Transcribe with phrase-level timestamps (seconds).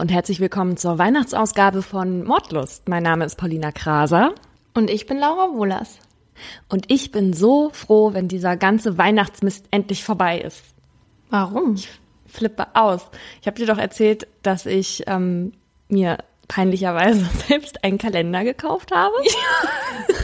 [0.00, 2.88] Und herzlich willkommen zur Weihnachtsausgabe von Mordlust.
[2.88, 4.34] Mein Name ist Paulina Kraser.
[4.72, 5.98] Und ich bin Laura Wohlers.
[6.70, 10.62] Und ich bin so froh, wenn dieser ganze Weihnachtsmist endlich vorbei ist.
[11.28, 11.74] Warum?
[11.74, 11.90] Ich
[12.26, 13.02] flippe aus.
[13.42, 15.52] Ich habe dir doch erzählt, dass ich ähm,
[15.88, 16.16] mir
[16.48, 19.14] peinlicherweise selbst einen Kalender gekauft habe.
[19.22, 20.14] Ja.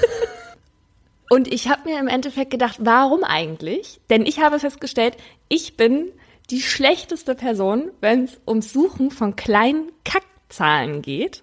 [1.28, 4.00] Und ich habe mir im Endeffekt gedacht, warum eigentlich?
[4.08, 5.18] Denn ich habe festgestellt,
[5.50, 6.12] ich bin
[6.50, 11.42] die schlechteste Person, wenn es ums Suchen von kleinen Kackzahlen geht.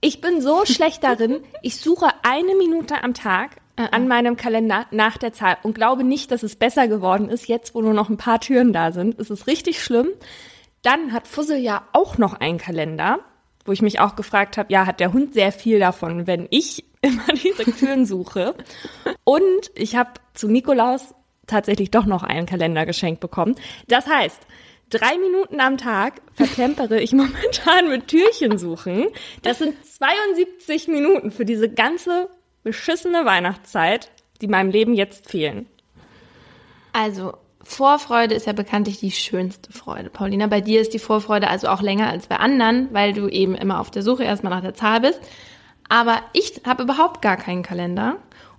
[0.00, 4.86] Ich bin so schlecht darin, ich suche eine Minute am Tag äh, an meinem Kalender
[4.90, 8.08] nach der Zahl und glaube nicht, dass es besser geworden ist, jetzt wo nur noch
[8.08, 9.18] ein paar Türen da sind.
[9.18, 10.08] Es ist richtig schlimm.
[10.82, 13.18] Dann hat Fussel ja auch noch einen Kalender,
[13.64, 16.84] wo ich mich auch gefragt habe, ja, hat der Hund sehr viel davon, wenn ich
[17.02, 18.54] immer diese Türen suche.
[19.24, 21.14] Und ich habe zu Nikolaus
[21.46, 22.84] tatsächlich doch noch einen Kalender
[23.20, 23.54] bekommen.
[23.88, 24.40] Das heißt,
[24.90, 29.08] drei Minuten am Tag vertempere ich momentan mit Türchen suchen.
[29.42, 32.28] Das sind 72 Minuten für diese ganze
[32.62, 35.66] beschissene Weihnachtszeit, die meinem Leben jetzt fehlen.
[36.92, 40.08] Also, Vorfreude ist ja bekanntlich die schönste Freude.
[40.08, 43.56] Paulina, bei dir ist die Vorfreude also auch länger als bei anderen, weil du eben
[43.56, 45.20] immer auf der Suche erstmal nach der Zahl bist.
[45.88, 48.16] Aber ich habe überhaupt gar keinen Kalender.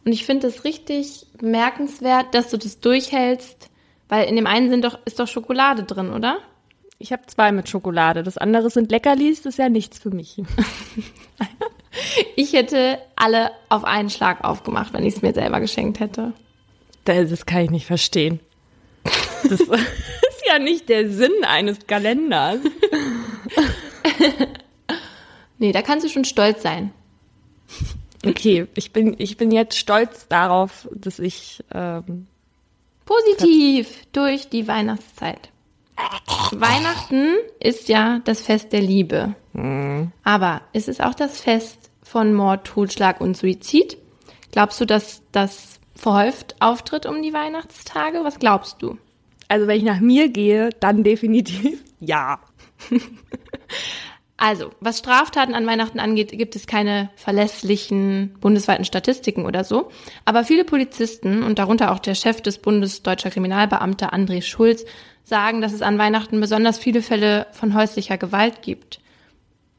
[0.08, 3.70] Und ich finde es richtig bemerkenswert, dass du das durchhältst,
[4.08, 6.38] weil in dem einen sind doch, ist doch Schokolade drin, oder?
[6.98, 8.24] Ich habe zwei mit Schokolade.
[8.24, 10.42] Das andere sind Leckerlis, das ist ja nichts für mich.
[12.38, 16.32] ich hätte alle auf einen Schlag aufgemacht, wenn ich es mir selber geschenkt hätte.
[17.04, 18.40] Das kann ich nicht verstehen.
[19.44, 22.60] Das ist ja nicht der Sinn eines Kalenders.
[25.58, 26.94] nee, da kannst du schon stolz sein.
[28.30, 32.28] Okay, ich bin, ich bin jetzt stolz darauf, dass ich ähm,
[33.06, 35.50] positiv durch die Weihnachtszeit.
[36.52, 39.36] Weihnachten ist ja das Fest der Liebe.
[39.54, 40.12] Mhm.
[40.24, 43.98] Aber ist es auch das Fest von Mord, Totschlag und Suizid?
[44.52, 48.24] Glaubst du, dass das verhäuft auftritt um die Weihnachtstage?
[48.24, 48.98] Was glaubst du?
[49.48, 52.40] Also wenn ich nach mir gehe, dann definitiv ja.
[54.40, 59.90] Also, was Straftaten an Weihnachten angeht, gibt es keine verlässlichen bundesweiten Statistiken oder so.
[60.26, 64.86] Aber viele Polizisten und darunter auch der Chef des Bundes Deutscher Kriminalbeamter André Schulz
[65.24, 69.00] sagen, dass es an Weihnachten besonders viele Fälle von häuslicher Gewalt gibt.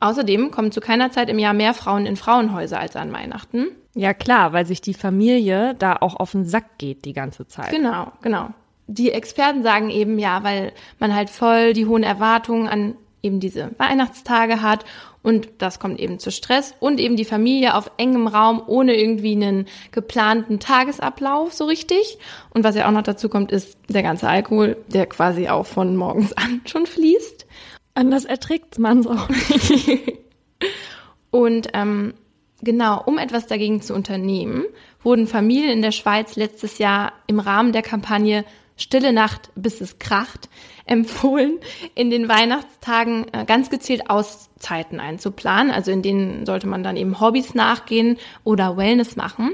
[0.00, 3.68] Außerdem kommen zu keiner Zeit im Jahr mehr Frauen in Frauenhäuser als an Weihnachten.
[3.94, 7.70] Ja klar, weil sich die Familie da auch auf den Sack geht die ganze Zeit.
[7.70, 8.50] Genau, genau.
[8.86, 13.70] Die Experten sagen eben ja, weil man halt voll die hohen Erwartungen an eben diese
[13.78, 14.84] Weihnachtstage hat
[15.22, 19.32] und das kommt eben zu Stress und eben die Familie auf engem Raum ohne irgendwie
[19.32, 22.18] einen geplanten Tagesablauf so richtig.
[22.50, 25.96] Und was ja auch noch dazu kommt, ist der ganze Alkohol, der quasi auch von
[25.96, 27.46] morgens an schon fließt.
[27.94, 29.88] Anders erträgt man es auch nicht.
[31.30, 32.14] und ähm,
[32.62, 34.64] genau, um etwas dagegen zu unternehmen,
[35.02, 38.44] wurden Familien in der Schweiz letztes Jahr im Rahmen der Kampagne
[38.76, 40.48] Stille Nacht, bis es kracht,
[40.88, 41.58] empfohlen,
[41.94, 45.72] in den Weihnachtstagen äh, ganz gezielt Auszeiten einzuplanen.
[45.72, 49.52] Also in denen sollte man dann eben Hobbys nachgehen oder Wellness machen.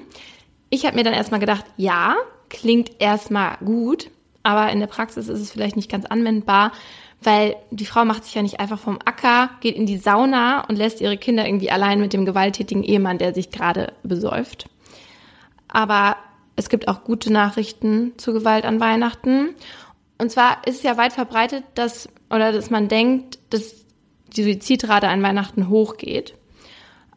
[0.71, 2.17] Ich habe mir dann erstmal gedacht, ja,
[2.49, 4.11] klingt erstmal gut,
[4.43, 6.73] aber in der Praxis ist es vielleicht nicht ganz anwendbar,
[7.23, 10.77] weil die Frau macht sich ja nicht einfach vom Acker, geht in die Sauna und
[10.77, 14.69] lässt ihre Kinder irgendwie allein mit dem gewalttätigen Ehemann, der sich gerade besäuft.
[15.69, 16.17] Aber
[16.57, 19.55] es gibt auch gute Nachrichten zu Gewalt an Weihnachten.
[20.19, 23.85] Und zwar ist es ja weit verbreitet, dass, oder dass man denkt, dass
[24.37, 26.35] die Suizidrate an Weihnachten hochgeht.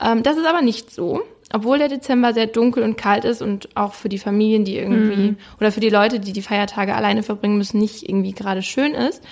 [0.01, 1.21] Ähm, das ist aber nicht so.
[1.53, 5.31] Obwohl der Dezember sehr dunkel und kalt ist und auch für die Familien, die irgendwie,
[5.31, 5.37] mhm.
[5.59, 9.23] oder für die Leute, die die Feiertage alleine verbringen müssen, nicht irgendwie gerade schön ist,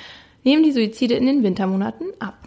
[0.43, 2.37] nehmen die Suizide in den Wintermonaten ab.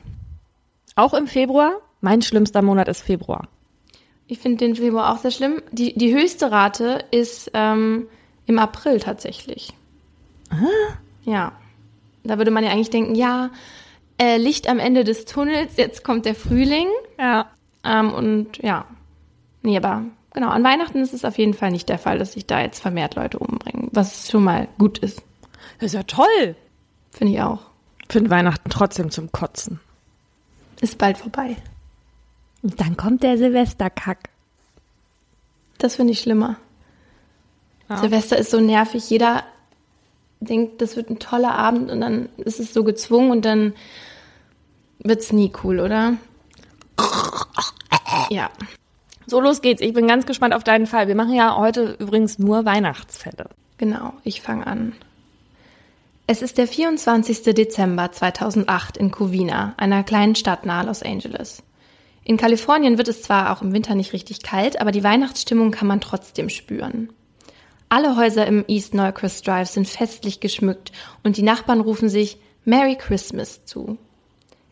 [0.94, 1.72] Auch im Februar?
[2.00, 3.48] Mein schlimmster Monat ist Februar.
[4.26, 5.62] Ich finde den Februar auch sehr schlimm.
[5.70, 8.08] Die, die höchste Rate ist ähm,
[8.46, 9.74] im April tatsächlich.
[10.50, 10.98] Ah.
[11.28, 11.52] Ja.
[12.24, 13.50] Da würde man ja eigentlich denken, ja,
[14.20, 16.88] äh, Licht am Ende des Tunnels, jetzt kommt der Frühling.
[17.18, 17.50] Ja.
[17.84, 18.86] Ähm, und ja.
[19.62, 22.46] Nee, aber genau, an Weihnachten ist es auf jeden Fall nicht der Fall, dass sich
[22.46, 25.22] da jetzt vermehrt Leute umbringen, was schon mal gut ist.
[25.78, 26.56] Das ist ja toll.
[27.10, 27.60] Finde ich auch.
[28.08, 29.80] Finde Weihnachten trotzdem zum Kotzen.
[30.80, 31.56] Ist bald vorbei.
[32.62, 34.30] Und dann kommt der Silvesterkack.
[35.78, 36.56] Das finde ich schlimmer.
[37.88, 37.98] Ja.
[37.98, 39.08] Silvester ist so nervig.
[39.10, 39.44] Jeder
[40.40, 43.74] denkt, das wird ein toller Abend und dann ist es so gezwungen und dann
[45.00, 46.14] wird es nie cool, oder?
[48.30, 48.50] Ja.
[49.26, 49.82] So, los geht's.
[49.82, 51.08] Ich bin ganz gespannt auf deinen Fall.
[51.08, 53.50] Wir machen ja heute übrigens nur Weihnachtsfälle.
[53.76, 54.94] Genau, ich fange an.
[56.26, 57.54] Es ist der 24.
[57.54, 61.62] Dezember 2008 in Covina, einer kleinen Stadt nahe Los Angeles.
[62.24, 65.88] In Kalifornien wird es zwar auch im Winter nicht richtig kalt, aber die Weihnachtsstimmung kann
[65.88, 67.08] man trotzdem spüren.
[67.90, 70.92] Alle Häuser im East Norcross Drive sind festlich geschmückt
[71.22, 73.96] und die Nachbarn rufen sich Merry Christmas zu.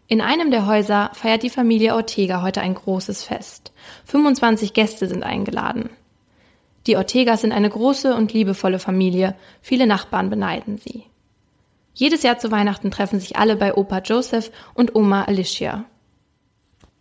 [0.06, 3.72] In einem der Häuser feiert die Familie Ortega heute ein großes Fest.
[4.04, 5.88] 25 Gäste sind eingeladen.
[6.86, 11.04] Die Ortegas sind eine große und liebevolle Familie, viele Nachbarn beneiden sie.
[11.94, 15.86] Jedes Jahr zu Weihnachten treffen sich alle bei Opa Joseph und Oma Alicia.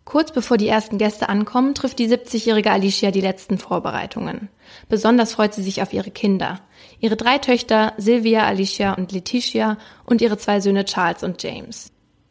[0.06, 4.48] Kurz bevor die ersten Gäste ankommen, trifft die 70-jährige Alicia die letzten Vorbereitungen.
[4.88, 6.60] Besonders freut sie sich auf ihre Kinder.
[7.00, 11.90] Ihre drei Töchter Sylvia, Alicia und Letitia und ihre zwei Söhne Charles und James.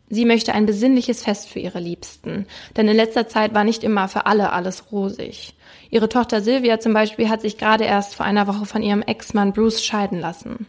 [0.10, 4.08] Sie möchte ein besinnliches Fest für ihre Liebsten, denn in letzter Zeit war nicht immer
[4.08, 5.54] für alle alles rosig.
[5.90, 9.52] Ihre Tochter Sylvia zum Beispiel hat sich gerade erst vor einer Woche von ihrem Ex-Mann
[9.52, 10.66] Bruce scheiden lassen.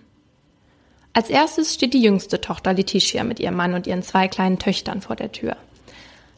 [1.12, 5.02] Als erstes steht die jüngste Tochter Letitia mit ihrem Mann und ihren zwei kleinen Töchtern
[5.02, 5.56] vor der Tür.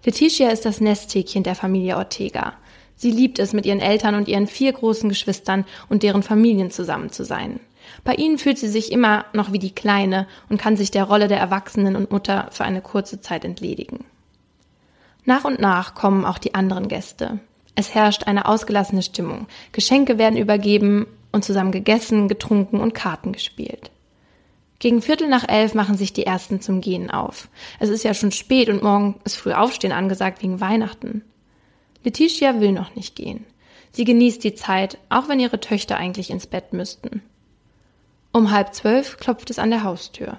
[0.08, 2.54] Letitia ist das Nesthäkchen der Familie Ortega.
[2.96, 7.12] Sie liebt es, mit ihren Eltern und ihren vier großen Geschwistern und deren Familien zusammen
[7.12, 7.60] zu sein.
[8.04, 11.28] Bei ihnen fühlt sie sich immer noch wie die Kleine und kann sich der Rolle
[11.28, 14.06] der Erwachsenen und Mutter für eine kurze Zeit entledigen.
[15.26, 17.38] Nach und nach kommen auch die anderen Gäste.
[17.74, 19.46] Es herrscht eine ausgelassene Stimmung.
[19.72, 23.90] Geschenke werden übergeben und zusammen gegessen, getrunken und Karten gespielt.
[24.78, 27.48] Gegen Viertel nach elf machen sich die ersten zum Gehen auf.
[27.80, 31.22] Es ist ja schon spät und morgen ist früh Aufstehen angesagt wegen Weihnachten.
[32.04, 33.44] Letitia will noch nicht gehen.
[33.90, 37.22] Sie genießt die Zeit, auch wenn ihre Töchter eigentlich ins Bett müssten.
[38.32, 40.38] Um halb zwölf klopft es an der Haustür.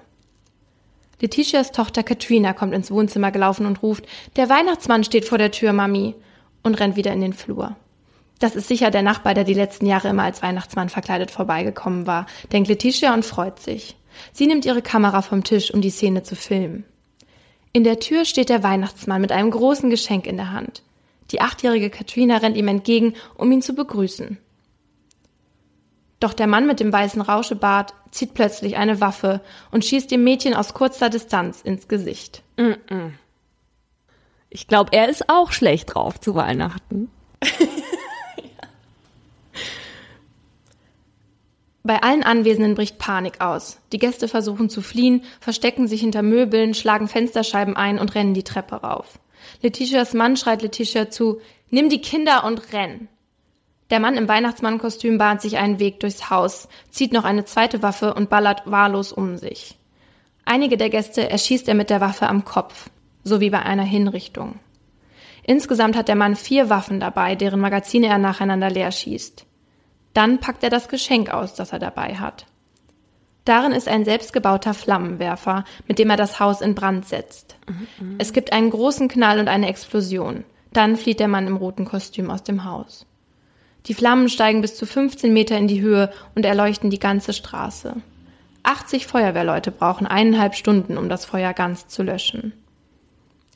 [1.20, 4.06] Letitias Tochter Katrina kommt ins Wohnzimmer gelaufen und ruft,
[4.38, 6.16] der Weihnachtsmann steht vor der Tür, Mami,
[6.64, 7.76] und rennt wieder in den Flur.
[8.40, 12.26] Das ist sicher der Nachbar, der die letzten Jahre immer als Weihnachtsmann verkleidet vorbeigekommen war,
[12.54, 13.98] denkt Letitia und freut sich.
[14.32, 16.86] Sie nimmt ihre Kamera vom Tisch, um die Szene zu filmen.
[17.72, 20.82] In der Tür steht der Weihnachtsmann mit einem großen Geschenk in der Hand.
[21.32, 24.38] Die achtjährige Katrina rennt ihm entgegen, um ihn zu begrüßen.
[26.20, 30.54] Doch der Mann mit dem weißen Rauschebart zieht plötzlich eine Waffe und schießt dem Mädchen
[30.54, 32.44] aus kurzer Distanz ins Gesicht.
[34.50, 37.10] Ich glaube, er ist auch schlecht drauf zu Weihnachten.
[41.84, 43.80] Bei allen Anwesenden bricht Panik aus.
[43.94, 48.44] Die Gäste versuchen zu fliehen, verstecken sich hinter Möbeln, schlagen Fensterscheiben ein und rennen die
[48.44, 49.20] Treppe rauf.
[49.62, 51.40] Letitias Mann schreit Letitia zu,
[51.70, 53.08] nimm die Kinder und renn.
[53.90, 58.14] Der Mann im Weihnachtsmannkostüm bahnt sich einen Weg durchs Haus, zieht noch eine zweite Waffe
[58.14, 59.78] und ballert wahllos um sich.
[60.46, 62.90] Einige der Gäste erschießt er mit der Waffe am Kopf,
[63.24, 64.60] so wie bei einer Hinrichtung.
[65.44, 69.46] Insgesamt hat der Mann vier Waffen dabei, deren Magazine er nacheinander leer schießt.
[70.20, 72.46] Dann packt er das Geschenk aus, das er dabei hat.
[73.46, 77.56] Darin ist ein selbstgebauter Flammenwerfer, mit dem er das Haus in Brand setzt.
[77.70, 78.16] Mhm.
[78.18, 80.44] Es gibt einen großen Knall und eine Explosion.
[80.74, 83.06] Dann flieht der Mann im roten Kostüm aus dem Haus.
[83.86, 87.96] Die Flammen steigen bis zu 15 Meter in die Höhe und erleuchten die ganze Straße.
[88.64, 92.52] 80 Feuerwehrleute brauchen eineinhalb Stunden, um das Feuer ganz zu löschen.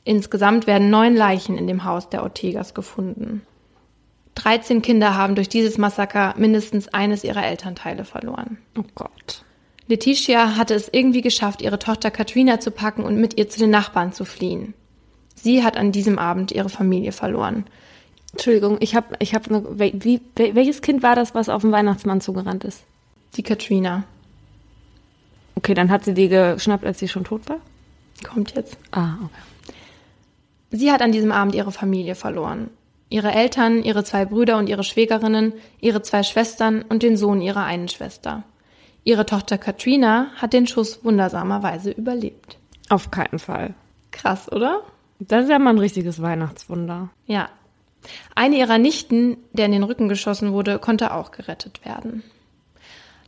[0.04, 3.42] Insgesamt werden neun Leichen in dem Haus der Ortegas gefunden.
[4.34, 8.58] 13 Kinder haben durch dieses Massaker mindestens eines ihrer Elternteile verloren.
[8.78, 9.44] Oh Gott.
[9.86, 13.70] Letitia hatte es irgendwie geschafft, ihre Tochter Katrina zu packen und mit ihr zu den
[13.70, 14.74] Nachbarn zu fliehen.
[15.34, 17.66] Sie hat an diesem Abend ihre Familie verloren.
[18.32, 22.20] Entschuldigung, ich habe ich hab eine, wie, welches Kind war das, was auf den Weihnachtsmann
[22.20, 22.82] zugerannt ist?
[23.36, 24.04] Die Katrina.
[25.54, 27.58] Okay, dann hat sie die geschnappt, als sie schon tot war?
[28.24, 28.76] Kommt jetzt.
[28.90, 29.74] Ah, okay.
[30.70, 32.70] Sie hat an diesem Abend ihre Familie verloren.
[33.14, 37.62] Ihre Eltern, ihre zwei Brüder und ihre Schwägerinnen, ihre zwei Schwestern und den Sohn ihrer
[37.62, 38.42] einen Schwester.
[39.04, 42.58] Ihre Tochter Katrina hat den Schuss wundersamerweise überlebt.
[42.88, 43.74] Auf keinen Fall.
[44.10, 44.80] Krass, oder?
[45.20, 47.08] Das ist ja mal ein richtiges Weihnachtswunder.
[47.26, 47.50] Ja.
[48.34, 52.24] Eine ihrer Nichten, der in den Rücken geschossen wurde, konnte auch gerettet werden.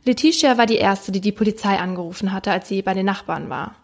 [0.03, 3.77] Letitia war die erste, die die Polizei angerufen hatte, als sie bei den Nachbarn war.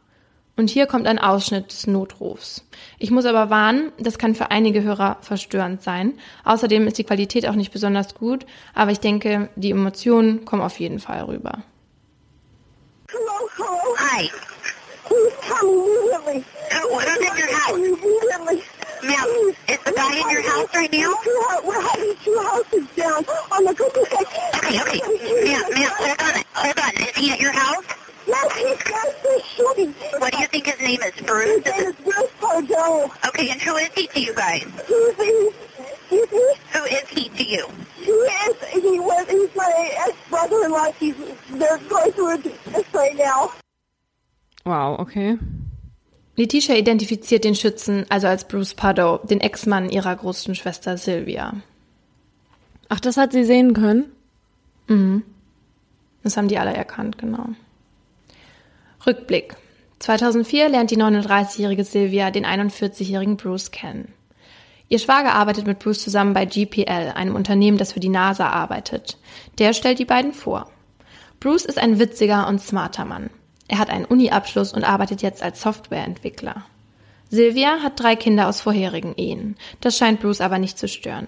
[0.56, 2.64] Und hier kommt ein Ausschnitt des Notrufs.
[3.00, 6.14] Ich muss aber warnen, das kann für einige Hörer verstörend sein.
[6.46, 8.46] Außerdem ist die Qualität auch nicht besonders gut,
[8.76, 11.64] aber ich denke, die Emotionen kommen auf jeden Fall rüber.
[13.98, 14.30] Hi.
[15.06, 16.44] Please come immediately.
[16.72, 17.78] Who- who's in your house?
[17.78, 18.64] Immediately.
[19.04, 19.30] Ma'am,
[19.68, 21.14] is the guy in your house right now?
[21.66, 24.00] We're having two houses down on the cookie
[24.56, 25.02] Okay, okay.
[25.44, 26.44] Ma'am, ma'am, hold on.
[26.54, 26.94] Hold on.
[27.04, 27.84] Is he at your house?
[28.26, 29.76] What
[30.32, 31.14] do you think his name is?
[31.14, 31.66] His Bruce?
[31.66, 33.12] name is Bruce Pardo.
[33.28, 34.64] Okay, and who is he to you guys?
[34.88, 35.18] Who is
[37.10, 37.68] he to you?
[38.04, 40.92] he is, he was, he's my ex-brother-in-law.
[41.00, 41.16] He's,
[41.52, 43.52] they're going through this right now.
[44.66, 45.38] Wow, okay.
[46.36, 51.62] Letitia identifiziert den Schützen also als Bruce Pardo, den Ex-Mann ihrer großen Schwester Sylvia.
[52.90, 54.12] Ach, das hat sie sehen können?
[56.24, 57.50] Das haben die alle erkannt, genau.
[59.06, 59.56] Rückblick.
[60.00, 64.14] 2004 lernt die 39-jährige Sylvia den 41-jährigen Bruce kennen.
[64.88, 69.18] Ihr Schwager arbeitet mit Bruce zusammen bei GPL, einem Unternehmen, das für die NASA arbeitet.
[69.60, 70.70] Der stellt die beiden vor.
[71.40, 73.30] Bruce ist ein witziger und smarter Mann.
[73.68, 76.64] Er hat einen Uni-Abschluss und arbeitet jetzt als Softwareentwickler.
[77.30, 79.58] Sylvia hat drei Kinder aus vorherigen Ehen.
[79.82, 81.28] Das scheint Bruce aber nicht zu stören.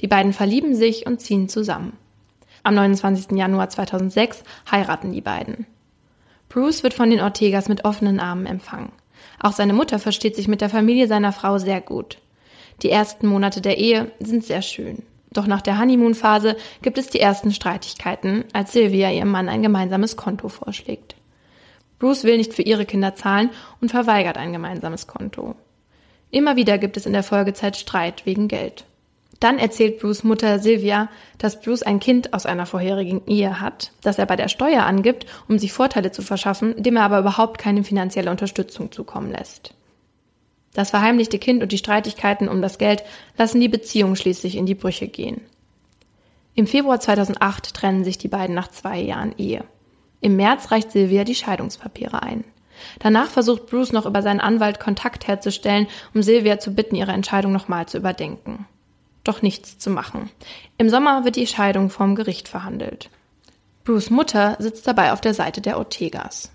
[0.00, 1.96] Die beiden verlieben sich und ziehen zusammen.
[2.62, 3.36] Am 29.
[3.36, 5.66] Januar 2006 heiraten die beiden.
[6.50, 8.92] Bruce wird von den Ortegas mit offenen Armen empfangen.
[9.38, 12.18] Auch seine Mutter versteht sich mit der Familie seiner Frau sehr gut.
[12.82, 15.04] Die ersten Monate der Ehe sind sehr schön.
[15.32, 20.16] Doch nach der Honeymoon-Phase gibt es die ersten Streitigkeiten, als Sylvia ihrem Mann ein gemeinsames
[20.16, 21.14] Konto vorschlägt.
[22.00, 25.54] Bruce will nicht für ihre Kinder zahlen und verweigert ein gemeinsames Konto.
[26.32, 28.86] Immer wieder gibt es in der Folgezeit Streit wegen Geld.
[29.40, 34.18] Dann erzählt Bruce Mutter Sylvia, dass Bruce ein Kind aus einer vorherigen Ehe hat, das
[34.18, 37.82] er bei der Steuer angibt, um sich Vorteile zu verschaffen, dem er aber überhaupt keine
[37.82, 39.74] finanzielle Unterstützung zukommen lässt.
[40.74, 43.02] Das verheimlichte Kind und die Streitigkeiten um das Geld
[43.36, 45.40] lassen die Beziehung schließlich in die Brüche gehen.
[46.54, 49.64] Im Februar 2008 trennen sich die beiden nach zwei Jahren Ehe.
[50.20, 52.44] Im März reicht Sylvia die Scheidungspapiere ein.
[52.98, 57.52] Danach versucht Bruce noch über seinen Anwalt Kontakt herzustellen, um Sylvia zu bitten, ihre Entscheidung
[57.52, 58.66] nochmal zu überdenken.
[59.30, 60.28] Doch nichts zu machen.
[60.76, 63.10] Im Sommer wird die Scheidung vom Gericht verhandelt.
[63.84, 66.50] Bruce Mutter sitzt dabei auf der Seite der Ortegas.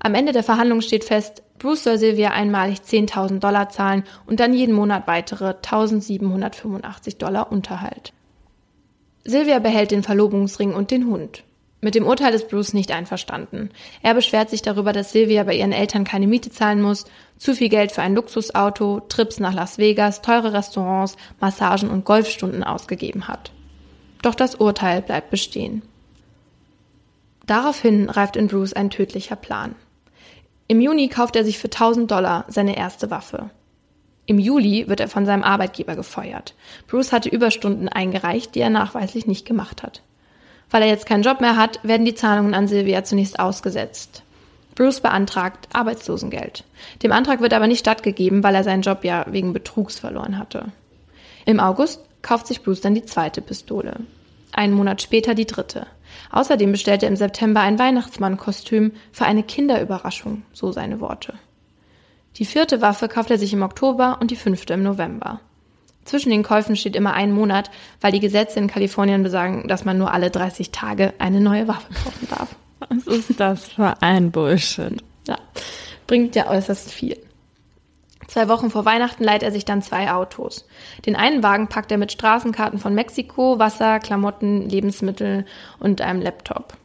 [0.00, 4.52] Am Ende der Verhandlung steht fest, Bruce soll Sylvia einmalig 10.000 Dollar zahlen und dann
[4.52, 8.12] jeden Monat weitere 1.785 Dollar Unterhalt.
[9.24, 11.44] Sylvia behält den Verlobungsring und den Hund.
[11.80, 13.70] Mit dem Urteil ist Bruce nicht einverstanden.
[14.02, 17.04] Er beschwert sich darüber, dass Sylvia bei ihren Eltern keine Miete zahlen muss,
[17.36, 22.64] zu viel Geld für ein Luxusauto, Trips nach Las Vegas, teure Restaurants, Massagen und Golfstunden
[22.64, 23.52] ausgegeben hat.
[24.22, 25.82] Doch das Urteil bleibt bestehen.
[27.46, 29.76] Daraufhin reift in Bruce ein tödlicher Plan.
[30.66, 33.50] Im Juni kauft er sich für 1000 Dollar seine erste Waffe.
[34.26, 36.54] Im Juli wird er von seinem Arbeitgeber gefeuert.
[36.88, 40.02] Bruce hatte Überstunden eingereicht, die er nachweislich nicht gemacht hat.
[40.70, 44.22] Weil er jetzt keinen Job mehr hat, werden die Zahlungen an Sylvia zunächst ausgesetzt.
[44.74, 46.64] Bruce beantragt Arbeitslosengeld.
[47.02, 50.66] Dem Antrag wird aber nicht stattgegeben, weil er seinen Job ja wegen Betrugs verloren hatte.
[51.46, 53.96] Im August kauft sich Bruce dann die zweite Pistole.
[54.52, 55.86] Einen Monat später die dritte.
[56.30, 61.34] Außerdem bestellt er im September ein Weihnachtsmannkostüm für eine Kinderüberraschung, so seine Worte.
[62.36, 65.40] Die vierte Waffe kauft er sich im Oktober und die fünfte im November.
[66.08, 69.98] Zwischen den Käufen steht immer ein Monat, weil die Gesetze in Kalifornien besagen, dass man
[69.98, 72.56] nur alle 30 Tage eine neue Waffe kaufen darf.
[72.78, 75.02] Was ist das für ein Bullshit?
[75.26, 75.36] Ja,
[76.06, 77.18] bringt ja äußerst viel.
[78.26, 80.66] Zwei Wochen vor Weihnachten leiht er sich dann zwei Autos.
[81.04, 85.44] Den einen Wagen packt er mit Straßenkarten von Mexiko, Wasser, Klamotten, Lebensmittel
[85.78, 86.78] und einem Laptop.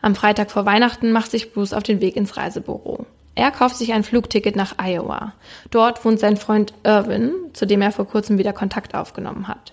[0.00, 3.04] Am Freitag vor Weihnachten macht sich Bruce auf den Weg ins Reisebüro.
[3.34, 5.32] Er kauft sich ein Flugticket nach Iowa.
[5.70, 9.72] Dort wohnt sein Freund Irwin, zu dem er vor kurzem wieder Kontakt aufgenommen hat.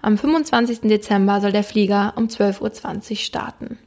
[0.00, 0.80] Am 25.
[0.82, 3.78] Dezember soll der Flieger um 12.20 Uhr starten.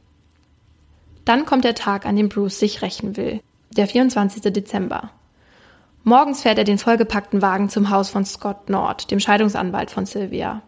[1.24, 3.40] Dann kommt der Tag, an dem Bruce sich rächen will.
[3.70, 4.42] Der 24.
[4.52, 5.10] Dezember.
[6.04, 10.62] Morgens fährt er den vollgepackten Wagen zum Haus von Scott Nord, dem Scheidungsanwalt von Sylvia.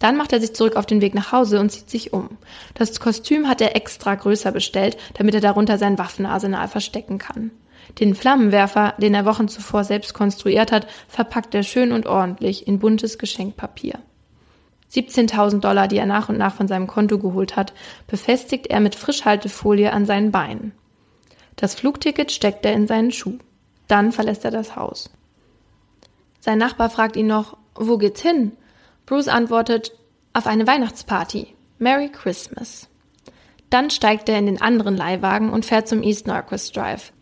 [0.00, 2.30] Dann macht er sich zurück auf den Weg nach Hause und zieht sich um.
[2.74, 7.52] Das Kostüm hat er extra größer bestellt, damit er darunter sein Waffenarsenal verstecken kann.
[8.00, 12.78] Den Flammenwerfer, den er Wochen zuvor selbst konstruiert hat, verpackt er schön und ordentlich in
[12.78, 13.98] buntes Geschenkpapier.
[14.92, 17.72] 17.000 Dollar, die er nach und nach von seinem Konto geholt hat,
[18.06, 20.72] befestigt er mit Frischhaltefolie an seinen Beinen.
[21.56, 23.38] Das Flugticket steckt er in seinen Schuh.
[23.88, 25.10] Dann verlässt er das Haus.
[26.40, 28.52] Sein Nachbar fragt ihn noch, wo geht's hin?
[29.06, 29.92] Bruce antwortet,
[30.32, 31.54] auf eine Weihnachtsparty.
[31.78, 32.88] Merry Christmas.
[33.70, 37.12] Dann steigt er in den anderen Leihwagen und fährt zum East Norquist Drive,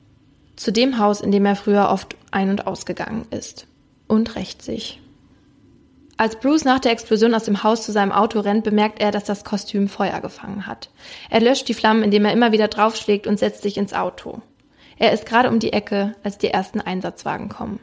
[0.61, 3.67] zu dem Haus, in dem er früher oft ein- und ausgegangen ist.
[4.09, 5.01] Und rächt sich.
[6.19, 9.25] Als Bruce nach der Explosion aus dem Haus zu seinem Auto rennt, bemerkt er, dass
[9.25, 10.91] das Kostüm Feuer gefangen hat.
[11.31, 14.43] Er löscht die Flammen, indem er immer wieder draufschlägt und setzt sich ins Auto.
[14.99, 17.81] Er ist gerade um die Ecke, als die ersten Einsatzwagen kommen.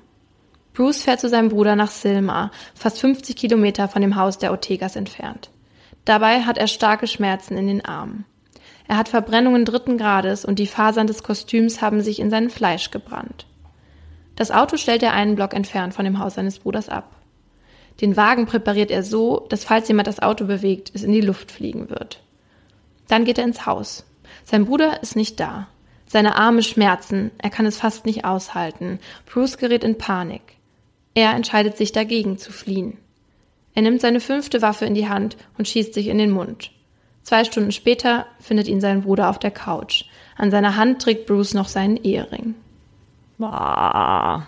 [0.76, 4.96] Bruce fährt zu seinem Bruder nach Silmar, fast 50 Kilometer von dem Haus der Ortegas
[4.96, 5.50] entfernt.
[6.06, 8.26] Dabei hat er starke Schmerzen in den Armen.
[8.88, 12.92] Er hat Verbrennungen dritten Grades und die Fasern des Kostüms haben sich in sein Fleisch
[12.92, 13.46] gebrannt.
[14.36, 17.16] Das Auto stellt er einen Block entfernt von dem Haus seines Bruders ab.
[18.00, 21.52] Den Wagen präpariert er so, dass falls jemand das Auto bewegt, es in die Luft
[21.52, 22.22] fliegen wird.
[23.08, 24.06] Dann geht er ins Haus.
[24.46, 25.68] Sein Bruder ist nicht da.
[26.06, 29.00] Seine Arme schmerzen, er kann es fast nicht aushalten.
[29.26, 30.42] Bruce gerät in Panik.
[31.16, 32.98] Er entscheidet sich dagegen zu fliehen.
[33.74, 36.72] Er nimmt seine fünfte Waffe in die Hand und schießt sich in den Mund.
[37.28, 40.06] Zwei Stunden später findet ihn sein Bruder auf der Couch.
[40.38, 42.56] An seiner Hand trägt Bruce noch seinen Ehering.
[43.38, 44.48] Boah.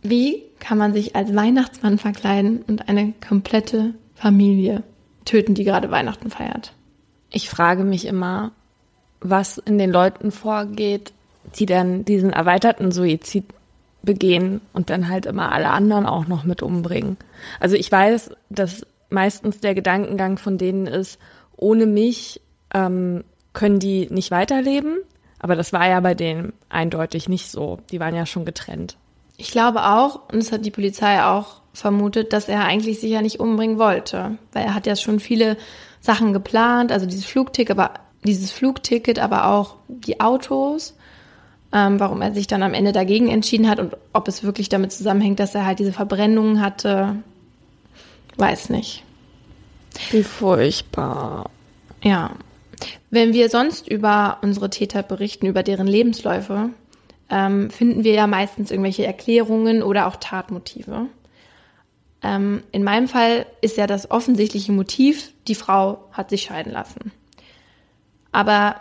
[0.00, 4.82] Wie kann man sich als Weihnachtsmann verkleiden und eine komplette Familie
[5.26, 6.72] töten, die gerade Weihnachten feiert?
[7.30, 8.52] Ich frage mich immer,
[9.20, 11.12] was in den Leuten vorgeht,
[11.58, 13.44] die dann diesen erweiterten Suizid
[14.02, 17.18] begehen und dann halt immer alle anderen auch noch mit umbringen.
[17.60, 21.18] Also ich weiß, dass meistens der Gedankengang von denen ist,
[21.56, 22.40] ohne mich
[22.74, 24.98] ähm, können die nicht weiterleben.
[25.38, 27.78] Aber das war ja bei denen eindeutig nicht so.
[27.90, 28.96] Die waren ja schon getrennt.
[29.36, 33.20] Ich glaube auch, und das hat die Polizei auch vermutet, dass er eigentlich sich ja
[33.20, 35.58] nicht umbringen wollte, weil er hat ja schon viele
[36.00, 37.94] Sachen geplant, also dieses Flugticket, aber
[38.24, 40.96] dieses Flugticket, aber auch die Autos,
[41.72, 44.92] ähm, warum er sich dann am Ende dagegen entschieden hat und ob es wirklich damit
[44.92, 47.16] zusammenhängt, dass er halt diese Verbrennungen hatte,
[48.36, 49.02] weiß nicht.
[50.10, 51.50] Wie furchtbar.
[52.02, 52.32] Ja.
[53.10, 56.70] Wenn wir sonst über unsere Täter berichten, über deren Lebensläufe,
[57.30, 61.06] ähm, finden wir ja meistens irgendwelche Erklärungen oder auch Tatmotive.
[62.22, 67.12] Ähm, in meinem Fall ist ja das offensichtliche Motiv, die Frau hat sich scheiden lassen.
[68.32, 68.76] Aber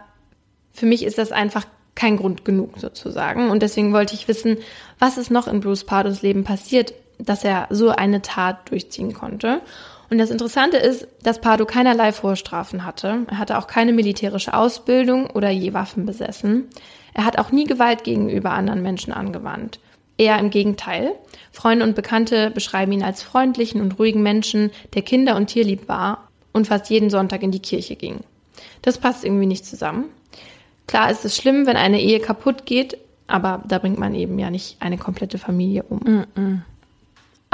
[0.74, 3.50] für mich ist das einfach kein Grund genug sozusagen.
[3.50, 4.58] Und deswegen wollte ich wissen,
[5.00, 9.62] was ist noch in Bruce Pardos Leben passiert, dass er so eine Tat durchziehen konnte.
[10.10, 13.26] Und das Interessante ist, dass Pardo keinerlei Vorstrafen hatte.
[13.30, 16.70] Er hatte auch keine militärische Ausbildung oder je Waffen besessen.
[17.14, 19.80] Er hat auch nie Gewalt gegenüber anderen Menschen angewandt.
[20.18, 21.14] Eher im Gegenteil.
[21.52, 26.30] Freunde und Bekannte beschreiben ihn als freundlichen und ruhigen Menschen, der Kinder- und Tierlieb war
[26.54, 28.20] und fast jeden Sonntag in die Kirche ging.
[28.82, 30.06] Das passt irgendwie nicht zusammen.
[30.88, 34.50] Klar ist es schlimm, wenn eine Ehe kaputt geht, aber da bringt man eben ja
[34.50, 35.98] nicht eine komplette Familie um.
[35.98, 36.60] Mm -mm.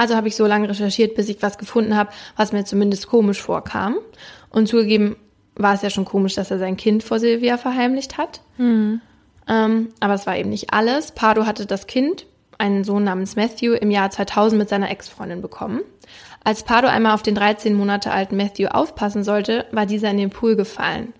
[0.01, 3.39] Also habe ich so lange recherchiert, bis ich was gefunden habe, was mir zumindest komisch
[3.39, 3.97] vorkam.
[4.49, 5.15] Und zugegeben
[5.53, 8.41] war es ja schon komisch, dass er sein Kind vor Silvia verheimlicht hat.
[8.57, 8.99] Mhm.
[9.47, 11.11] Ähm, aber es war eben nicht alles.
[11.11, 12.25] Pardo hatte das Kind,
[12.57, 15.81] einen Sohn namens Matthew, im Jahr 2000 mit seiner Ex-Freundin bekommen.
[16.43, 20.31] Als Pardo einmal auf den 13 Monate alten Matthew aufpassen sollte, war dieser in den
[20.31, 21.13] Pool gefallen.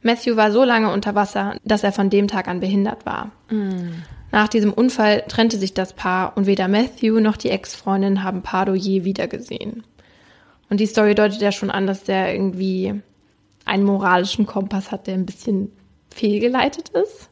[0.00, 3.30] Matthew war so lange unter Wasser, dass er von dem Tag an behindert war.
[3.50, 4.04] Mhm.
[4.32, 8.74] Nach diesem Unfall trennte sich das Paar und weder Matthew noch die Ex-Freundin haben Pardo
[8.74, 9.84] je wiedergesehen.
[10.70, 12.94] Und die Story deutet ja schon an, dass der irgendwie
[13.66, 15.70] einen moralischen Kompass hat, der ein bisschen
[16.10, 17.28] fehlgeleitet ist.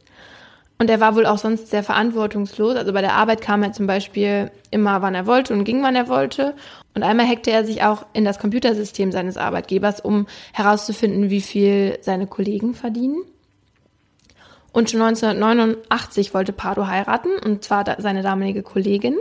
[0.78, 2.76] Und er war wohl auch sonst sehr verantwortungslos.
[2.76, 5.96] Also bei der Arbeit kam er zum Beispiel immer, wann er wollte und ging, wann
[5.96, 6.54] er wollte.
[6.94, 11.98] Und einmal hackte er sich auch in das Computersystem seines Arbeitgebers, um herauszufinden, wie viel
[12.02, 13.22] seine Kollegen verdienen.
[14.72, 19.16] Und schon 1989 wollte Pardo heiraten, und zwar seine damalige Kollegin.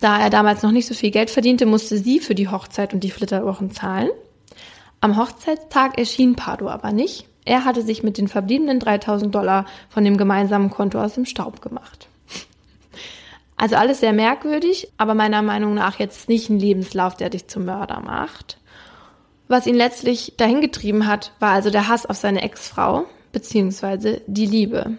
[0.00, 3.00] Da er damals noch nicht so viel Geld verdiente, musste sie für die Hochzeit und
[3.00, 4.10] die Flitterwochen zahlen.
[5.00, 7.28] Am Hochzeitstag erschien Pardo aber nicht.
[7.44, 11.62] Er hatte sich mit den verbliebenen 3000 Dollar von dem gemeinsamen Konto aus dem Staub
[11.62, 12.08] gemacht.
[13.56, 17.64] Also alles sehr merkwürdig, aber meiner Meinung nach jetzt nicht ein Lebenslauf, der dich zum
[17.64, 18.58] Mörder macht.
[19.48, 24.46] Was ihn letztlich dahin getrieben hat, war also der Hass auf seine Ex-Frau, beziehungsweise die
[24.46, 24.96] Liebe.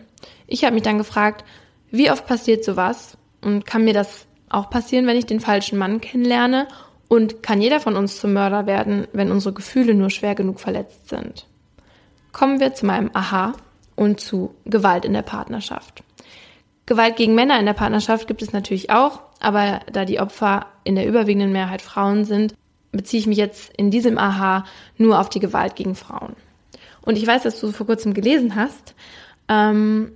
[0.47, 1.43] Ich habe mich dann gefragt,
[1.91, 6.01] wie oft passiert sowas und kann mir das auch passieren, wenn ich den falschen Mann
[6.01, 6.67] kennenlerne
[7.07, 11.09] und kann jeder von uns zum Mörder werden, wenn unsere Gefühle nur schwer genug verletzt
[11.09, 11.47] sind.
[12.31, 13.53] Kommen wir zu meinem Aha
[13.95, 16.03] und zu Gewalt in der Partnerschaft.
[16.85, 20.95] Gewalt gegen Männer in der Partnerschaft gibt es natürlich auch, aber da die Opfer in
[20.95, 22.53] der überwiegenden Mehrheit Frauen sind,
[22.91, 24.65] beziehe ich mich jetzt in diesem Aha
[24.97, 26.35] nur auf die Gewalt gegen Frauen.
[27.07, 28.93] Und ich weiß, dass du vor kurzem gelesen hast.
[29.47, 30.11] Ähm,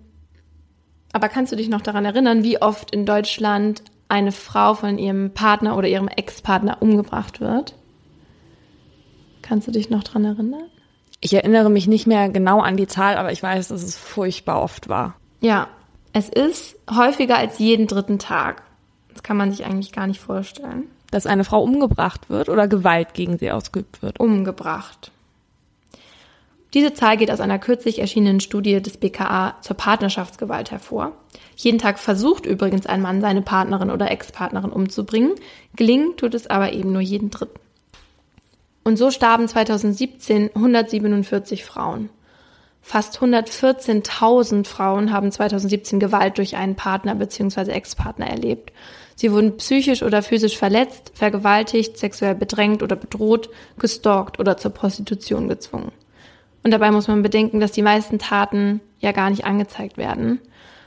[1.14, 5.34] aber kannst du dich noch daran erinnern, wie oft in Deutschland eine Frau von ihrem
[5.34, 7.76] Partner oder ihrem Ex-Partner umgebracht wird?
[9.42, 10.66] Kannst du dich noch daran erinnern?
[11.22, 14.62] Ich erinnere mich nicht mehr genau an die Zahl, aber ich weiß, dass es furchtbar
[14.62, 15.16] oft war.
[15.40, 15.70] Ja,
[16.12, 18.64] es ist häufiger als jeden dritten Tag.
[19.14, 20.90] Das kann man sich eigentlich gar nicht vorstellen.
[21.10, 24.20] Dass eine Frau umgebracht wird oder Gewalt gegen sie ausgeübt wird?
[24.20, 25.14] Umgebracht.
[26.74, 31.12] Diese Zahl geht aus einer kürzlich erschienenen Studie des BKA zur Partnerschaftsgewalt hervor.
[31.58, 35.34] Jeden Tag versucht übrigens ein Mann, seine Partnerin oder Ex-Partnerin umzubringen.
[35.76, 37.60] Gelingen tut es aber eben nur jeden dritten.
[38.84, 42.10] Und so starben 2017 147 Frauen.
[42.82, 47.70] Fast 114.000 Frauen haben 2017 Gewalt durch einen Partner bzw.
[47.70, 48.72] Ex-Partner erlebt.
[49.16, 55.48] Sie wurden psychisch oder physisch verletzt, vergewaltigt, sexuell bedrängt oder bedroht, gestalkt oder zur Prostitution
[55.48, 55.92] gezwungen.
[56.64, 60.40] Und dabei muss man bedenken, dass die meisten Taten ja gar nicht angezeigt werden.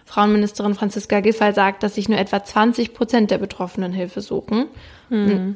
[0.07, 4.67] Frauenministerin Franziska Giffey sagt, dass sich nur etwa 20 Prozent der Betroffenen Hilfe suchen.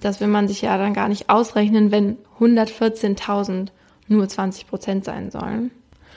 [0.01, 3.69] Das will man sich ja dann gar nicht ausrechnen, wenn 114.000
[4.09, 5.71] nur 20 Prozent sein sollen.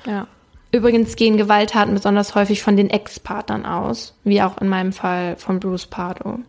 [0.06, 0.28] Ja.
[0.72, 5.60] Übrigens gehen Gewalttaten besonders häufig von den Ex-Partnern aus, wie auch in meinem Fall von
[5.60, 6.40] Bruce Pardo.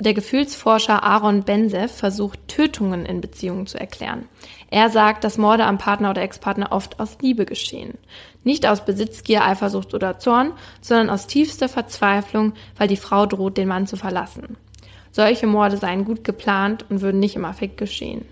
[0.00, 4.28] Der Gefühlsforscher Aaron Bensev versucht, Tötungen in Beziehungen zu erklären.
[4.68, 7.96] Er sagt, dass Morde am Partner oder Ex-Partner oft aus Liebe geschehen.
[8.42, 13.68] Nicht aus Besitzgier, Eifersucht oder Zorn, sondern aus tiefster Verzweiflung, weil die Frau droht, den
[13.68, 14.56] Mann zu verlassen.
[15.12, 18.24] Solche Morde seien gut geplant und würden nicht im Affekt geschehen.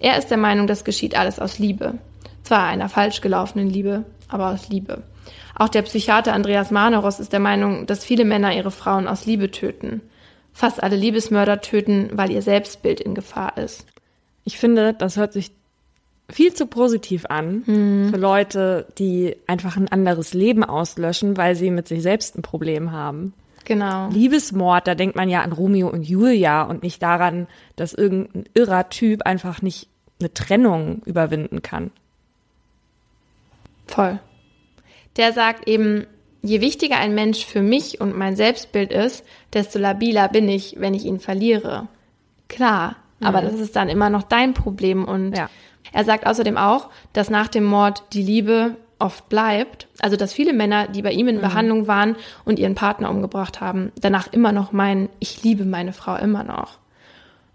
[0.00, 1.94] Er ist der Meinung, das geschieht alles aus Liebe.
[2.42, 5.04] Zwar einer falsch gelaufenen Liebe, aber aus Liebe.
[5.54, 9.52] Auch der Psychiater Andreas Maneros ist der Meinung, dass viele Männer ihre Frauen aus Liebe
[9.52, 10.02] töten.
[10.54, 13.84] Fast alle Liebesmörder töten, weil ihr Selbstbild in Gefahr ist.
[14.44, 15.50] Ich finde, das hört sich
[16.30, 21.88] viel zu positiv an für Leute, die einfach ein anderes Leben auslöschen, weil sie mit
[21.88, 23.34] sich selbst ein Problem haben.
[23.64, 24.08] Genau.
[24.10, 28.88] Liebesmord, da denkt man ja an Romeo und Julia und nicht daran, dass irgendein irrer
[28.90, 29.88] Typ einfach nicht
[30.20, 31.90] eine Trennung überwinden kann.
[33.86, 34.18] Voll.
[35.16, 36.06] Der sagt eben,
[36.44, 40.94] je wichtiger ein Mensch für mich und mein Selbstbild ist, desto labiler bin ich, wenn
[40.94, 41.88] ich ihn verliere.
[42.48, 45.48] Klar, aber das ist dann immer noch dein Problem und Ja.
[45.92, 50.52] er sagt außerdem auch, dass nach dem Mord die Liebe oft bleibt, also dass viele
[50.52, 54.72] Männer, die bei ihm in Behandlung waren und ihren Partner umgebracht haben, danach immer noch
[54.72, 56.78] meinen, ich liebe meine Frau immer noch.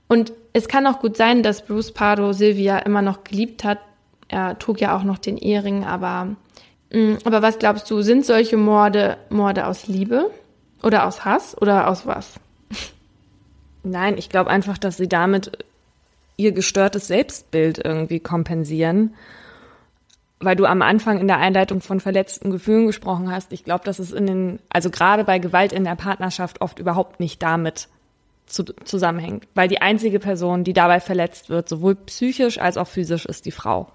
[0.08, 3.78] Und es kann auch gut sein, dass Bruce Pardo Sylvia immer noch geliebt hat.
[4.28, 6.36] Er trug ja auch noch den Ehering, aber,
[7.24, 10.32] aber was glaubst du, sind solche Morde Morde aus Liebe
[10.82, 12.40] oder aus Hass oder aus was?
[13.84, 15.52] Nein, ich glaube einfach, dass sie damit
[16.38, 19.14] ihr gestörtes Selbstbild irgendwie kompensieren.
[20.40, 23.52] Weil du am Anfang in der Einleitung von verletzten Gefühlen gesprochen hast.
[23.52, 27.20] Ich glaube, dass es in den, also gerade bei Gewalt in der Partnerschaft oft überhaupt
[27.20, 27.90] nicht damit
[28.46, 29.48] zu, zusammenhängt.
[29.54, 33.52] Weil die einzige Person, die dabei verletzt wird, sowohl psychisch als auch physisch, ist die
[33.52, 33.92] Frau.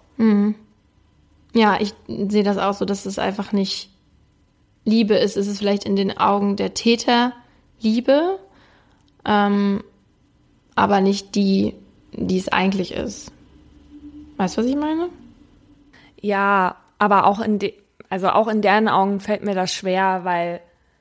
[1.55, 3.88] Ja, ich sehe das auch so, dass es einfach nicht
[4.85, 5.37] Liebe ist.
[5.37, 7.33] Es ist vielleicht in den Augen der Täter
[7.81, 8.38] Liebe,
[9.25, 9.83] ähm,
[10.75, 11.75] aber nicht die,
[12.12, 13.33] die es eigentlich ist.
[14.37, 15.09] Weißt du, was ich meine?
[16.21, 17.75] Ja, aber auch in de,
[18.11, 20.61] also auch in deren Augen fällt mir das schwer, weil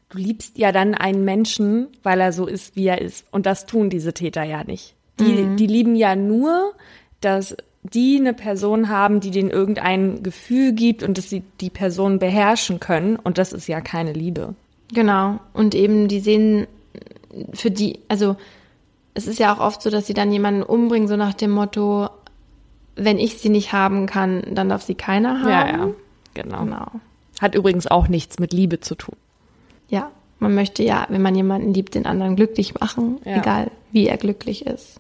[0.10, 3.26] du liebst ja dann einen Menschen, weil er so ist, wie er ist.
[3.32, 4.96] Und das tun diese Täter ja nicht.
[5.20, 6.74] Die, die lieben ja nur,
[7.22, 12.20] dass die eine Person haben, die denen irgendein Gefühl gibt und dass sie die Person
[12.20, 13.18] beherrschen können.
[13.18, 14.56] Und das ist ja keine Liebe.
[14.94, 15.40] Genau.
[15.54, 16.68] Und eben, die sehen
[17.54, 18.36] für die, also
[19.14, 22.10] es ist ja auch oft so, dass sie dann jemanden umbringen, so nach dem Motto,
[22.96, 25.50] wenn ich sie nicht haben kann, dann darf sie keiner haben.
[25.50, 25.90] Ja, ja.
[26.36, 26.64] Genau.
[26.64, 26.86] Genau.
[27.42, 29.16] Hat übrigens auch nichts mit Liebe zu tun.
[29.90, 33.38] Ja, man möchte ja, wenn man jemanden liebt, den anderen glücklich machen, Ja.
[33.38, 35.00] egal wie er glücklich ist.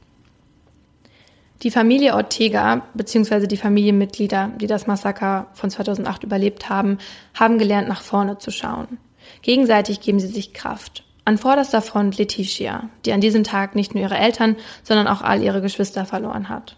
[1.63, 3.47] Die Familie Ortega bzw.
[3.47, 6.97] die Familienmitglieder, die das Massaker von 2008 überlebt haben,
[7.34, 8.97] haben gelernt, nach vorne zu schauen.
[9.43, 11.06] Gegenseitig geben sie sich Kraft.
[11.23, 15.41] An vorderster Front Leticia, die an diesem Tag nicht nur ihre Eltern, sondern auch all
[15.41, 16.76] ihre Geschwister verloren hat.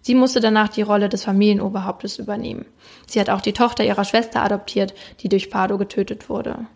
[0.00, 2.66] Sie musste danach die Rolle des Familienoberhauptes übernehmen.
[3.06, 6.66] Sie hat auch die Tochter ihrer Schwester adoptiert, die durch Pardo getötet wurde.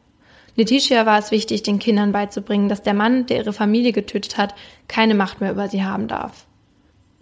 [0.54, 4.54] Letitia war es wichtig, den Kindern beizubringen, dass der Mann, der ihre Familie getötet hat,
[4.86, 6.46] keine Macht mehr über sie haben darf.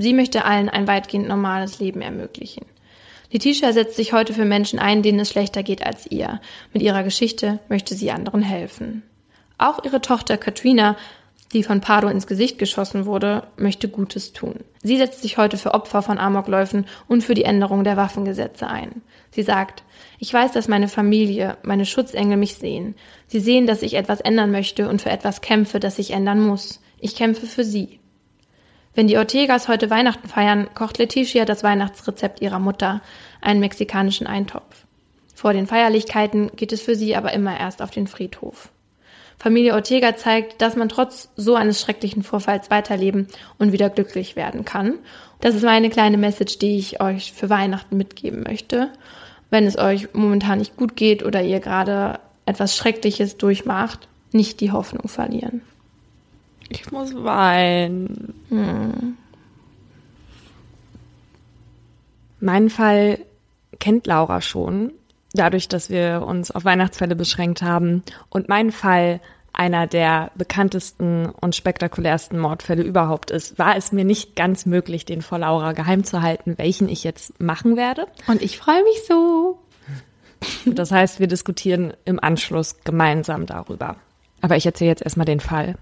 [0.01, 2.65] Sie möchte allen ein weitgehend normales Leben ermöglichen.
[3.31, 6.41] Letitia setzt sich heute für Menschen ein, denen es schlechter geht als ihr.
[6.73, 9.03] Mit ihrer Geschichte möchte sie anderen helfen.
[9.59, 10.97] Auch ihre Tochter Katrina,
[11.53, 14.61] die von Pardo ins Gesicht geschossen wurde, möchte Gutes tun.
[14.83, 19.03] Sie setzt sich heute für Opfer von Amokläufen und für die Änderung der Waffengesetze ein.
[19.33, 19.85] Sie sagt,
[20.19, 22.95] ich weiß, dass meine Familie, meine Schutzengel mich sehen.
[23.27, 26.81] Sie sehen, dass ich etwas ändern möchte und für etwas kämpfe, das ich ändern muss.
[27.01, 28.00] Ich kämpfe für sie.
[28.95, 33.01] Wenn die Ortegas heute Weihnachten feiern, kocht Leticia das Weihnachtsrezept ihrer Mutter,
[33.41, 34.85] einen mexikanischen Eintopf.
[35.35, 38.71] Vor den Feierlichkeiten geht es für sie aber immer erst auf den Friedhof.
[39.39, 43.27] Familie Ortega zeigt, dass man trotz so eines schrecklichen Vorfalls weiterleben
[43.59, 44.99] und wieder glücklich werden kann.
[45.41, 48.91] Das ist meine kleine Message, die ich euch für Weihnachten mitgeben möchte.
[49.49, 54.73] Wenn es euch momentan nicht gut geht oder ihr gerade etwas Schreckliches durchmacht, nicht die
[54.73, 55.63] Hoffnung verlieren.
[56.71, 58.35] Ich muss weinen.
[62.41, 63.19] Meinen Fall
[63.79, 64.93] kennt Laura schon,
[65.35, 68.03] dadurch, dass wir uns auf Weihnachtsfälle beschränkt haben.
[68.31, 69.21] Und mein Fall
[69.53, 75.23] einer der bekanntesten und spektakulärsten Mordfälle überhaupt ist, war es mir nicht ganz möglich, den
[75.23, 78.07] vor Laura geheim zu halten, welchen ich jetzt machen werde.
[78.27, 79.59] Und ich freue mich so.
[80.65, 83.97] Das heißt, wir diskutieren im Anschluss gemeinsam darüber.
[84.41, 85.75] Aber ich erzähle jetzt erstmal den Fall.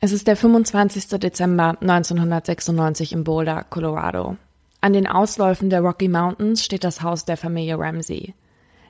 [0.00, 1.08] Es ist der 25.
[1.18, 4.36] Dezember 1996 in Boulder, Colorado.
[4.80, 8.32] An den Ausläufen der Rocky Mountains steht das Haus der Familie Ramsey.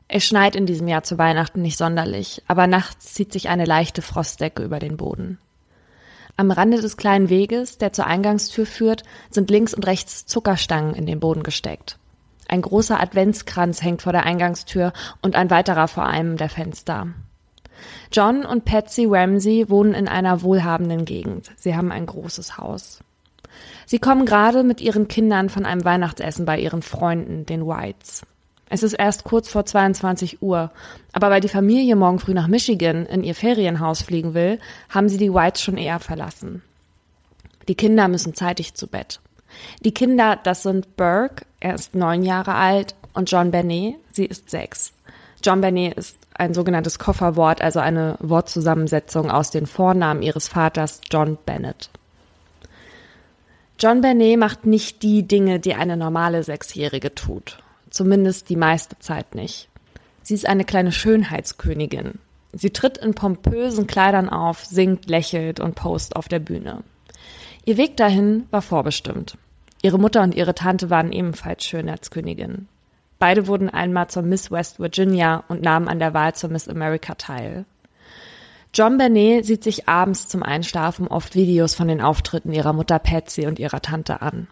[0.06, 4.02] Es schneit in diesem Jahr zu Weihnachten nicht sonderlich, aber nachts zieht sich eine leichte
[4.02, 5.38] Frostdecke über den Boden.
[6.36, 11.06] Am Rande des kleinen Weges, der zur Eingangstür führt, sind links und rechts Zuckerstangen in
[11.06, 11.98] den Boden gesteckt.
[12.48, 14.92] Ein großer Adventskranz hängt vor der Eingangstür
[15.22, 17.08] und ein weiterer vor einem der Fenster.
[18.12, 21.50] John und Patsy Ramsey wohnen in einer wohlhabenden Gegend.
[21.56, 23.00] Sie haben ein großes Haus.
[23.86, 28.22] Sie kommen gerade mit ihren Kindern von einem Weihnachtsessen bei ihren Freunden, den Whites.
[28.70, 30.70] Es ist erst kurz vor 22 Uhr,
[31.12, 34.58] aber weil die Familie morgen früh nach Michigan in ihr Ferienhaus fliegen will,
[34.90, 36.62] haben sie die Whites schon eher verlassen.
[37.66, 39.20] Die Kinder müssen zeitig zu Bett.
[39.80, 44.50] Die Kinder, das sind Burke, er ist neun Jahre alt, und John Benet, sie ist
[44.50, 44.92] sechs.
[45.42, 51.36] John Benet ist ein sogenanntes Kofferwort, also eine Wortzusammensetzung aus den Vornamen ihres Vaters John
[51.44, 51.90] Bennett.
[53.80, 57.58] John Benet macht nicht die Dinge, die eine normale Sechsjährige tut.
[57.90, 59.68] Zumindest die meiste Zeit nicht.
[60.22, 62.18] Sie ist eine kleine Schönheitskönigin.
[62.52, 66.82] Sie tritt in pompösen Kleidern auf, singt, lächelt und post auf der Bühne.
[67.64, 69.36] Ihr Weg dahin war vorbestimmt.
[69.82, 72.66] Ihre Mutter und ihre Tante waren ebenfalls Schönheitskönigin.
[73.18, 77.14] Beide wurden einmal zur Miss West Virginia und nahmen an der Wahl zur Miss America
[77.14, 77.64] teil.
[78.74, 83.46] John Bernet sieht sich abends zum Einschlafen oft Videos von den Auftritten ihrer Mutter Patsy
[83.46, 84.46] und ihrer Tante an.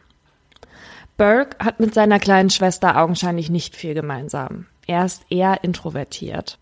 [1.16, 4.66] Burke hat mit seiner kleinen Schwester augenscheinlich nicht viel gemeinsam.
[4.86, 6.58] Er ist eher introvertiert.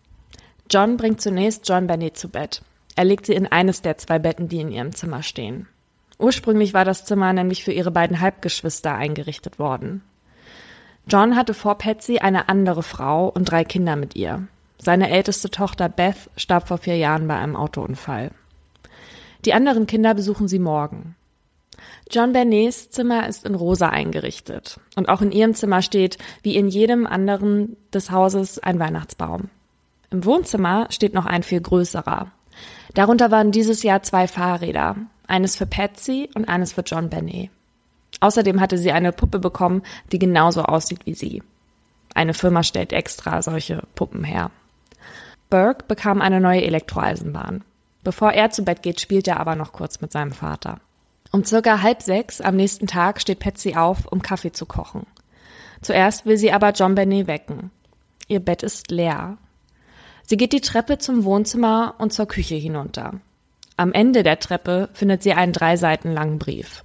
[0.69, 2.61] John bringt zunächst John Bernet zu Bett.
[2.95, 5.67] Er legt sie in eines der zwei Betten, die in ihrem Zimmer stehen.
[6.17, 10.01] Ursprünglich war das Zimmer nämlich für ihre beiden Halbgeschwister eingerichtet worden.
[11.07, 14.47] John hatte vor Patsy eine andere Frau und drei Kinder mit ihr.
[14.77, 18.31] Seine älteste Tochter Beth starb vor vier Jahren bei einem Autounfall.
[19.45, 21.15] Die anderen Kinder besuchen sie morgen.
[22.09, 24.79] John Bernets Zimmer ist in rosa eingerichtet.
[24.95, 29.49] Und auch in ihrem Zimmer steht, wie in jedem anderen des Hauses, ein Weihnachtsbaum.
[30.11, 32.31] Im Wohnzimmer steht noch ein viel größerer.
[32.93, 34.95] Darunter waren dieses Jahr zwei Fahrräder.
[35.27, 37.49] Eines für Patsy und eines für John Bernet.
[38.19, 41.43] Außerdem hatte sie eine Puppe bekommen, die genauso aussieht wie sie.
[42.13, 44.51] Eine Firma stellt extra solche Puppen her.
[45.49, 47.63] Burke bekam eine neue Elektroeisenbahn.
[48.03, 50.79] Bevor er zu Bett geht, spielt er aber noch kurz mit seinem Vater.
[51.31, 55.05] Um circa halb sechs am nächsten Tag steht Patsy auf, um Kaffee zu kochen.
[55.81, 57.71] Zuerst will sie aber John Benet wecken.
[58.27, 59.37] Ihr Bett ist leer.
[60.23, 63.19] Sie geht die Treppe zum Wohnzimmer und zur Küche hinunter.
[63.75, 66.84] Am Ende der Treppe findet sie einen drei Seiten langen Brief.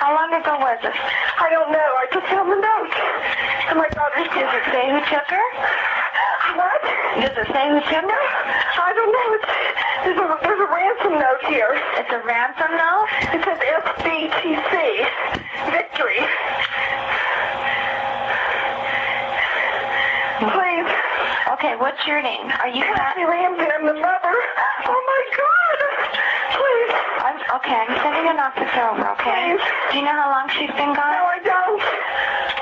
[0.00, 0.96] How long ago was it?
[0.96, 1.90] I don't know.
[2.00, 2.94] I just found the note.
[3.68, 5.46] And my daughter's Does it say who took her?
[6.56, 6.80] What?
[7.20, 8.24] Does it say who took her?
[8.80, 9.28] I don't know.
[9.36, 9.44] It's,
[10.08, 11.76] there's, a, there's a ransom note here.
[12.00, 13.12] It's a ransom note?
[13.28, 14.72] It says FBTC.
[15.68, 16.24] Victory.
[20.48, 20.88] Please.
[21.60, 22.48] Okay, what's your name?
[22.48, 24.36] Are you Kathy Ramsey, I'm the mother.
[24.88, 25.60] Oh my God.
[26.60, 26.92] Please.
[27.24, 29.56] I'm, okay, I'm sending an officer over, okay?
[29.56, 29.64] Please.
[29.90, 31.08] Do you know how long she's been gone?
[31.16, 31.24] No.
[31.32, 31.80] I don't.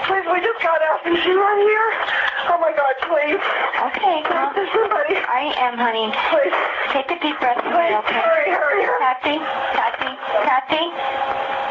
[0.06, 1.02] Please, we just got out.
[1.02, 1.88] Is she right here?
[2.46, 3.42] Oh my God, please.
[3.90, 5.18] Okay, well, There's somebody.
[5.18, 6.14] I am, honey.
[6.30, 6.54] Please.
[6.94, 8.22] Take a deep breath, Please, okay?
[8.22, 9.02] hurry, hurry, hurry.
[9.02, 9.36] Patsy,
[9.74, 10.12] Patsy,
[10.46, 10.84] Patsy,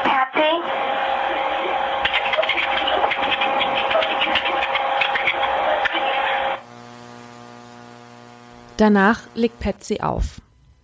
[0.04, 0.52] Patsy.
[8.78, 10.40] Danach legt Patsy auf.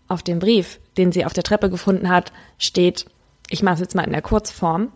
[0.08, 3.06] Auf dem Brief, den sie auf der Treppe gefunden hat, steht,
[3.50, 4.92] ich mache es jetzt mal in der Kurzform,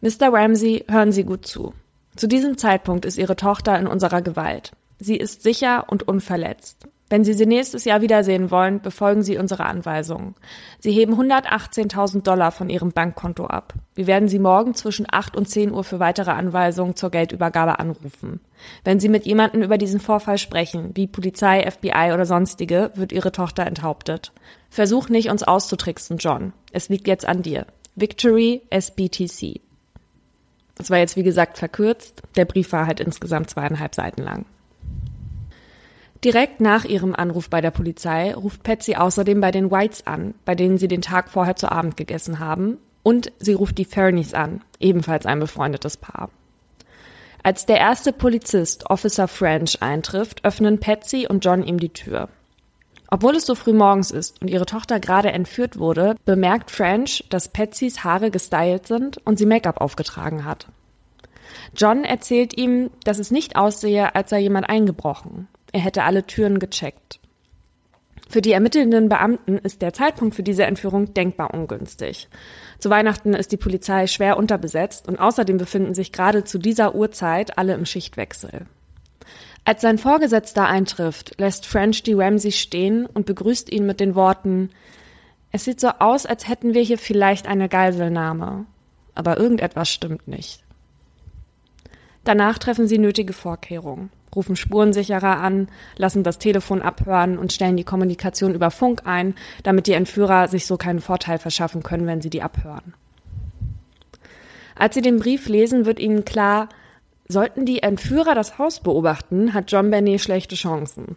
[0.00, 0.32] Mr.
[0.32, 1.74] Ramsey, hören Sie gut zu.
[2.16, 4.72] Zu diesem Zeitpunkt ist Ihre Tochter in unserer Gewalt.
[4.98, 6.86] Sie ist sicher und unverletzt.
[7.08, 10.34] Wenn Sie sie nächstes Jahr wiedersehen wollen, befolgen Sie unsere Anweisungen.
[10.80, 13.74] Sie heben 118.000 Dollar von Ihrem Bankkonto ab.
[13.94, 18.40] Wir werden Sie morgen zwischen 8 und 10 Uhr für weitere Anweisungen zur Geldübergabe anrufen.
[18.82, 23.30] Wenn Sie mit jemandem über diesen Vorfall sprechen, wie Polizei, FBI oder sonstige, wird Ihre
[23.30, 24.32] Tochter enthauptet.
[24.68, 26.52] Versuch nicht, uns auszutricksen, John.
[26.72, 27.66] Es liegt jetzt an dir.
[27.94, 29.60] Victory SBTC.
[30.74, 32.22] Das war jetzt wie gesagt verkürzt.
[32.34, 34.44] Der Brief war halt insgesamt zweieinhalb Seiten lang.
[36.24, 40.54] Direkt nach ihrem Anruf bei der Polizei ruft Patsy außerdem bei den Whites an, bei
[40.54, 44.62] denen sie den Tag vorher zu Abend gegessen haben, und sie ruft die Fernies an,
[44.80, 46.30] ebenfalls ein befreundetes Paar.
[47.42, 52.28] Als der erste Polizist, Officer French, eintrifft, öffnen Patsy und John ihm die Tür.
[53.08, 57.48] Obwohl es so früh morgens ist und ihre Tochter gerade entführt wurde, bemerkt French, dass
[57.48, 60.66] Patsys Haare gestylt sind und sie Make-up aufgetragen hat.
[61.76, 65.46] John erzählt ihm, dass es nicht aussehe, als sei jemand eingebrochen.
[65.72, 67.20] Er hätte alle Türen gecheckt.
[68.28, 72.28] Für die ermittelnden Beamten ist der Zeitpunkt für diese Entführung denkbar ungünstig.
[72.80, 77.56] Zu Weihnachten ist die Polizei schwer unterbesetzt und außerdem befinden sich gerade zu dieser Uhrzeit
[77.56, 78.66] alle im Schichtwechsel.
[79.64, 84.70] Als sein Vorgesetzter eintrifft, lässt French die Ramsey stehen und begrüßt ihn mit den Worten
[85.52, 88.66] Es sieht so aus, als hätten wir hier vielleicht eine Geiselnahme.
[89.14, 90.62] Aber irgendetwas stimmt nicht.
[92.24, 97.84] Danach treffen sie nötige Vorkehrungen, rufen Spurensicherer an, lassen das Telefon abhören und stellen die
[97.84, 102.30] Kommunikation über Funk ein, damit die Entführer sich so keinen Vorteil verschaffen können, wenn sie
[102.30, 102.94] die abhören.
[104.74, 106.68] Als sie den Brief lesen, wird ihnen klar,
[107.28, 111.16] sollten die Entführer das Haus beobachten, hat John Benny schlechte Chancen.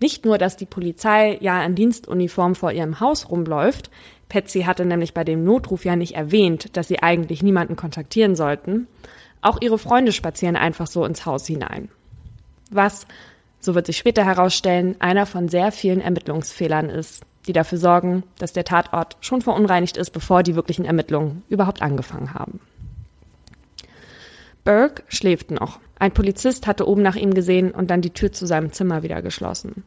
[0.00, 3.90] Nicht nur, dass die Polizei ja in Dienstuniform vor ihrem Haus rumläuft,
[4.28, 8.86] Patsy hatte nämlich bei dem Notruf ja nicht erwähnt, dass sie eigentlich niemanden kontaktieren sollten,
[9.42, 11.88] auch ihre Freunde spazieren einfach so ins Haus hinein.
[12.70, 13.06] Was,
[13.60, 18.52] so wird sich später herausstellen, einer von sehr vielen Ermittlungsfehlern ist, die dafür sorgen, dass
[18.52, 22.60] der Tatort schon verunreinigt ist, bevor die wirklichen Ermittlungen überhaupt angefangen haben.
[24.64, 25.80] Burke schläft noch.
[25.98, 29.20] Ein Polizist hatte oben nach ihm gesehen und dann die Tür zu seinem Zimmer wieder
[29.22, 29.84] geschlossen.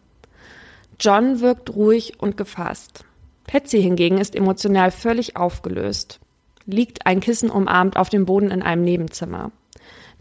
[0.99, 3.05] John wirkt ruhig und gefasst.
[3.45, 6.19] Patsy hingegen ist emotional völlig aufgelöst
[6.65, 9.51] liegt ein Kissen umarmt auf dem Boden in einem Nebenzimmer.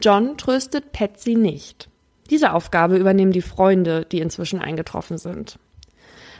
[0.01, 1.88] John tröstet Patsy nicht.
[2.33, 5.59] Diese Aufgabe übernehmen die Freunde, die inzwischen eingetroffen sind.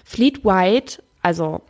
[0.05, 1.61] Fleet White, also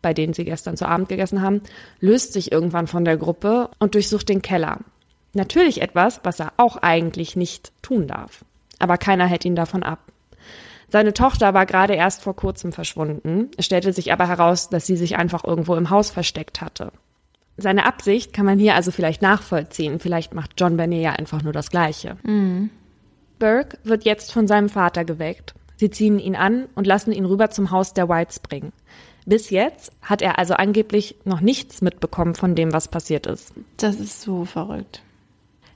[0.00, 1.60] bei denen sie gestern zu Abend gegessen haben,
[2.00, 4.78] löst sich irgendwann von der Gruppe und durchsucht den Keller.
[5.34, 8.46] Natürlich etwas, was er auch eigentlich nicht tun darf.
[8.78, 9.98] Aber keiner hält ihn davon ab.
[10.88, 13.50] Seine Tochter war gerade erst vor kurzem verschwunden.
[13.58, 16.92] Stellte sich aber heraus, dass sie sich einfach irgendwo im Haus versteckt hatte.
[17.58, 20.00] Seine Absicht kann man hier also vielleicht nachvollziehen.
[20.00, 22.16] Vielleicht macht John Benet ja einfach nur das Gleiche.
[22.22, 22.70] Mhm.
[23.40, 25.54] Burke wird jetzt von seinem Vater geweckt.
[25.76, 28.72] Sie ziehen ihn an und lassen ihn rüber zum Haus der Whites bringen.
[29.26, 33.54] Bis jetzt hat er also angeblich noch nichts mitbekommen von dem, was passiert ist.
[33.78, 35.02] Das ist so verrückt.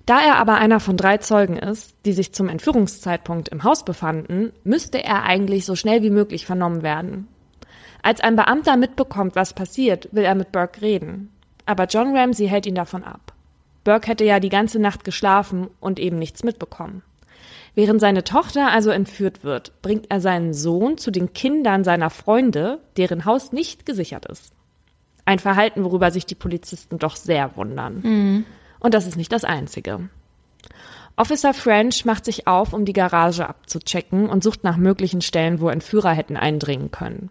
[0.06, 4.52] Da er aber einer von drei Zeugen ist, die sich zum Entführungszeitpunkt im Haus befanden,
[4.62, 7.28] müsste er eigentlich so schnell wie möglich vernommen werden.
[8.02, 11.32] Als ein Beamter mitbekommt, was passiert, will er mit Burke reden.
[11.64, 13.32] Aber John Ramsey hält ihn davon ab.
[13.84, 17.02] Burke hätte ja die ganze Nacht geschlafen und eben nichts mitbekommen.
[17.74, 22.80] Während seine Tochter also entführt wird, bringt er seinen Sohn zu den Kindern seiner Freunde,
[22.96, 24.52] deren Haus nicht gesichert ist.
[25.24, 28.00] Ein Verhalten, worüber sich die Polizisten doch sehr wundern.
[28.02, 28.46] Mhm.
[28.78, 30.08] Und das ist nicht das Einzige.
[31.16, 35.68] Officer French macht sich auf, um die Garage abzuchecken und sucht nach möglichen Stellen, wo
[35.68, 37.30] Entführer hätten eindringen können.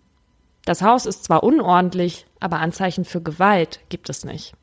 [0.65, 4.53] Das Haus ist zwar unordentlich, aber Anzeichen für Gewalt gibt es nicht.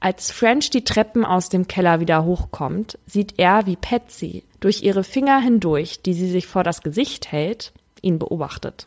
[0.00, 5.04] Als French die Treppen aus dem Keller wieder hochkommt, sieht er, wie Patsy durch ihre
[5.04, 8.86] Finger hindurch, die sie sich vor das Gesicht hält, ihn beobachtet.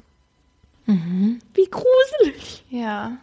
[0.88, 1.40] Mhm.
[1.54, 2.66] Wie gruselig.
[2.70, 3.18] Ja.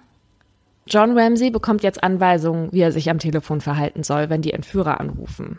[0.86, 5.00] John Ramsey bekommt jetzt Anweisungen, wie er sich am Telefon verhalten soll, wenn die Entführer
[5.00, 5.58] anrufen.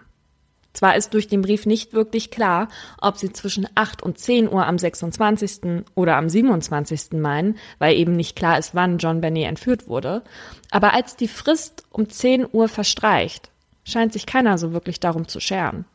[0.74, 2.70] Zwar ist durch den Brief nicht wirklich klar,
[3.02, 5.84] ob sie zwischen 8 und 10 Uhr am 26.
[5.96, 7.14] oder am 27.
[7.14, 10.24] meinen, weil eben nicht klar ist, wann John Benny entführt wurde,
[10.70, 13.52] aber als die Frist um 10 Uhr verstreicht,
[13.84, 15.86] scheint sich keiner so wirklich darum zu scheren.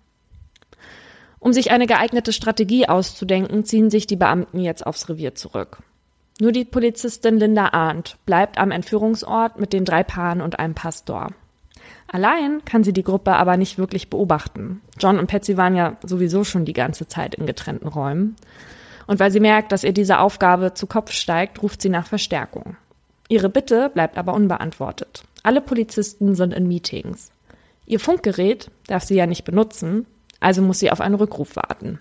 [1.39, 5.79] Um sich eine geeignete Strategie auszudenken, ziehen sich die Beamten jetzt aufs Revier zurück.
[6.41, 11.31] Nur die Polizistin Linda Arndt bleibt am Entführungsort mit den drei Paaren und einem Pastor.
[12.09, 14.81] Allein kann sie die Gruppe aber nicht wirklich beobachten.
[14.99, 18.37] John und Patsy waren ja sowieso schon die ganze Zeit in getrennten Räumen.
[19.07, 22.77] Und weil sie merkt, dass ihr diese Aufgabe zu Kopf steigt, ruft sie nach Verstärkung.
[23.29, 25.25] Ihre Bitte bleibt aber unbeantwortet.
[25.43, 27.31] Alle Polizisten sind in Meetings.
[27.87, 30.07] Ihr Funkgerät darf sie ja nicht benutzen,
[30.41, 32.01] also muss sie auf einen Rückruf warten.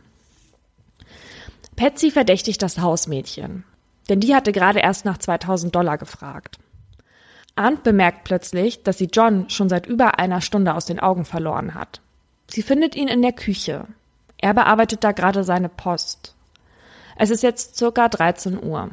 [1.76, 3.64] Patsy verdächtigt das Hausmädchen,
[4.10, 6.58] denn die hatte gerade erst nach 2000 Dollar gefragt.
[7.56, 11.74] Arndt bemerkt plötzlich, dass sie John schon seit über einer Stunde aus den Augen verloren
[11.74, 12.02] hat.
[12.48, 13.88] Sie findet ihn in der Küche.
[14.38, 16.36] Er bearbeitet da gerade seine Post.
[17.16, 18.92] Es ist jetzt circa 13 Uhr.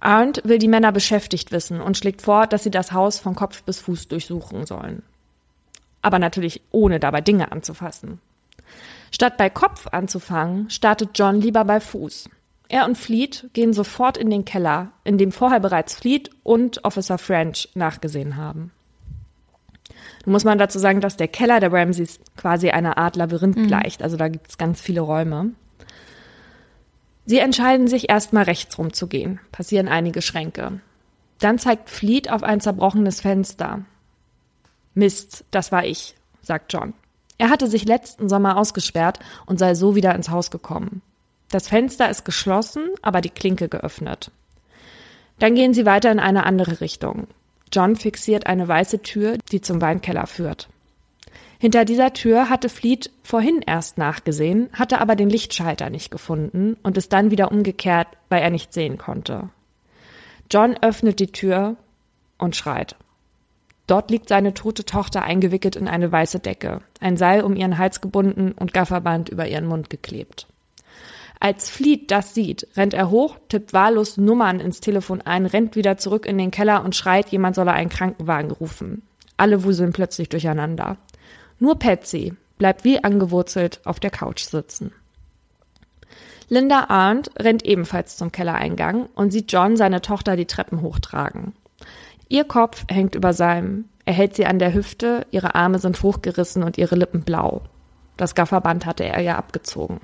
[0.00, 3.62] Arndt will die Männer beschäftigt wissen und schlägt vor, dass sie das Haus von Kopf
[3.62, 5.02] bis Fuß durchsuchen sollen.
[6.02, 8.20] Aber natürlich ohne dabei Dinge anzufassen.
[9.10, 12.28] Statt bei Kopf anzufangen, startet John lieber bei Fuß.
[12.68, 17.18] Er und Fleet gehen sofort in den Keller, in dem vorher bereits Fleet und Officer
[17.18, 18.72] French nachgesehen haben.
[20.24, 24.02] Nun muss man dazu sagen, dass der Keller der Ramseys quasi einer Art Labyrinth gleicht.
[24.02, 25.50] Also da gibt es ganz viele Räume.
[27.26, 30.80] Sie entscheiden sich erstmal rechts rumzugehen, passieren einige Schränke.
[31.38, 33.84] Dann zeigt Fleet auf ein zerbrochenes Fenster.
[34.94, 36.94] Mist, das war ich, sagt John.
[37.36, 41.02] Er hatte sich letzten Sommer ausgesperrt und sei so wieder ins Haus gekommen.
[41.54, 44.32] Das Fenster ist geschlossen, aber die Klinke geöffnet.
[45.38, 47.28] Dann gehen sie weiter in eine andere Richtung.
[47.72, 50.68] John fixiert eine weiße Tür, die zum Weinkeller führt.
[51.60, 56.96] Hinter dieser Tür hatte Fleet vorhin erst nachgesehen, hatte aber den Lichtschalter nicht gefunden und
[56.96, 59.48] ist dann wieder umgekehrt, weil er nicht sehen konnte.
[60.50, 61.76] John öffnet die Tür
[62.36, 62.96] und schreit.
[63.86, 68.00] Dort liegt seine tote Tochter eingewickelt in eine weiße Decke, ein Seil um ihren Hals
[68.00, 70.48] gebunden und Gafferband über ihren Mund geklebt.
[71.44, 75.98] Als Fleet das sieht, rennt er hoch, tippt wahllos Nummern ins Telefon ein, rennt wieder
[75.98, 79.02] zurück in den Keller und schreit, jemand solle einen Krankenwagen rufen.
[79.36, 80.96] Alle wuseln plötzlich durcheinander.
[81.58, 84.92] Nur Patsy bleibt wie angewurzelt auf der Couch sitzen.
[86.48, 91.52] Linda Arndt rennt ebenfalls zum Kellereingang und sieht John seine Tochter die Treppen hochtragen.
[92.30, 93.90] Ihr Kopf hängt über seinem.
[94.06, 97.64] Er hält sie an der Hüfte, ihre Arme sind hochgerissen und ihre Lippen blau.
[98.16, 100.00] Das Gafferband hatte er ja abgezogen.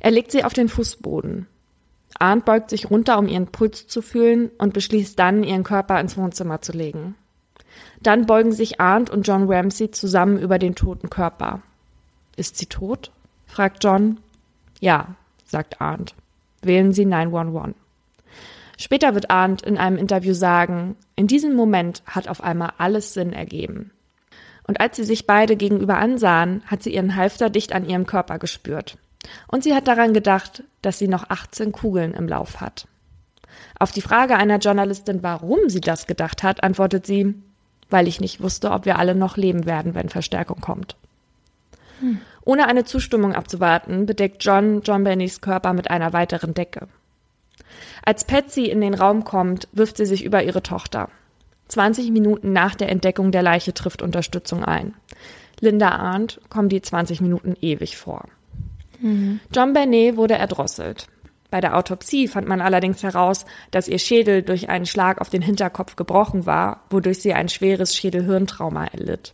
[0.00, 1.46] Er legt sie auf den Fußboden.
[2.18, 6.16] Arndt beugt sich runter, um ihren Puls zu fühlen und beschließt dann, ihren Körper ins
[6.16, 7.14] Wohnzimmer zu legen.
[8.00, 11.62] Dann beugen sich Arndt und John Ramsey zusammen über den toten Körper.
[12.36, 13.10] Ist sie tot?
[13.46, 14.18] fragt John.
[14.80, 16.14] Ja, sagt Arndt.
[16.62, 17.74] Wählen Sie 911.
[18.78, 23.32] Später wird Arndt in einem Interview sagen, in diesem Moment hat auf einmal alles Sinn
[23.32, 23.90] ergeben.
[24.66, 28.38] Und als sie sich beide gegenüber ansahen, hat sie ihren Halfter dicht an ihrem Körper
[28.38, 28.98] gespürt.
[29.48, 32.86] Und sie hat daran gedacht, dass sie noch 18 Kugeln im Lauf hat.
[33.78, 37.34] Auf die Frage einer Journalistin, warum sie das gedacht hat, antwortet sie,
[37.90, 40.96] weil ich nicht wusste, ob wir alle noch leben werden, wenn Verstärkung kommt.
[42.00, 42.20] Hm.
[42.44, 46.88] Ohne eine Zustimmung abzuwarten, bedeckt John John Bennys Körper mit einer weiteren Decke.
[48.04, 51.08] Als Patsy in den Raum kommt, wirft sie sich über ihre Tochter.
[51.68, 54.94] 20 Minuten nach der Entdeckung der Leiche trifft Unterstützung ein.
[55.60, 58.26] Linda Arndt kommen die 20 Minuten ewig vor.
[59.00, 59.40] Mhm.
[59.54, 61.08] John Bernet wurde erdrosselt.
[61.50, 65.42] Bei der Autopsie fand man allerdings heraus, dass ihr Schädel durch einen Schlag auf den
[65.42, 69.32] Hinterkopf gebrochen war, wodurch sie ein schweres Schädelhirntrauma erlitt.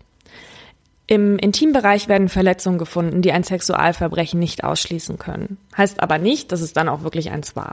[1.06, 5.58] Im Intimbereich werden Verletzungen gefunden, die ein Sexualverbrechen nicht ausschließen können.
[5.76, 7.72] Heißt aber nicht, dass es dann auch wirklich eins war.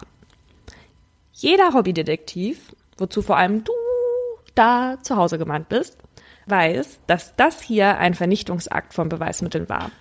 [1.34, 3.72] Jeder Hobbydetektiv, wozu vor allem du
[4.56, 5.98] da zu Hause gemeint bist,
[6.50, 9.92] weiß, dass das hier ein Vernichtungsakt von Beweismitteln war.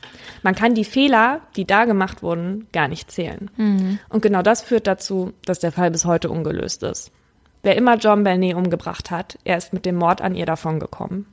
[0.42, 3.50] Man kann die Fehler, die da gemacht wurden, gar nicht zählen.
[3.56, 3.98] Mhm.
[4.08, 7.12] Und genau das führt dazu, dass der Fall bis heute ungelöst ist.
[7.62, 11.26] Wer immer John Bernet umgebracht hat, er ist mit dem Mord an ihr davongekommen.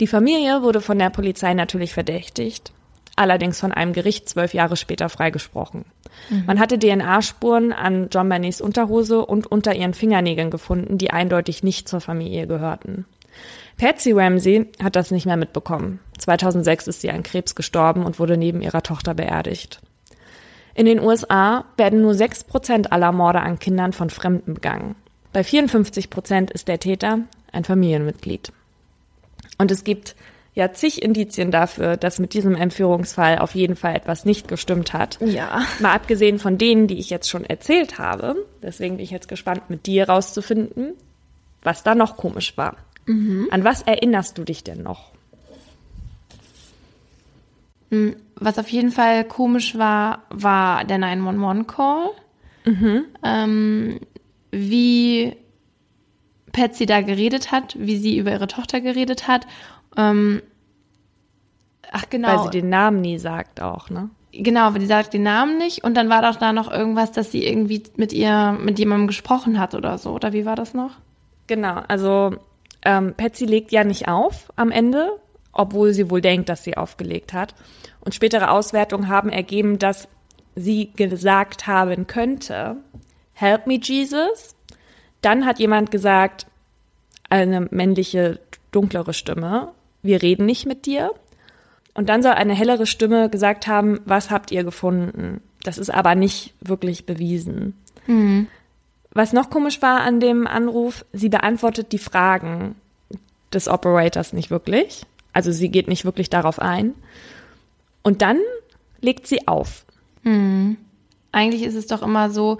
[0.00, 2.72] Die Familie wurde von der Polizei natürlich verdächtigt,
[3.16, 5.84] allerdings von einem Gericht zwölf Jahre später freigesprochen.
[6.30, 6.44] Mhm.
[6.46, 11.88] Man hatte DNA-Spuren an John Bernets Unterhose und unter ihren Fingernägeln gefunden, die eindeutig nicht
[11.88, 13.06] zur Familie gehörten.
[13.76, 16.00] Patsy Ramsey hat das nicht mehr mitbekommen.
[16.18, 19.80] 2006 ist sie an Krebs gestorben und wurde neben ihrer Tochter beerdigt.
[20.74, 24.96] In den USA werden nur 6 Prozent aller Morde an Kindern von Fremden begangen.
[25.32, 27.20] Bei 54 Prozent ist der Täter
[27.52, 28.52] ein Familienmitglied.
[29.58, 30.16] Und es gibt
[30.54, 35.18] ja zig Indizien dafür, dass mit diesem Entführungsfall auf jeden Fall etwas nicht gestimmt hat.
[35.20, 35.62] Ja.
[35.80, 38.36] Mal abgesehen von denen, die ich jetzt schon erzählt habe.
[38.62, 40.94] Deswegen bin ich jetzt gespannt, mit dir rauszufinden,
[41.62, 42.76] was da noch komisch war.
[43.06, 43.48] Mhm.
[43.50, 45.12] An was erinnerst du dich denn noch?
[47.90, 52.10] Hm, was auf jeden Fall komisch war, war der 911-Call.
[52.64, 53.04] Mhm.
[53.22, 54.00] Ähm,
[54.50, 55.36] wie
[56.52, 59.46] Patsy da geredet hat, wie sie über ihre Tochter geredet hat.
[59.96, 60.42] Ähm,
[61.92, 62.28] ach genau.
[62.28, 64.10] Weil sie den Namen nie sagt auch, ne?
[64.32, 67.30] Genau, weil die sagt den Namen nicht und dann war doch da noch irgendwas, dass
[67.30, 70.92] sie irgendwie mit ihr, mit jemandem gesprochen hat oder so, oder wie war das noch?
[71.46, 72.34] Genau, also
[72.84, 75.18] ähm, Patsy legt ja nicht auf am Ende,
[75.52, 77.54] obwohl sie wohl denkt, dass sie aufgelegt hat.
[78.00, 80.08] Und spätere Auswertungen haben ergeben, dass
[80.54, 82.76] sie gesagt haben könnte,
[83.34, 84.54] Help me, Jesus.
[85.20, 86.46] Dann hat jemand gesagt,
[87.28, 88.38] eine männliche,
[88.70, 89.72] dunklere Stimme,
[90.02, 91.12] wir reden nicht mit dir.
[91.94, 95.40] Und dann soll eine hellere Stimme gesagt haben, was habt ihr gefunden?
[95.62, 97.74] Das ist aber nicht wirklich bewiesen.
[98.06, 98.48] Mhm.
[99.14, 102.74] Was noch komisch war an dem Anruf, sie beantwortet die Fragen
[103.52, 105.02] des Operators nicht wirklich.
[105.32, 106.94] Also sie geht nicht wirklich darauf ein.
[108.02, 108.38] Und dann
[109.00, 109.86] legt sie auf.
[111.32, 112.58] Eigentlich ist es doch immer so,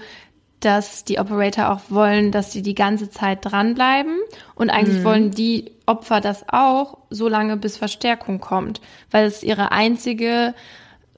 [0.60, 4.18] dass die Operator auch wollen, dass sie die ganze Zeit dranbleiben.
[4.54, 8.80] Und eigentlich wollen die Opfer das auch, so lange bis Verstärkung kommt,
[9.10, 10.54] weil es ihre einzige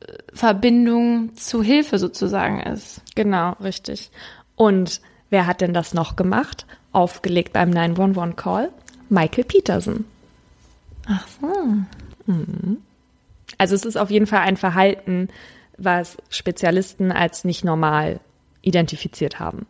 [0.00, 3.02] äh, Verbindung zu Hilfe sozusagen ist.
[3.14, 4.10] Genau, richtig.
[4.56, 5.00] Und
[5.30, 6.66] wer hat denn das noch gemacht?
[6.92, 8.70] Aufgelegt beim 911-Call?
[9.08, 10.04] Michael Peterson.
[11.06, 12.32] Ach so.
[13.58, 15.28] Also es ist auf jeden Fall ein Verhalten,
[15.78, 18.20] was Spezialisten als nicht normal
[18.62, 19.66] identifiziert haben.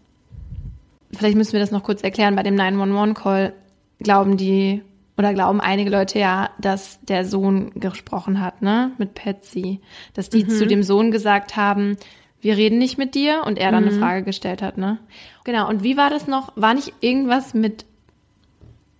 [1.12, 2.36] Vielleicht müssen wir das noch kurz erklären.
[2.36, 3.52] Bei dem 911-Call
[4.00, 4.82] glauben die
[5.18, 9.80] oder glauben einige Leute ja, dass der Sohn gesprochen hat, ne, mit Patsy.
[10.12, 11.96] Dass die zu dem Sohn gesagt haben,
[12.40, 14.98] wir reden nicht mit dir und er dann eine Frage gestellt hat, ne?
[15.44, 15.68] Genau.
[15.68, 16.52] Und wie war das noch?
[16.54, 17.86] War nicht irgendwas mit,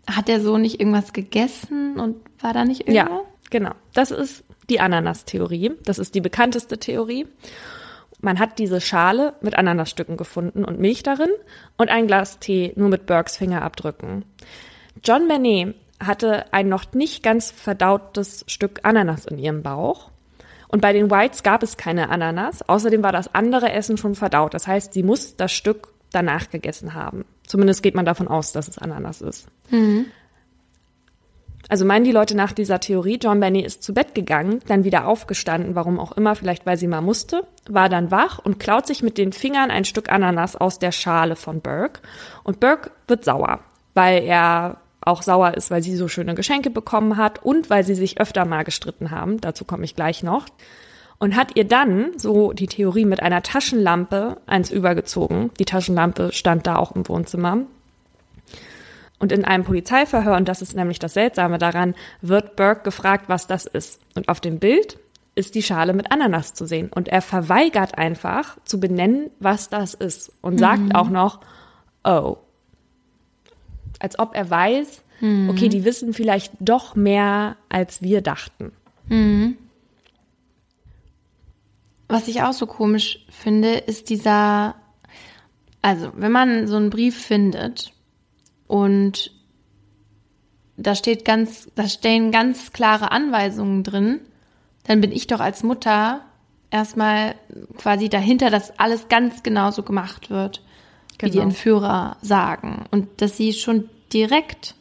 [0.06, 3.08] hat der Sohn nicht irgendwas gegessen und war da nicht irgendwas?
[3.08, 3.20] Ja,
[3.50, 3.72] genau.
[3.92, 5.72] Das ist die Ananas-Theorie.
[5.84, 7.26] Das ist die bekannteste Theorie.
[8.20, 11.30] Man hat diese Schale mit Ananasstücken gefunden und Milch darin
[11.76, 14.24] und ein Glas Tee nur mit Burkes Fingerabdrücken.
[15.04, 20.10] John Benet hatte ein noch nicht ganz verdautes Stück Ananas in ihrem Bauch.
[20.68, 22.68] Und bei den Whites gab es keine Ananas.
[22.68, 24.54] Außerdem war das andere Essen schon verdaut.
[24.54, 27.24] Das heißt, sie muss das Stück danach gegessen haben.
[27.46, 29.48] Zumindest geht man davon aus, dass es Ananas ist.
[31.68, 35.06] Also meinen die Leute nach dieser Theorie, John Benny ist zu Bett gegangen, dann wieder
[35.06, 39.02] aufgestanden, warum auch immer, vielleicht weil sie mal musste, war dann wach und klaut sich
[39.02, 42.00] mit den Fingern ein Stück Ananas aus der Schale von Burke.
[42.44, 43.60] Und Burke wird sauer,
[43.94, 44.76] weil er
[45.06, 48.44] auch sauer ist, weil sie so schöne Geschenke bekommen hat und weil sie sich öfter
[48.44, 49.40] mal gestritten haben.
[49.40, 50.46] Dazu komme ich gleich noch.
[51.18, 55.50] Und hat ihr dann, so die Theorie, mit einer Taschenlampe eins übergezogen.
[55.58, 57.58] Die Taschenlampe stand da auch im Wohnzimmer.
[59.18, 63.46] Und in einem Polizeiverhör, und das ist nämlich das Seltsame daran, wird Burke gefragt, was
[63.46, 64.00] das ist.
[64.14, 64.98] Und auf dem Bild
[65.34, 66.90] ist die Schale mit Ananas zu sehen.
[66.92, 70.32] Und er verweigert einfach zu benennen, was das ist.
[70.42, 71.40] Und sagt auch noch,
[72.04, 72.38] oh.
[73.98, 75.02] Als ob er weiß,
[75.48, 78.72] okay, die wissen vielleicht doch mehr, als wir dachten.
[82.08, 84.74] Was ich auch so komisch finde, ist dieser,
[85.82, 87.92] also wenn man so einen Brief findet
[88.66, 89.32] und
[90.76, 94.20] da steht ganz, da stehen ganz klare Anweisungen drin,
[94.84, 96.20] dann bin ich doch als Mutter
[96.70, 97.34] erstmal
[97.78, 100.62] quasi dahinter, dass alles ganz genauso gemacht wird,
[101.18, 101.44] wie die Genau.
[101.44, 102.84] Entführer sagen.
[102.90, 104.74] Und dass sie schon direkt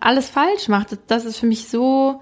[0.00, 2.20] alles falsch macht, das ist für mich so,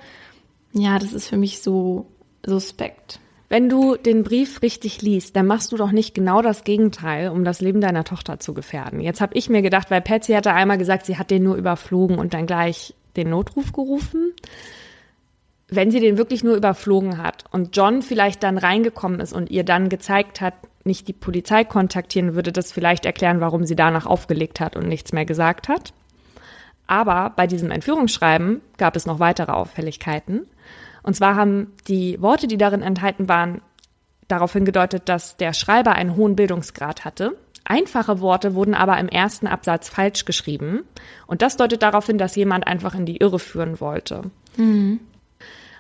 [0.72, 2.06] ja, das ist für mich so
[2.44, 3.18] suspekt.
[3.48, 7.44] Wenn du den Brief richtig liest, dann machst du doch nicht genau das Gegenteil, um
[7.44, 9.00] das Leben deiner Tochter zu gefährden.
[9.00, 12.18] Jetzt habe ich mir gedacht, weil Patsy hatte einmal gesagt, sie hat den nur überflogen
[12.18, 14.32] und dann gleich den Notruf gerufen.
[15.66, 19.64] Wenn sie den wirklich nur überflogen hat und John vielleicht dann reingekommen ist und ihr
[19.64, 20.54] dann gezeigt hat,
[20.90, 25.12] nicht die Polizei kontaktieren, würde das vielleicht erklären, warum sie danach aufgelegt hat und nichts
[25.12, 25.94] mehr gesagt hat.
[26.88, 30.46] Aber bei diesem Entführungsschreiben gab es noch weitere Auffälligkeiten.
[31.04, 33.62] Und zwar haben die Worte, die darin enthalten waren,
[34.26, 37.38] darauf hingedeutet, dass der Schreiber einen hohen Bildungsgrad hatte.
[37.64, 40.82] Einfache Worte wurden aber im ersten Absatz falsch geschrieben.
[41.28, 44.30] Und das deutet darauf hin, dass jemand einfach in die Irre führen wollte.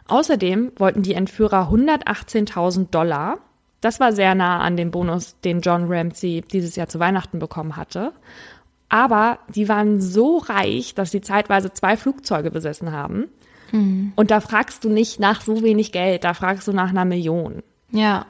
[0.06, 3.38] Außerdem wollten die Entführer 118.000 Dollar.
[3.80, 7.76] Das war sehr nah an dem Bonus, den John Ramsey dieses Jahr zu Weihnachten bekommen
[7.76, 8.12] hatte.
[8.88, 13.28] Aber die waren so reich, dass sie zeitweise zwei Flugzeuge besessen haben.
[14.16, 17.62] Und da fragst du nicht nach so wenig Geld, da fragst du nach einer Million.
[17.92, 18.26] Ja.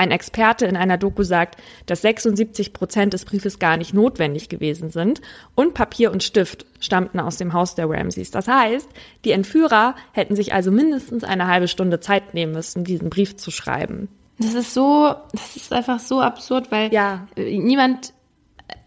[0.00, 4.88] Ein Experte in einer Doku sagt, dass 76 Prozent des Briefes gar nicht notwendig gewesen
[4.88, 5.20] sind
[5.54, 8.30] und Papier und Stift stammten aus dem Haus der Ramseys.
[8.30, 8.88] Das heißt,
[9.26, 13.50] die Entführer hätten sich also mindestens eine halbe Stunde Zeit nehmen müssen, diesen Brief zu
[13.50, 14.08] schreiben.
[14.38, 17.26] Das ist so, das ist einfach so absurd, weil Ja.
[17.36, 18.14] niemand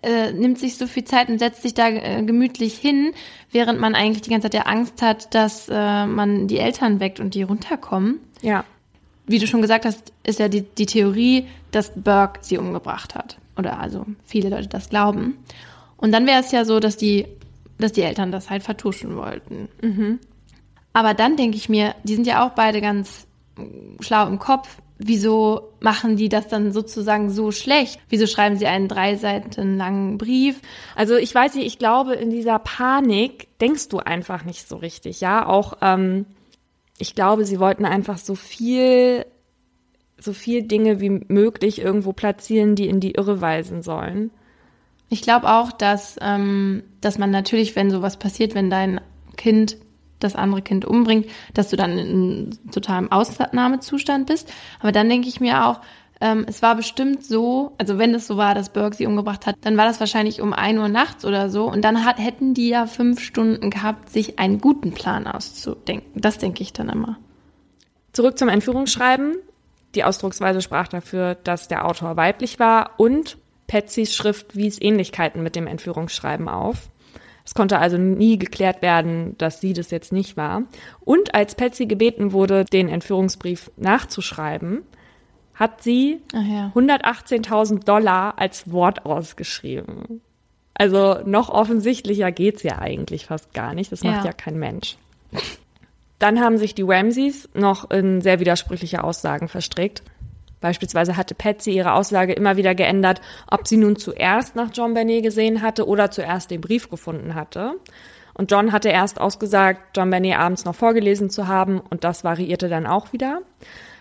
[0.02, 3.14] äh, nimmt sich so viel Zeit und setzt sich da äh, gemütlich hin,
[3.52, 7.20] während man eigentlich die ganze Zeit ja Angst hat, dass äh, man die Eltern weckt
[7.20, 8.20] und die runterkommen.
[8.42, 8.66] Ja.
[9.26, 13.38] Wie du schon gesagt hast, ist ja die, die Theorie, dass Burke sie umgebracht hat.
[13.58, 15.38] Oder also viele Leute das glauben.
[15.98, 17.26] Und dann wäre es ja so, dass die,
[17.78, 19.70] dass die Eltern das halt vertuschen wollten.
[20.94, 23.28] Aber dann denke ich mir, die sind ja auch beide ganz
[24.00, 24.78] schlau im Kopf.
[24.98, 28.00] Wieso machen die das dann sozusagen so schlecht?
[28.10, 30.62] Wieso schreiben sie einen drei Seiten langen Brief?
[30.96, 35.20] Also ich weiß nicht, ich glaube, in dieser Panik denkst du einfach nicht so richtig,
[35.20, 35.46] ja.
[35.46, 36.26] Auch ähm,
[36.98, 39.26] ich glaube, sie wollten einfach so viel,
[40.18, 44.32] so viel Dinge wie möglich irgendwo platzieren, die in die Irre weisen sollen.
[45.10, 49.02] Ich glaube auch, dass, ähm, dass man natürlich, wenn sowas passiert, wenn dein
[49.38, 49.78] Kind
[50.20, 54.52] das andere Kind umbringt, dass du dann in totalem Ausnahmezustand bist.
[54.80, 55.82] Aber dann denke ich mir auch,
[56.24, 59.58] ähm, es war bestimmt so, also wenn es so war, dass Burke sie umgebracht hat,
[59.60, 61.70] dann war das wahrscheinlich um ein Uhr nachts oder so.
[61.70, 66.22] Und dann hat, hätten die ja fünf Stunden gehabt, sich einen guten Plan auszudenken.
[66.22, 67.18] Das denke ich dann immer.
[68.14, 69.36] Zurück zum Entführungsschreiben.
[69.96, 75.58] Die Ausdrucksweise sprach dafür, dass der Autor weiblich war und Patsys Schrift wies Ähnlichkeiten mit
[75.58, 76.90] dem Entführungsschreiben auf.
[77.44, 80.64] Es konnte also nie geklärt werden, dass sie das jetzt nicht war.
[81.02, 84.84] Und als Patsy gebeten wurde, den Entführungsbrief nachzuschreiben,
[85.56, 86.72] hat sie ja.
[86.76, 90.22] 118.000 Dollar als Wort ausgeschrieben.
[90.74, 93.92] Also noch offensichtlicher geht's ja eigentlich fast gar nicht.
[93.92, 94.98] Das macht ja, ja kein Mensch.
[96.20, 100.04] Dann haben sich die Ramseys noch in sehr widersprüchliche Aussagen verstrickt.
[100.62, 103.20] Beispielsweise hatte Patsy ihre Aussage immer wieder geändert,
[103.52, 107.74] ob sie nun zuerst nach John Benet gesehen hatte oder zuerst den Brief gefunden hatte.
[108.34, 112.70] Und John hatte erst ausgesagt, John Benet abends noch vorgelesen zu haben und das variierte
[112.70, 113.42] dann auch wieder.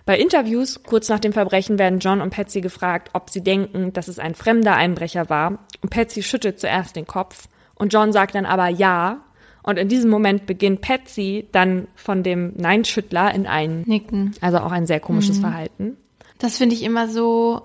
[0.04, 4.08] Bei Interviews kurz nach dem Verbrechen werden John und Patsy gefragt, ob sie denken, dass
[4.08, 5.58] es ein fremder Einbrecher war.
[5.80, 9.22] Und Patsy schüttelt zuerst den Kopf und John sagt dann aber ja.
[9.62, 14.34] Und in diesem Moment beginnt Patsy dann von dem Nein-Schüttler in ein Nicken.
[14.40, 15.42] Also auch ein sehr komisches mhm.
[15.42, 15.96] Verhalten.
[16.38, 17.62] Das finde ich immer so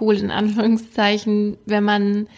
[0.00, 2.28] cool, in Anführungszeichen, wenn man,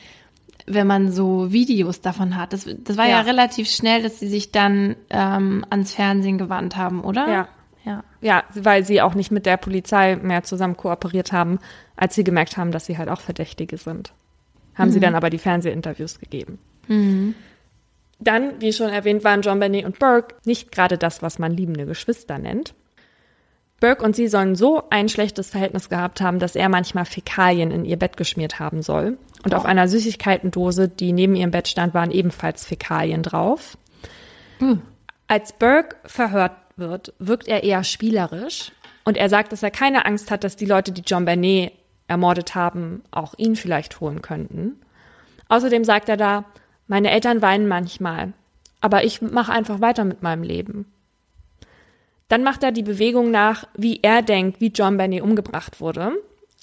[0.67, 2.55] wenn man so Videos davon hat.
[2.55, 3.19] Das, das war ja.
[3.19, 7.31] ja relativ schnell, dass sie sich dann ähm, ans Fernsehen gewandt haben, oder?
[7.31, 7.49] Ja.
[8.25, 8.43] Ja.
[8.55, 11.59] weil sie auch nicht mit der Polizei mehr zusammen kooperiert haben,
[11.95, 14.13] als sie gemerkt haben, dass sie halt auch Verdächtige sind.
[14.75, 14.93] Haben mhm.
[14.93, 16.59] sie dann aber die Fernsehinterviews gegeben.
[16.89, 17.35] Mhm.
[18.19, 21.87] Dann, wie schon erwähnt, waren John Benny und Burke nicht gerade das, was man liebende
[21.87, 22.75] Geschwister nennt.
[23.81, 27.85] Burke und sie sollen so ein schlechtes Verhältnis gehabt haben, dass er manchmal Fäkalien in
[27.85, 29.19] ihr Bett geschmiert haben soll.
[29.45, 29.57] Und oh.
[29.59, 33.77] auf einer Süßigkeitendose, die neben ihrem Bett stand, waren ebenfalls Fäkalien drauf.
[34.61, 34.81] Mhm.
[35.27, 38.73] Als Burke verhört wird, wirkt er eher spielerisch.
[39.05, 41.73] Und er sagt, dass er keine Angst hat, dass die Leute, die John Bernet
[42.09, 44.81] ermordet haben, auch ihn vielleicht holen könnten.
[45.49, 46.45] Außerdem sagt er da,
[46.87, 48.33] meine Eltern weinen manchmal,
[48.81, 50.87] aber ich mache einfach weiter mit meinem Leben.
[52.29, 56.13] Dann macht er die Bewegung nach, wie er denkt, wie John Benny umgebracht wurde.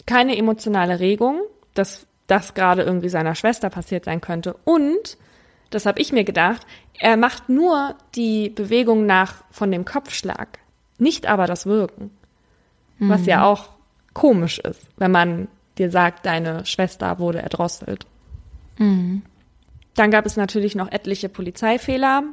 [0.05, 1.41] Keine emotionale Regung,
[1.74, 4.55] dass das gerade irgendwie seiner Schwester passiert sein könnte.
[4.64, 5.18] Und
[5.72, 6.66] das habe ich mir gedacht.
[7.00, 10.60] Er macht nur die Bewegung nach von dem Kopfschlag,
[11.00, 12.12] nicht aber das Wirken.
[13.00, 13.10] Mhm.
[13.10, 13.44] Was ja mhm.
[13.44, 13.70] auch
[14.14, 15.48] komisch ist, wenn man
[15.78, 18.06] dir sagt, deine Schwester wurde erdrosselt.
[18.78, 19.24] Mhm.
[19.96, 22.24] Dann gab es natürlich noch etliche Polizeifehler.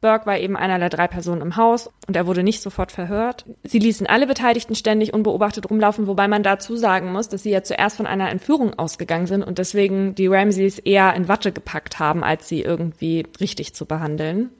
[0.00, 3.46] Burke war eben einer der drei Personen im Haus und er wurde nicht sofort verhört.
[3.64, 7.64] Sie ließen alle Beteiligten ständig unbeobachtet rumlaufen, wobei man dazu sagen muss, dass sie ja
[7.64, 12.22] zuerst von einer Entführung ausgegangen sind und deswegen die Ramseys eher in Watte gepackt haben,
[12.22, 14.50] als sie irgendwie richtig zu behandeln.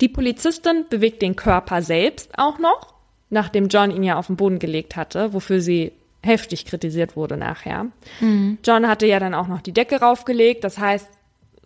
[0.00, 2.94] Die Polizistin bewegt den Körper selbst auch noch,
[3.30, 5.92] nachdem John ihn ja auf den Boden gelegt hatte, wofür sie
[6.22, 7.86] heftig kritisiert wurde nachher.
[8.20, 8.58] Mhm.
[8.64, 11.08] John hatte ja dann auch noch die Decke raufgelegt, das heißt,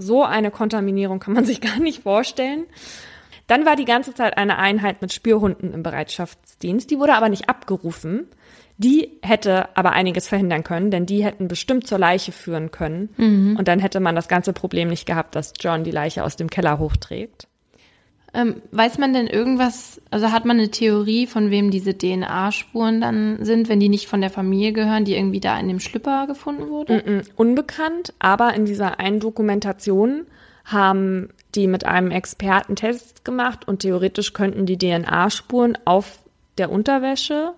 [0.01, 2.64] so eine Kontaminierung kann man sich gar nicht vorstellen.
[3.46, 6.90] Dann war die ganze Zeit eine Einheit mit Spürhunden im Bereitschaftsdienst.
[6.90, 8.28] Die wurde aber nicht abgerufen.
[8.78, 13.11] Die hätte aber einiges verhindern können, denn die hätten bestimmt zur Leiche führen können.
[13.18, 13.57] Mhm.
[13.59, 16.48] Und dann hätte man das ganze Problem nicht gehabt, dass John die Leiche aus dem
[16.48, 17.49] Keller hochträgt.
[18.33, 23.45] Ähm, weiß man denn irgendwas, also hat man eine Theorie, von wem diese DNA-Spuren dann
[23.45, 26.68] sind, wenn die nicht von der Familie gehören, die irgendwie da in dem Schlüpper gefunden
[26.68, 26.99] wurde?
[26.99, 30.26] Mm -mm, unbekannt, aber in dieser einen Dokumentation
[30.64, 36.20] haben die mit einem Experten Tests gemacht und theoretisch könnten die DNA-Spuren auf
[36.59, 37.55] der Unterwäsche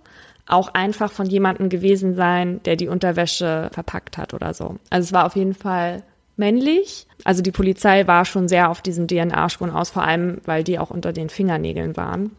[0.46, 4.76] auch einfach von jemandem gewesen sein, der die Unterwäsche verpackt hat oder so.
[4.90, 6.02] Also es war auf jeden Fall
[6.36, 7.06] männlich.
[7.24, 10.90] Also die Polizei war schon sehr auf diesen DNA-Spuren aus, vor allem weil die auch
[10.90, 12.32] unter den Fingernägeln waren.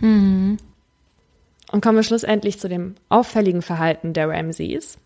[0.00, 0.58] Mhm.
[1.70, 4.98] Und kommen wir schlussendlich zu dem auffälligen Verhalten der Ramseys.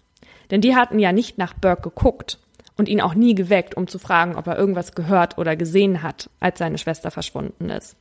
[0.51, 2.39] Denn die hatten ja nicht nach Burke geguckt
[2.77, 6.31] und ihn auch nie geweckt, um zu fragen, ob er irgendwas gehört oder gesehen hat,
[6.41, 7.97] als seine Schwester verschwunden ist.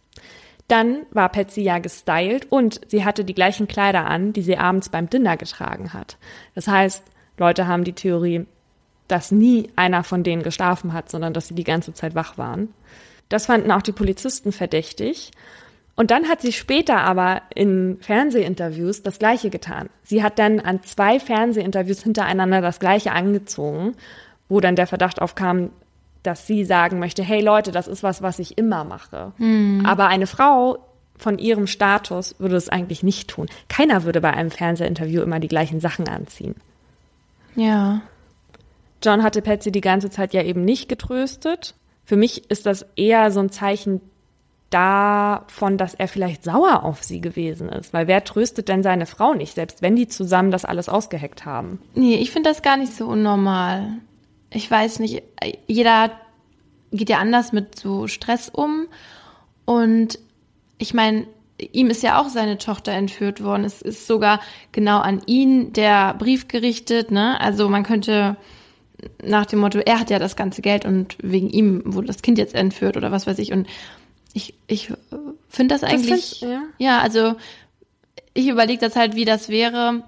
[0.67, 4.89] Dann war Patsy ja gestylt und sie hatte die gleichen Kleider an, die sie abends
[4.89, 6.17] beim Dinner getragen hat.
[6.55, 7.03] Das heißt,
[7.37, 8.45] Leute haben die Theorie,
[9.11, 12.73] dass nie einer von denen geschlafen hat, sondern dass sie die ganze Zeit wach waren.
[13.29, 15.31] Das fanden auch die Polizisten verdächtig.
[15.95, 19.89] Und dann hat sie später aber in Fernsehinterviews das Gleiche getan.
[20.03, 23.95] Sie hat dann an zwei Fernsehinterviews hintereinander das Gleiche angezogen,
[24.47, 25.71] wo dann der Verdacht aufkam,
[26.23, 29.33] dass sie sagen möchte, hey Leute, das ist was, was ich immer mache.
[29.37, 29.85] Hm.
[29.85, 30.79] Aber eine Frau
[31.17, 33.47] von ihrem Status würde es eigentlich nicht tun.
[33.67, 36.55] Keiner würde bei einem Fernsehinterview immer die gleichen Sachen anziehen.
[37.55, 38.01] Ja.
[39.03, 41.75] John hatte Patsy die ganze Zeit ja eben nicht getröstet.
[42.05, 44.01] Für mich ist das eher so ein Zeichen
[44.71, 47.93] davon, dass er vielleicht sauer auf sie gewesen ist.
[47.93, 51.79] Weil wer tröstet denn seine Frau nicht, selbst wenn die zusammen das alles ausgeheckt haben?
[51.93, 53.97] Nee, ich finde das gar nicht so unnormal.
[54.49, 55.23] Ich weiß nicht,
[55.67, 56.11] jeder
[56.91, 58.87] geht ja anders mit so Stress um.
[59.65, 60.19] Und
[60.77, 61.27] ich meine,
[61.71, 63.65] ihm ist ja auch seine Tochter entführt worden.
[63.65, 64.39] Es ist sogar
[64.71, 67.11] genau an ihn der Brief gerichtet.
[67.11, 67.39] Ne?
[67.39, 68.37] Also man könnte
[69.23, 72.37] nach dem Motto, er hat ja das ganze Geld und wegen ihm wurde das Kind
[72.37, 73.51] jetzt entführt oder was weiß ich.
[73.51, 73.67] Und
[74.33, 74.91] ich, ich
[75.49, 76.61] finde das eigentlich, Das find- ja.
[76.77, 77.35] ja, also
[78.33, 80.03] ich überlege das halt, wie das wäre.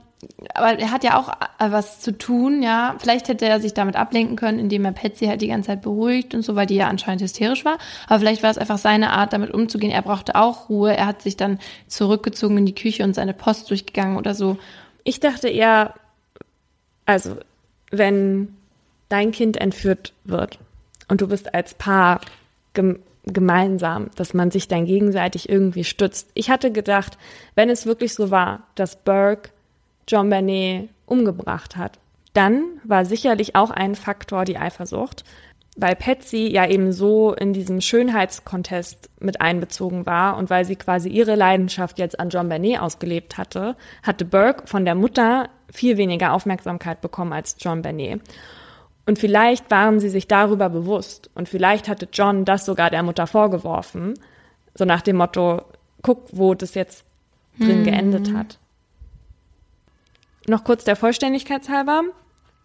[0.54, 1.28] Aber er hat ja auch
[1.60, 2.96] äh, was zu tun, ja.
[3.00, 6.34] Vielleicht hätte er sich damit ablenken können, indem er Patsy halt die ganze Zeit beruhigt
[6.34, 7.78] und so, weil die ja anscheinend hysterisch war.
[8.08, 9.92] Aber vielleicht war es einfach seine Art, damit umzugehen.
[9.92, 10.96] Er brauchte auch Ruhe.
[10.96, 14.58] Er hat sich dann zurückgezogen in die Küche und seine Post durchgegangen oder so.
[15.04, 15.94] Ich dachte eher,
[17.06, 17.36] also
[17.92, 18.56] wenn
[19.14, 20.58] dein Kind entführt wird
[21.08, 22.20] und du bist als Paar
[22.74, 26.30] gem gemeinsam, dass man sich dann gegenseitig irgendwie stützt.
[26.34, 27.18] Ich hatte gedacht,
[27.56, 29.52] wenn es wirklich so war, dass Burke
[30.10, 32.00] John Bernet umgebracht hat,
[32.34, 35.24] dann war sicherlich auch ein Faktor die Eifersucht,
[35.78, 41.08] weil Patsy ja eben so in diesem Schönheitskontest mit einbezogen war und weil sie quasi
[41.08, 46.34] ihre Leidenschaft jetzt an John Bernet ausgelebt hatte, hatte Burke von der Mutter viel weniger
[46.34, 48.22] Aufmerksamkeit bekommen als John Bernet.
[49.06, 53.28] Und vielleicht waren sie sich darüber bewusst und vielleicht hatte John das sogar der Mutter
[53.28, 54.14] vorgeworfen,
[54.76, 55.62] so nach dem Motto,
[56.02, 57.06] guck, wo das jetzt
[57.60, 58.58] drin geendet hat.
[60.48, 62.04] Noch kurz der Vollständigkeit halber.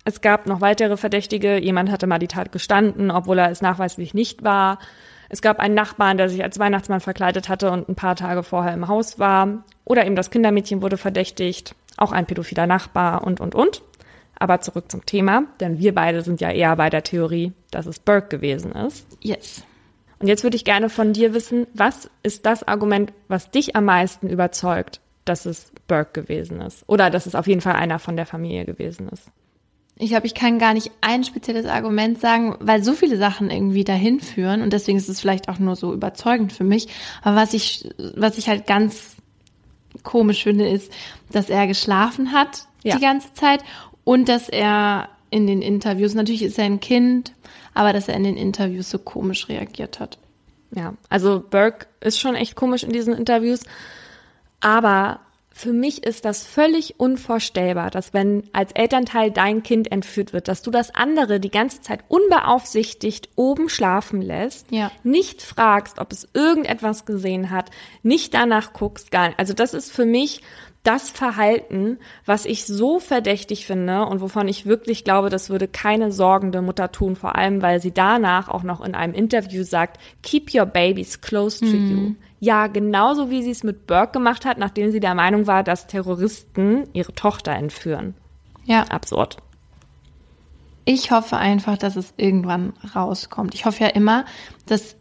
[0.04, 1.58] Es gab noch weitere Verdächtige.
[1.58, 4.78] Jemand hatte mal die Tat gestanden, obwohl er es nachweislich nicht war.
[5.28, 8.72] Es gab einen Nachbarn, der sich als Weihnachtsmann verkleidet hatte und ein paar Tage vorher
[8.72, 9.64] im Haus war.
[9.84, 11.74] Oder eben das Kindermädchen wurde verdächtigt.
[11.96, 13.82] Auch ein pädophiler Nachbar und, und, und.
[14.38, 17.98] Aber zurück zum Thema, denn wir beide sind ja eher bei der Theorie, dass es
[17.98, 19.06] Burke gewesen ist.
[19.22, 19.64] Yes.
[20.20, 23.84] Und jetzt würde ich gerne von dir wissen, was ist das Argument, was dich am
[23.84, 26.84] meisten überzeugt, dass es Burke gewesen ist?
[26.86, 29.24] Oder dass es auf jeden Fall einer von der Familie gewesen ist?
[30.00, 33.82] Ich glaube, ich kann gar nicht ein spezielles Argument sagen, weil so viele Sachen irgendwie
[33.82, 36.86] dahin führen und deswegen ist es vielleicht auch nur so überzeugend für mich.
[37.22, 39.16] Aber was ich, was ich halt ganz
[40.04, 40.92] komisch finde, ist,
[41.32, 42.94] dass er geschlafen hat Ja.
[42.94, 43.64] die ganze Zeit
[44.08, 47.34] und dass er in den Interviews, natürlich ist er ein Kind,
[47.74, 50.16] aber dass er in den Interviews so komisch reagiert hat.
[50.74, 53.64] Ja, also Burke ist schon echt komisch in diesen Interviews.
[54.60, 55.20] Aber
[55.52, 60.62] für mich ist das völlig unvorstellbar, dass wenn als Elternteil dein Kind entführt wird, dass
[60.62, 64.90] du das andere die ganze Zeit unbeaufsichtigt oben schlafen lässt, Ja.
[65.02, 67.70] nicht fragst, ob es irgendetwas gesehen hat,
[68.02, 69.38] nicht danach guckst, gar nicht.
[69.38, 70.40] Also das ist für mich
[70.88, 76.10] das Verhalten, was ich so verdächtig finde und wovon ich wirklich glaube, das würde keine
[76.10, 80.54] sorgende Mutter tun, vor allem weil sie danach auch noch in einem Interview sagt, keep
[80.54, 82.14] your babies close to you.
[82.40, 85.88] Ja, genauso wie sie es mit Burke gemacht hat, nachdem sie der Meinung war, dass
[85.88, 88.14] Terroristen ihre Tochter entführen.
[88.64, 88.84] Ja.
[88.84, 89.36] Absurd.
[90.86, 93.54] Ich hoffe einfach, dass es irgendwann rauskommt.
[93.54, 94.24] Ich hoffe ja immer,
[94.64, 94.96] dass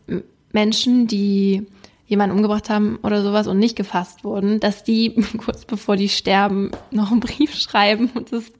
[0.51, 1.67] Menschen, die
[2.07, 6.71] jemanden umgebracht haben oder sowas und nicht gefasst wurden, dass die kurz bevor die sterben
[6.89, 8.51] noch einen Brief schreiben und es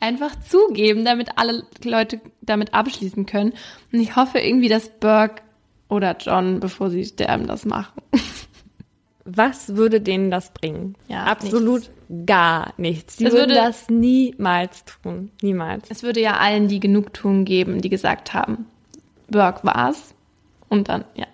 [0.00, 3.52] einfach zugeben, damit alle Leute damit abschließen können.
[3.92, 5.42] Und ich hoffe irgendwie, dass Burke
[5.88, 8.00] oder John, bevor sie sterben, das machen.
[9.30, 10.94] Was würde denen das bringen?
[11.08, 11.90] Ja, Absolut
[12.24, 13.16] gar nichts.
[13.16, 15.30] Die Es würden würde- das niemals tun.
[15.42, 15.84] Niemals.
[15.90, 18.64] Es würde ja allen die Genugtuung geben, die gesagt haben,
[19.28, 20.14] Burke war's.
[20.70, 21.26] Und dann, ja.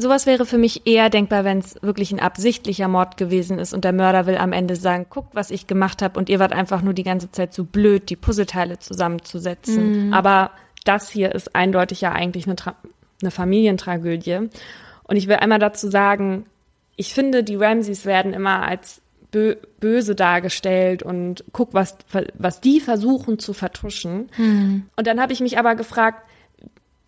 [0.00, 3.84] Sowas wäre für mich eher denkbar, wenn es wirklich ein absichtlicher Mord gewesen ist und
[3.84, 6.82] der Mörder will am Ende sagen, guckt, was ich gemacht habe und ihr wart einfach
[6.82, 10.12] nur die ganze Zeit so blöd, die Puzzleteile zusammenzusetzen.
[10.14, 10.52] Aber
[10.84, 12.74] das hier ist eindeutig ja eigentlich eine, Tra
[13.20, 14.48] eine Familientragödie.
[15.04, 16.46] Und ich will einmal dazu sagen,
[16.96, 21.96] ich finde, die Ramseys werden immer als bö böse dargestellt und guck, was,
[22.34, 24.30] was die versuchen zu vertuschen.
[24.96, 26.22] Und dann habe ich mich aber gefragt,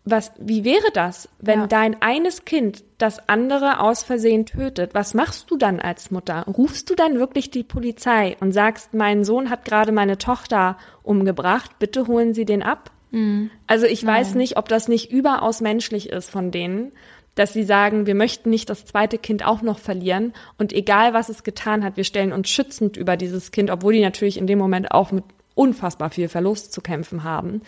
[0.04, 1.66] was, wie wäre das, wenn Ja.
[1.68, 4.94] dein eines Kind das andere aus Versehen tötet?
[4.94, 6.44] Was machst du dann als Mutter?
[6.48, 11.78] Rufst du dann wirklich die Polizei und sagst, mein Sohn hat gerade meine Tochter umgebracht,
[11.78, 12.90] bitte holen Sie den ab?
[13.66, 16.92] Also ich weiß nicht, ob das nicht überaus menschlich ist von denen,
[17.34, 21.28] dass sie sagen, wir möchten nicht das zweite Kind auch noch verlieren und egal was
[21.28, 24.58] es getan hat, wir stellen uns schützend über dieses Kind, obwohl die natürlich in dem
[24.58, 25.24] Moment auch mit
[25.54, 27.60] unfassbar viel Verlust zu kämpfen haben.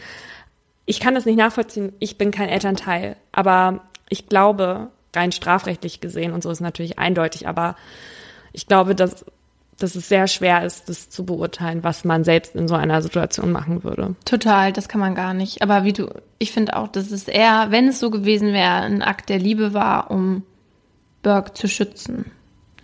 [0.87, 6.33] Ich kann das nicht nachvollziehen, ich bin kein Elternteil, aber ich glaube, rein strafrechtlich gesehen,
[6.33, 7.77] und so ist natürlich eindeutig, aber
[8.53, 9.25] ich glaube, dass,
[9.79, 13.51] dass es sehr schwer ist, das zu beurteilen, was man selbst in so einer Situation
[13.51, 14.15] machen würde.
[14.25, 15.63] Total, das kann man gar nicht.
[15.63, 16.09] Aber wie du,
[16.39, 19.75] ich finde auch, dass es eher, wenn es so gewesen wäre, ein Akt der Liebe
[19.75, 20.43] war, um
[21.23, 22.31] Burke zu schützen.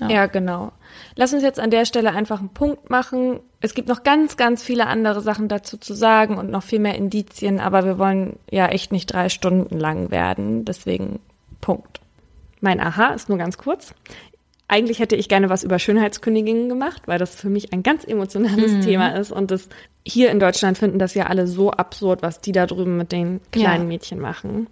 [0.09, 0.27] Ja.
[0.27, 0.73] genau.
[1.17, 3.41] Lass uns jetzt an der Stelle einfach einen Punkt machen.
[3.61, 6.95] Es gibt noch ganz, ganz viele andere Sachen dazu zu sagen und noch viel mehr
[6.95, 10.65] Indizien, aber wir wollen ja echt nicht drei Stunden lang werden.
[10.65, 11.21] Deswegen
[11.61, 12.01] Punkt.
[12.61, 13.95] Mein Aha ist nur ganz kurz.
[14.69, 18.73] Eigentlich hätte ich gerne was über Schönheitsköniginnen gemacht, weil das für mich ein ganz emotionales
[18.73, 18.81] Mhm.
[18.83, 19.33] Thema ist.
[19.33, 19.69] Und das
[20.07, 23.41] hier in Deutschland finden das ja alle so absurd, was die da drüben mit den
[23.51, 23.89] kleinen Ja.
[23.89, 24.69] Mädchen machen.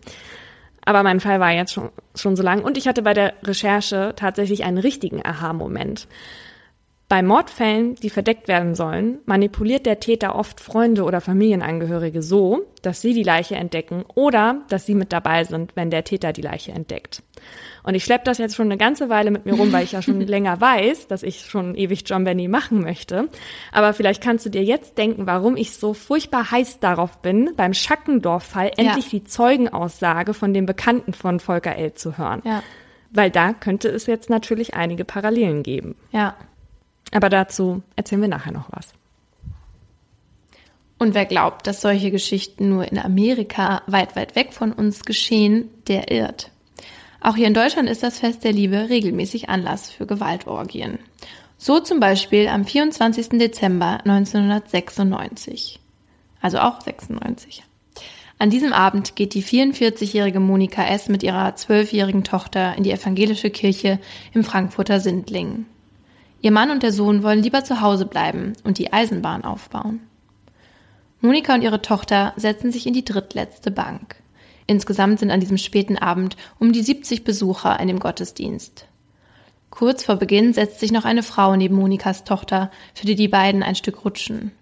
[0.89, 2.63] Aber mein Fall war jetzt schon, schon so lang.
[2.63, 6.09] Und ich hatte bei der Recherche tatsächlich einen richtigen Aha-Moment.
[7.09, 13.01] Bei Mordfällen, die verdeckt werden sollen, manipuliert der Täter oft Freunde oder Familienangehörige so, dass
[13.01, 16.73] sie die Leiche entdecken oder dass sie mit dabei sind, wenn der Täter die Leiche
[16.73, 17.23] entdeckt.
[17.83, 20.03] Und ich schleppe das jetzt schon eine ganze Weile mit mir rum, weil ich ja
[20.03, 23.31] schon länger weiß, dass ich schon ewig John Benny machen möchte.
[23.73, 27.73] Aber vielleicht kannst du dir jetzt denken, warum ich so furchtbar heiß darauf bin, beim
[27.73, 31.95] Schackendorf-Fall endlich die Zeugenaussage von dem Bekannten von Volker L.
[31.95, 32.43] zu hören.
[32.45, 32.63] Ja.
[33.11, 35.97] Weil da könnte es jetzt natürlich einige Parallelen geben.
[36.13, 36.37] Ja.
[37.13, 38.93] Aber dazu erzählen wir nachher noch was.
[40.99, 45.71] Und wer glaubt, dass solche Geschichten nur in Amerika weit, weit weg von uns geschehen,
[45.87, 46.51] der irrt.
[47.21, 50.99] Auch hier in Deutschland ist das Fest der Liebe regelmäßig Anlass für Gewaltorgien.
[51.57, 53.31] So zum Beispiel am 24.
[53.31, 55.81] Dezember 1996.
[56.41, 57.65] Also auch 96.
[58.41, 61.09] An diesem Abend geht die 44-jährige Monika S.
[61.09, 63.99] mit ihrer 12-jährigen Tochter in die evangelische Kirche
[64.33, 65.67] im Frankfurter Sindlingen.
[66.41, 70.01] Ihr Mann und der Sohn wollen lieber zu Hause bleiben und die Eisenbahn aufbauen.
[71.21, 74.17] Monika und ihre Tochter setzen sich in die drittletzte Bank.
[74.69, 78.87] Insgesamt sind an diesem späten Abend um die 70 Besucher in dem Gottesdienst.
[79.71, 83.63] Kurz vor Beginn setzt sich noch eine Frau neben Monikas Tochter, für die die beiden
[83.63, 84.53] ein Stück rutschen.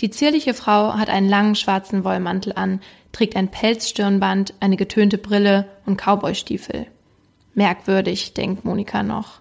[0.00, 2.80] Die zierliche Frau hat einen langen schwarzen Wollmantel an,
[3.12, 6.86] trägt ein Pelzstirnband, eine getönte Brille und Cowboystiefel.
[7.54, 9.40] Merkwürdig, denkt Monika noch.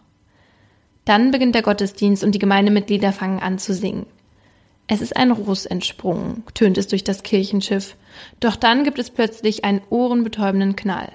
[1.05, 4.07] Dann beginnt der Gottesdienst und die Gemeindemitglieder fangen an zu singen.
[4.87, 7.95] Es ist ein Ruß entsprungen, tönt es durch das Kirchenschiff.
[8.39, 11.11] Doch dann gibt es plötzlich einen ohrenbetäubenden Knall.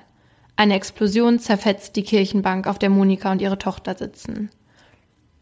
[0.57, 4.51] Eine Explosion zerfetzt die Kirchenbank, auf der Monika und ihre Tochter sitzen.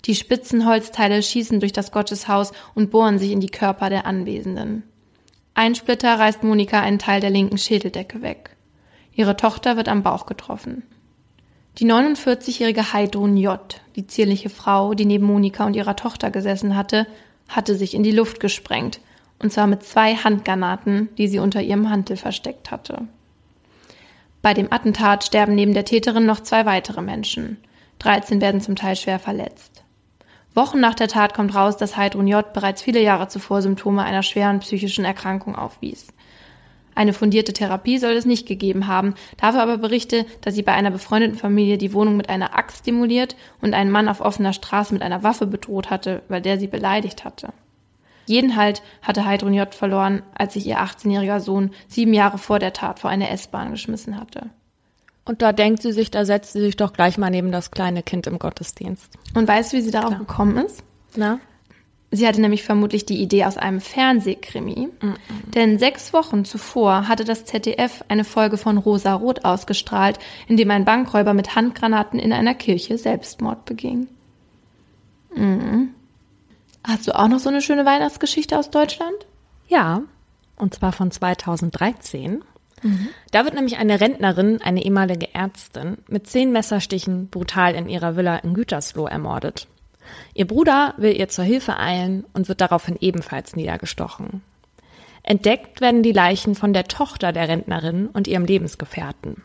[0.05, 4.85] Die spitzen Holzteile schießen durch das Gotteshaus und bohren sich in die Körper der Anwesenden.
[5.55, 8.57] Ein Splitter reißt Monika einen Teil der linken Schädeldecke weg.
[9.13, 10.85] Ihre Tochter wird am Bauch getroffen.
[11.79, 13.61] Die 49-jährige Heidrun J.,
[13.95, 17.07] die zierliche Frau, die neben Monika und ihrer Tochter gesessen hatte,
[17.47, 19.01] hatte sich in die Luft gesprengt,
[19.39, 23.07] und zwar mit zwei Handgranaten, die sie unter ihrem Mantel versteckt hatte.
[24.43, 27.59] Bei dem Attentat sterben neben der Täterin noch zwei weitere Menschen.
[28.01, 29.85] 13 werden zum Teil schwer verletzt.
[30.55, 32.53] Wochen nach der Tat kommt raus, dass Heidrun J.
[32.53, 36.09] bereits viele Jahre zuvor Symptome einer schweren psychischen Erkrankung aufwies.
[36.99, 40.91] Eine fundierte Therapie soll es nicht gegeben haben, dafür aber Berichte, dass sie bei einer
[40.91, 45.03] befreundeten Familie die Wohnung mit einer Axt stimuliert und einen Mann auf offener Straße mit
[45.05, 47.51] einer Waffe bedroht hatte, weil der sie beleidigt hatte.
[48.27, 49.73] Jeden Halt hatte Heidrun J.
[49.73, 54.19] verloren, als sich ihr 18-jähriger Sohn sieben Jahre vor der Tat vor eine S-Bahn geschmissen
[54.19, 54.51] hatte.
[55.25, 58.03] Und da denkt sie sich, da setzt sie sich doch gleich mal neben das kleine
[58.03, 59.13] Kind im Gottesdienst.
[59.37, 60.83] Und weißt du, wie sie darauf gekommen ist?
[61.15, 61.39] Na?
[62.11, 64.89] Sie hatte nämlich vermutlich die Idee aus einem Fernsehkrimi.
[65.55, 70.71] Denn sechs Wochen zuvor hatte das ZDF eine Folge von Rosa Rot ausgestrahlt, in dem
[70.71, 74.09] ein Bankräuber mit Handgranaten in einer Kirche Selbstmord beging.
[75.35, 75.91] Mhm.
[76.83, 79.27] Hast du auch noch so eine schöne Weihnachtsgeschichte aus Deutschland?
[79.69, 80.03] Ja,
[80.57, 82.43] und zwar von 2013.
[83.33, 88.37] Da wird nämlich eine Rentnerin, eine ehemalige Ärztin, mit zehn Messerstichen brutal in ihrer Villa
[88.37, 89.67] in Gütersloh ermordet.
[90.35, 94.43] Ihr Bruder will ihr zur Hilfe eilen und wird daraufhin ebenfalls niedergestochen.
[95.23, 99.43] Entdeckt werden die Leichen von der Tochter der Rentnerin und ihrem Lebensgefährten.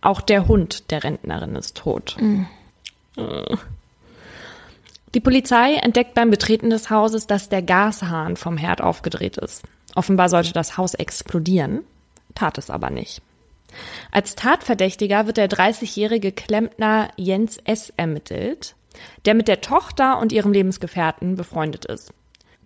[0.00, 2.16] Auch der Hund der Rentnerin ist tot.
[3.16, 3.56] Äh.
[5.14, 9.64] Die Polizei entdeckt beim Betreten des Hauses, dass der Gashahn vom Herd aufgedreht ist.
[9.94, 11.84] Offenbar sollte das Haus explodieren,
[12.34, 13.22] tat es aber nicht.
[14.10, 17.92] Als Tatverdächtiger wird der 30-jährige Klempner Jens S.
[17.96, 18.74] ermittelt,
[19.24, 22.12] der mit der Tochter und ihrem Lebensgefährten befreundet ist.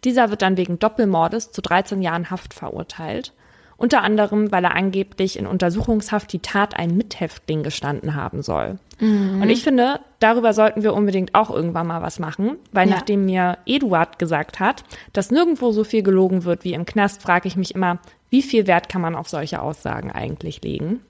[0.05, 3.33] Dieser wird dann wegen Doppelmordes zu 13 Jahren Haft verurteilt,
[3.77, 8.79] unter anderem, weil er angeblich in Untersuchungshaft die Tat ein Mithäftling gestanden haben soll.
[9.01, 12.97] Und ich finde, darüber sollten wir unbedingt auch irgendwann mal was machen, weil Ja.
[12.97, 17.49] nachdem mir Eduard gesagt hat, dass nirgendwo so viel gelogen wird wie im Knast, frage
[17.49, 21.01] ich mich immer, wie viel Wert kann man auf solche Aussagen eigentlich legen?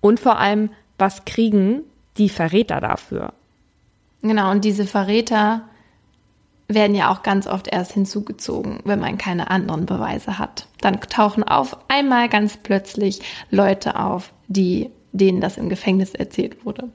[0.00, 1.82] Und vor allem, was kriegen
[2.18, 3.32] die Verräter dafür?
[4.22, 5.62] Genau, und diese Verräter
[6.68, 10.68] werden ja auch ganz oft erst hinzugezogen, wenn man keine anderen Beweise hat.
[10.80, 13.20] Dann tauchen auf einmal ganz plötzlich
[13.50, 16.88] Leute auf, die denen das im Gefängnis erzählt wurde.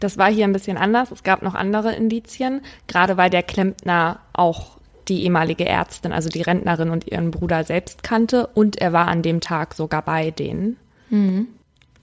[0.00, 1.10] Das war hier ein bisschen anders.
[1.10, 6.42] Es gab noch andere Indizien, gerade weil der Klempner auch die ehemalige Ärztin, also die
[6.42, 10.76] Rentnerin und ihren Bruder selbst kannte und er war an dem Tag sogar bei denen.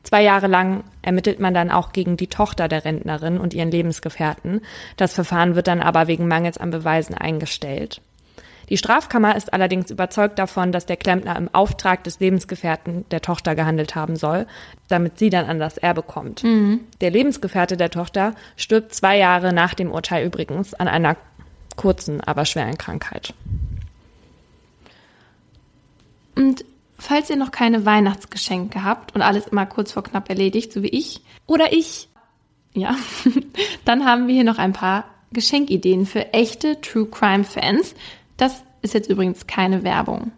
[0.03, 4.61] Zwei Jahre lang ermittelt man dann auch gegen die Tochter der Rentnerin und ihren Lebensgefährten.
[4.97, 8.01] Das Verfahren wird dann aber wegen Mangels an Beweisen eingestellt.
[8.69, 13.53] Die Strafkammer ist allerdings überzeugt davon, dass der Klempner im Auftrag des Lebensgefährten der Tochter
[13.53, 14.47] gehandelt haben soll,
[14.87, 16.43] damit sie dann an das Erbe kommt.
[17.01, 21.17] Der Lebensgefährte der Tochter stirbt zwei Jahre nach dem Urteil übrigens an einer
[21.75, 23.33] kurzen, aber schweren Krankheit.
[26.35, 26.63] Und
[27.01, 30.89] falls ihr noch keine Weihnachtsgeschenke habt und alles immer kurz vor knapp erledigt, so wie
[30.89, 32.07] ich, Oder ich.
[32.73, 32.95] ja,
[33.85, 37.95] dann haben wir hier noch ein paar Geschenkideen für echte True Crime Fans.
[38.37, 40.31] Das ist jetzt übrigens keine Werbung.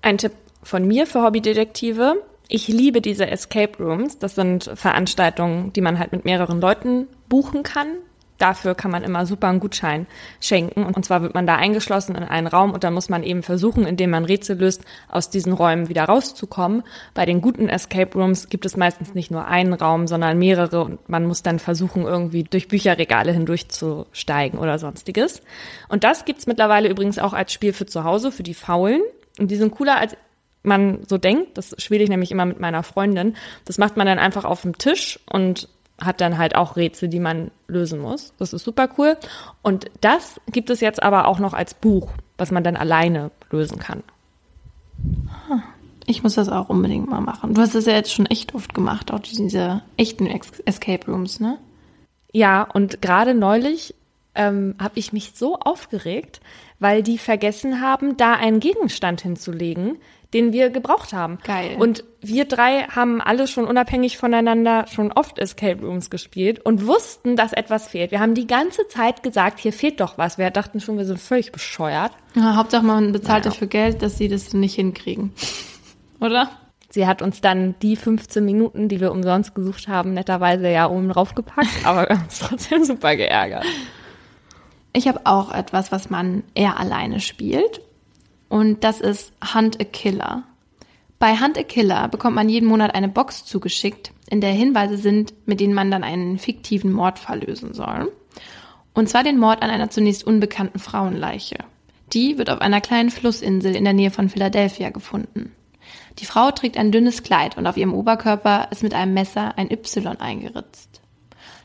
[0.00, 0.32] Ein Tipp
[0.62, 2.22] von mir für Hobbydetektive.
[2.46, 4.18] Ich liebe diese Escape Rooms.
[4.18, 7.88] Das sind Veranstaltungen, die man halt mit mehreren Leuten buchen kann.
[8.38, 10.06] Dafür kann man immer super einen Gutschein
[10.40, 10.84] schenken.
[10.84, 13.84] Und zwar wird man da eingeschlossen in einen Raum und dann muss man eben versuchen,
[13.84, 16.84] indem man Rätsel löst, aus diesen Räumen wieder rauszukommen.
[17.14, 21.08] Bei den guten Escape Rooms gibt es meistens nicht nur einen Raum, sondern mehrere und
[21.08, 25.42] man muss dann versuchen, irgendwie durch Bücherregale hindurchzusteigen oder sonstiges.
[25.88, 29.02] Und das gibt's mittlerweile übrigens auch als Spiel für zu Hause, für die Faulen.
[29.38, 30.16] Und die sind cooler als
[30.62, 31.56] man so denkt.
[31.56, 33.36] Das spiele ich nämlich immer mit meiner Freundin.
[33.64, 35.68] Das macht man dann einfach auf dem Tisch und
[36.00, 38.32] hat dann halt auch Rätsel, die man lösen muss.
[38.38, 39.16] Das ist super cool.
[39.62, 43.78] Und das gibt es jetzt aber auch noch als Buch, was man dann alleine lösen
[43.78, 44.02] kann.
[46.06, 47.54] Ich muss das auch unbedingt mal machen.
[47.54, 51.58] Du hast das ja jetzt schon echt oft gemacht, auch diese echten Escape Rooms, ne?
[52.32, 53.94] Ja, und gerade neulich
[54.34, 56.40] ähm, habe ich mich so aufgeregt,
[56.78, 59.98] weil die vergessen haben, da einen Gegenstand hinzulegen,
[60.34, 61.38] den wir gebraucht haben.
[61.44, 61.76] Geil.
[61.78, 67.34] Und wir drei haben alle schon unabhängig voneinander schon oft Escape Rooms gespielt und wussten,
[67.36, 68.10] dass etwas fehlt.
[68.10, 70.36] Wir haben die ganze Zeit gesagt, hier fehlt doch was.
[70.36, 72.12] Wir dachten schon, wir sind völlig bescheuert.
[72.34, 73.52] Ja, Hauptsache man bezahlt Naja.
[73.54, 75.32] dafür Geld, dass sie das nicht hinkriegen.
[76.20, 76.50] Oder?
[76.90, 81.10] Sie hat uns dann die 15 Minuten, die wir umsonst gesucht haben, netterweise ja oben
[81.10, 83.64] drauf gepackt, aber wir haben uns trotzdem super geärgert.
[84.94, 87.82] Ich habe auch etwas, was man eher alleine spielt.
[88.48, 90.44] Und das ist Hunt a Killer.
[91.18, 95.34] Bei Hunt a Killer bekommt man jeden Monat eine Box zugeschickt, in der Hinweise sind,
[95.46, 98.12] mit denen man dann einen fiktiven Mordfall lösen soll.
[98.94, 101.58] Und zwar den Mord an einer zunächst unbekannten Frauenleiche.
[102.12, 105.52] Die wird auf einer kleinen Flussinsel in der Nähe von Philadelphia gefunden.
[106.18, 109.70] Die Frau trägt ein dünnes Kleid und auf ihrem Oberkörper ist mit einem Messer ein
[109.70, 110.87] Y eingeritzt.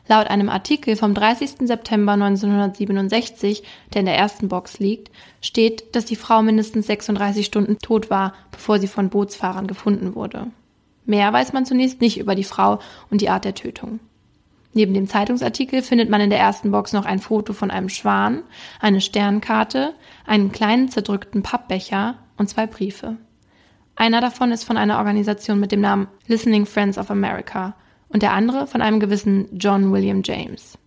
[0.06, 1.66] Laut einem Artikel vom 30.
[1.66, 7.78] September 1967, der in der ersten Box liegt, steht, dass die Frau mindestens 36 Stunden
[7.78, 10.48] tot war, bevor sie von Bootsfahrern gefunden wurde.
[11.06, 12.80] Mehr weiß man zunächst nicht über die Frau
[13.10, 14.00] und die Art der Tötung.
[14.74, 18.42] Neben dem Zeitungsartikel findet man in der ersten Box noch ein Foto von einem Schwan,
[18.80, 19.94] eine Sternkarte,
[20.26, 23.16] einen kleinen zerdrückten Pappbecher und zwei Briefe.
[23.96, 27.74] Einer davon ist von einer Organisation mit dem Namen Listening Friends of America
[28.14, 30.78] und der andere von einem gewissen John William James.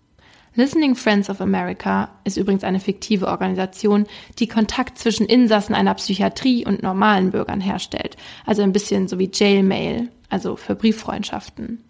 [0.55, 4.07] Listening Friends of America ist übrigens eine fiktive Organisation,
[4.39, 8.15] die Kontakt zwischen Insassen einer Psychiatrie und normalen Bürgern herstellt.
[8.45, 11.83] Also ein bisschen so wie Jailmail, also für Brieffreundschaften.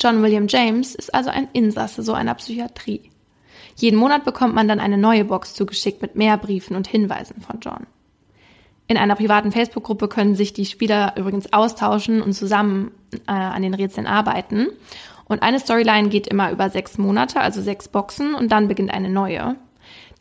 [0.00, 3.10] John William James ist also ein Insasse so einer Psychiatrie.
[3.76, 7.60] Jeden Monat bekommt man dann eine neue Box zugeschickt mit mehr Briefen und Hinweisen von
[7.60, 7.86] John.
[8.88, 12.90] In einer privaten Facebook-Gruppe können sich die Spieler übrigens austauschen und zusammen
[13.26, 14.68] äh, an den Rätseln arbeiten.
[15.26, 19.10] Und eine Storyline geht immer über sechs Monate, also sechs Boxen, und dann beginnt eine
[19.10, 19.56] neue.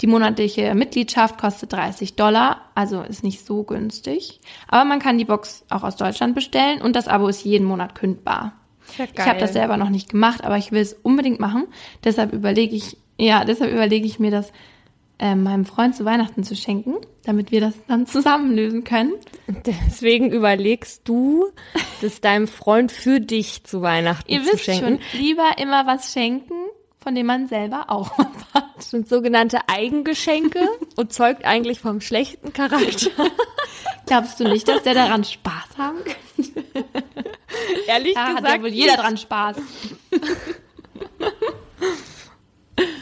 [0.01, 4.41] Die monatliche Mitgliedschaft kostet 30 Dollar, also ist nicht so günstig.
[4.67, 7.95] Aber man kann die Box auch aus Deutschland bestellen und das Abo ist jeden Monat
[7.95, 8.53] kündbar.
[8.97, 11.67] Ja, Ich habe das selber noch nicht gemacht, aber ich will es unbedingt machen.
[12.03, 14.51] Deshalb überlege ich, ja, deshalb überlege ich mir das
[15.19, 16.95] äh, meinem Freund zu Weihnachten zu schenken,
[17.25, 19.13] damit wir das dann zusammen lösen können.
[19.65, 21.47] Deswegen überlegst du,
[22.01, 24.99] das deinem Freund für dich zu Weihnachten Ihr zu wisst schenken.
[25.11, 26.53] schon, lieber immer was schenken,
[26.99, 28.65] von dem man selber auch was hat.
[28.75, 33.09] Das sind sogenannte Eigengeschenke und zeugt eigentlich vom schlechten Charakter.
[34.05, 36.63] Glaubst du nicht, dass der daran Spaß haben könnte?
[37.87, 39.57] Ehrlich Da hat ja gesagt, wohl jeder dran Spaß.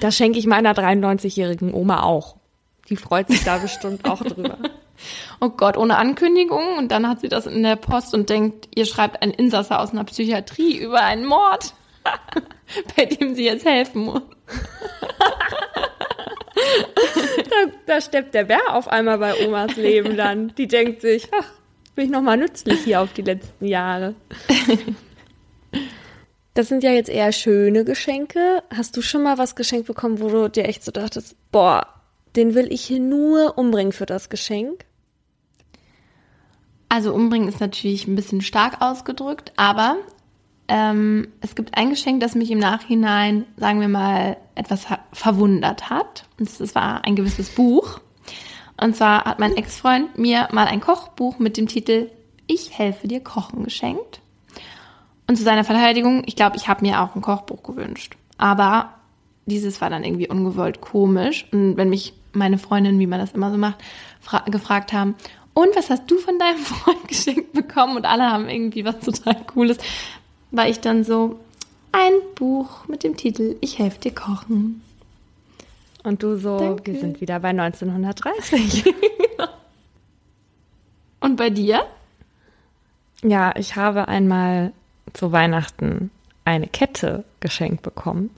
[0.05, 2.35] Das schenke ich meiner 93-jährigen Oma auch.
[2.89, 4.59] Die freut sich da bestimmt auch drüber.
[5.41, 6.77] Oh Gott, ohne Ankündigung.
[6.77, 9.93] Und dann hat sie das in der Post und denkt, ihr schreibt ein Insasse aus
[9.93, 11.73] einer Psychiatrie über einen Mord,
[12.95, 14.21] bei dem sie jetzt helfen muss.
[17.49, 20.53] Da, da steppt der Bär auf einmal bei Omas Leben dann.
[20.55, 21.51] Die denkt sich, ach,
[21.95, 24.13] bin ich noch mal nützlich hier auf die letzten Jahre.
[26.55, 28.63] Das sind ja jetzt eher schöne Geschenke.
[28.73, 31.85] Hast du schon mal was geschenkt bekommen, wo du dir echt so dachtest, boah,
[32.37, 34.85] den will ich hier nur umbringen für das Geschenk?
[36.87, 39.97] Also umbringen ist natürlich ein bisschen stark ausgedrückt, aber
[40.69, 46.23] ähm, es gibt ein Geschenk, das mich im Nachhinein, sagen wir mal, etwas verwundert hat.
[46.39, 47.99] Und das war ein gewisses Buch.
[48.81, 52.09] Und zwar hat mein Ex-Freund mir mal ein Kochbuch mit dem Titel
[52.47, 54.21] Ich helfe dir kochen geschenkt.
[55.27, 58.15] Und zu seiner Verteidigung, ich glaube, ich habe mir auch ein Kochbuch gewünscht.
[58.37, 58.93] Aber
[59.45, 61.47] dieses war dann irgendwie ungewollt komisch.
[61.51, 63.79] Und wenn mich meine Freundin, wie man das immer so macht,
[64.47, 65.15] gefragt haben,
[65.53, 67.95] und was hast du von deinem Freund geschenkt bekommen?
[67.95, 69.77] Und alle haben irgendwie was total Cooles.
[70.51, 71.39] War ich dann so,
[71.91, 74.81] ein Buch mit dem Titel Ich helfe dir kochen.
[76.03, 76.93] Und du so, Danke.
[76.93, 78.83] wir sind wieder bei 1930.
[81.21, 81.85] Und bei dir?
[83.23, 84.73] ja, ich habe einmal
[85.15, 86.11] zu Weihnachten
[86.43, 88.29] eine Kette geschenkt bekommen.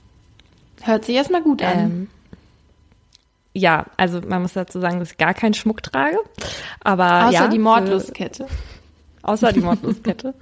[0.82, 1.78] Hört sich erstmal gut an.
[1.78, 2.08] Ähm,
[3.52, 6.18] ja, also man muss dazu sagen, dass ich gar keinen Schmuck trage.
[6.80, 8.46] Aber Außer ja, die Mordlustkette.
[9.22, 10.34] Außer die Mordlustkette.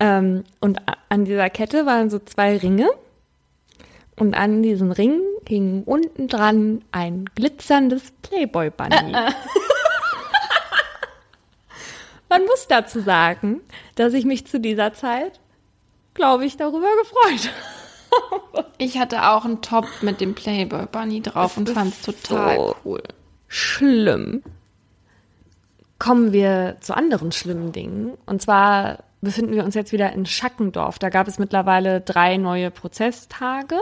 [0.00, 2.88] ähm, und an dieser Kette waren so zwei Ringe.
[4.18, 9.12] Und an diesen Ringen hing unten dran ein glitzerndes Playboy-Bunny.
[12.28, 13.60] Man muss dazu sagen,
[13.94, 15.40] dass ich mich zu dieser Zeit,
[16.14, 18.66] glaube ich, darüber gefreut habe.
[18.78, 22.76] Ich hatte auch einen Top mit dem Playboy Bunny drauf und ist fand's total so
[22.84, 23.02] cool.
[23.48, 24.42] schlimm.
[25.98, 28.16] Kommen wir zu anderen schlimmen Dingen.
[28.26, 30.98] Und zwar befinden wir uns jetzt wieder in Schackendorf.
[30.98, 33.76] Da gab es mittlerweile drei neue Prozesstage.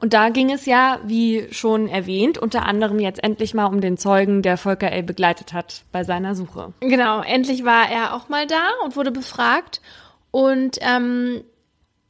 [0.00, 3.98] Und da ging es ja, wie schon erwähnt, unter anderem jetzt endlich mal um den
[3.98, 5.02] Zeugen, der Volker L.
[5.02, 6.72] begleitet hat bei seiner Suche.
[6.80, 9.82] Genau, endlich war er auch mal da und wurde befragt.
[10.30, 11.44] Und, ähm,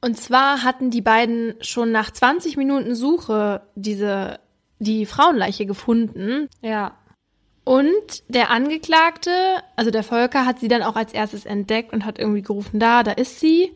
[0.01, 4.39] und zwar hatten die beiden schon nach 20 Minuten Suche diese,
[4.79, 6.49] die Frauenleiche gefunden.
[6.63, 6.95] Ja.
[7.65, 9.31] Und der Angeklagte,
[9.75, 13.03] also der Volker, hat sie dann auch als erstes entdeckt und hat irgendwie gerufen, da,
[13.03, 13.73] da ist sie.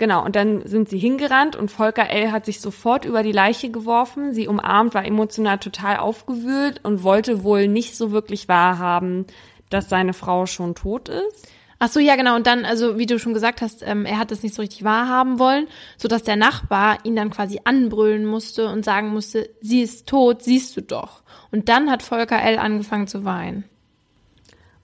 [0.00, 2.32] Genau, und dann sind sie hingerannt und Volker L.
[2.32, 7.44] hat sich sofort über die Leiche geworfen, sie umarmt, war emotional total aufgewühlt und wollte
[7.44, 9.26] wohl nicht so wirklich wahrhaben,
[9.68, 11.48] dass seine Frau schon tot ist.
[11.78, 12.34] Ach so, ja, genau.
[12.34, 14.84] Und dann, also wie du schon gesagt hast, ähm, er hat das nicht so richtig
[14.84, 15.66] wahrhaben wollen,
[15.98, 20.78] sodass der Nachbar ihn dann quasi anbrüllen musste und sagen musste, sie ist tot, siehst
[20.78, 21.22] du doch.
[21.52, 22.58] Und dann hat Volker L.
[22.58, 23.64] angefangen zu weinen.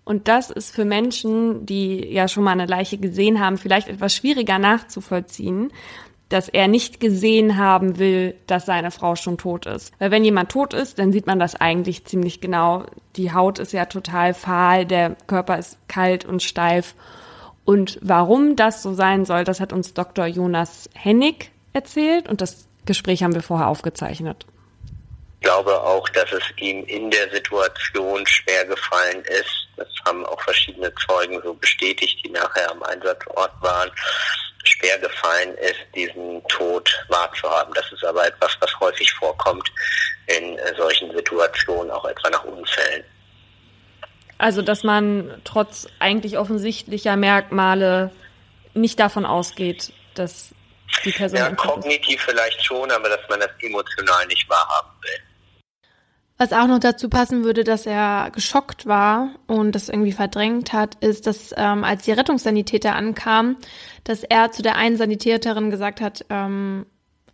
[0.06, 4.14] Und das ist für Menschen, die ja schon mal eine Leiche gesehen haben, vielleicht etwas
[4.14, 5.72] schwieriger nachzuvollziehen,
[6.28, 9.92] dass er nicht gesehen haben will, dass seine Frau schon tot ist.
[9.98, 12.84] Weil wenn jemand tot ist, dann sieht man das eigentlich ziemlich genau.
[13.16, 16.94] Die Haut ist ja total fahl, der Körper ist kalt und steif.
[17.64, 20.26] Und warum das so sein soll, das hat uns Dr.
[20.26, 24.46] Jonas Hennig erzählt und das Gespräch haben wir vorher aufgezeichnet.
[25.46, 29.68] Ich glaube auch, dass es ihm in der Situation schwer gefallen ist.
[29.76, 33.88] Das haben auch verschiedene Zeugen so bestätigt, die nachher am Einsatzort waren.
[34.64, 37.72] Schwer gefallen ist, diesen Tod wahrzuhaben.
[37.74, 39.70] Das ist aber etwas, was häufig vorkommt
[40.26, 43.04] in äh, solchen Situationen, auch etwa nach Unfällen.
[44.38, 48.10] Also, dass man trotz eigentlich offensichtlicher Merkmale
[48.74, 50.56] nicht davon ausgeht, dass
[51.04, 51.56] die Person Ja, ist.
[51.56, 55.25] kognitiv vielleicht schon, aber dass man das emotional nicht wahrhaben will.
[56.38, 60.96] Was auch noch dazu passen würde, dass er geschockt war und das irgendwie verdrängt hat,
[60.96, 63.56] ist, dass ähm, als die Rettungssanitäter ankamen,
[64.04, 66.84] dass er zu der einen Sanitäterin gesagt hat, ähm,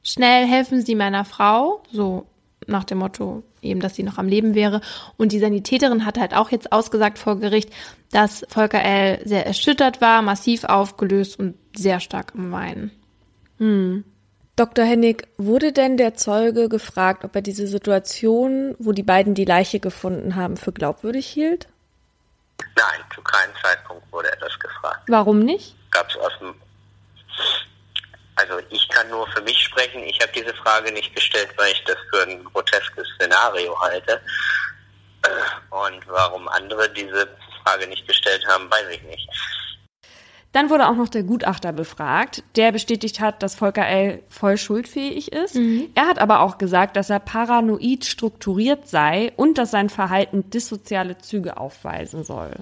[0.05, 2.27] schnell helfen Sie meiner Frau, so
[2.69, 4.81] nach dem Motto eben, dass sie noch am Leben wäre.
[5.17, 7.71] Und die Sanitäterin hat halt auch jetzt ausgesagt vor Gericht,
[8.11, 9.21] dass Volker L.
[9.25, 12.91] sehr erschüttert war, massiv aufgelöst und sehr stark am Weinen.
[14.57, 14.85] Dr.
[14.85, 19.81] Hennig, wurde denn der Zeuge gefragt, ob er diese Situation, wo die beiden die Leiche
[19.81, 21.69] gefunden haben, für glaubwürdig hielt?
[22.77, 25.03] Nein, zu keinem Zeitpunkt wurde er das gefragt.
[25.09, 25.75] Warum nicht?
[25.93, 26.55] gab es aus dem
[28.35, 30.03] also ich kann nur für mich sprechen.
[30.03, 34.21] Ich habe diese Frage nicht gestellt, weil ich das für ein groteskes Szenario halte.
[35.71, 37.29] Und warum andere diese
[37.63, 39.29] Frage nicht gestellt haben, weiß ich nicht.
[40.53, 44.23] Dann wurde auch noch der Gutachter befragt, der bestätigt hat, dass Volker L.
[44.29, 45.59] voll schuldfähig ist.
[45.95, 51.17] Er hat aber auch gesagt, dass er paranoid strukturiert sei und dass sein Verhalten dissoziale
[51.17, 52.53] Züge aufweisen soll.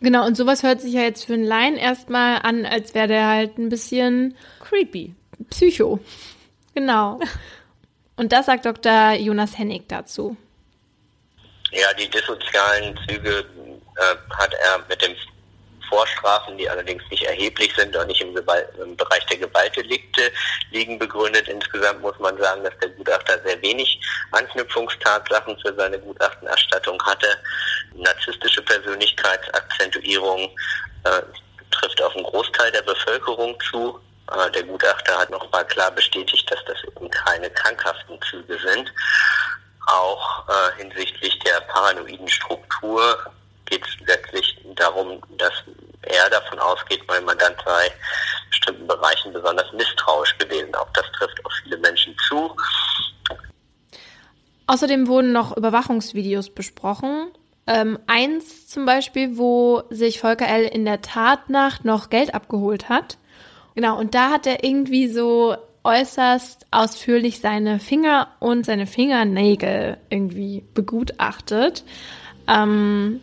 [0.00, 3.26] Genau, und sowas hört sich ja jetzt für einen Laien erstmal an, als wäre der
[3.26, 5.14] halt ein bisschen Creepy.
[5.50, 5.98] Psycho.
[6.74, 7.18] Genau.
[8.16, 9.12] Und das sagt Dr.
[9.14, 10.36] Jonas Hennig dazu.
[11.72, 13.44] Ja, die dissozialen Züge
[13.96, 15.14] äh, hat er mit dem
[15.88, 20.32] Vorstrafen, die allerdings nicht erheblich sind, auch nicht im, Gewalt, im Bereich der Gewaltdelikte
[20.70, 21.48] liegen begründet.
[21.48, 24.00] Insgesamt muss man sagen, dass der Gutachter sehr wenig
[24.32, 27.28] Anknüpfungstatsachen für seine Gutachtenerstattung hatte.
[27.94, 30.50] Narzisstische Persönlichkeitsakzentuierung
[31.04, 31.22] äh,
[31.70, 34.00] trifft auf einen Großteil der Bevölkerung zu.
[34.32, 38.92] Äh, der Gutachter hat nochmal klar bestätigt, dass das eben keine krankhaften Züge sind.
[39.86, 43.30] Auch äh, hinsichtlich der paranoiden Struktur
[43.66, 45.52] geht es letztlich darum, dass
[46.02, 50.74] er davon ausgeht, mein Mandant sei in bestimmten Bereichen besonders misstrauisch gewesen.
[50.74, 52.54] Auch das trifft auf viele Menschen zu.
[54.66, 57.30] Außerdem wurden noch Überwachungsvideos besprochen.
[57.68, 60.64] Ähm, eins zum Beispiel, wo sich Volker L.
[60.64, 63.18] in der Tatnacht noch Geld abgeholt hat.
[63.74, 70.64] Genau, und da hat er irgendwie so äußerst ausführlich seine Finger und seine Fingernägel irgendwie
[70.74, 71.84] begutachtet.
[72.48, 73.20] Ähm,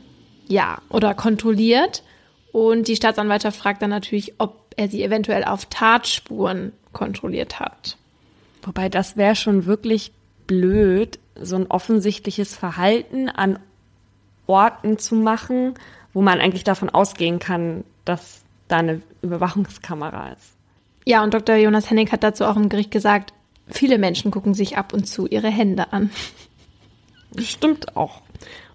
[0.54, 2.04] ja, oder kontrolliert.
[2.52, 7.98] Und die Staatsanwaltschaft fragt dann natürlich, ob er sie eventuell auf Tatspuren kontrolliert hat.
[8.62, 10.12] Wobei das wäre schon wirklich
[10.46, 13.58] blöd, so ein offensichtliches Verhalten an
[14.46, 15.74] Orten zu machen,
[16.14, 20.54] wo man eigentlich davon ausgehen kann, dass da eine Überwachungskamera ist.
[21.06, 21.56] Ja, und Dr.
[21.56, 23.34] Jonas Hennig hat dazu auch im Gericht gesagt,
[23.68, 26.12] viele Menschen gucken sich ab und zu ihre Hände an.
[27.40, 28.22] Stimmt auch.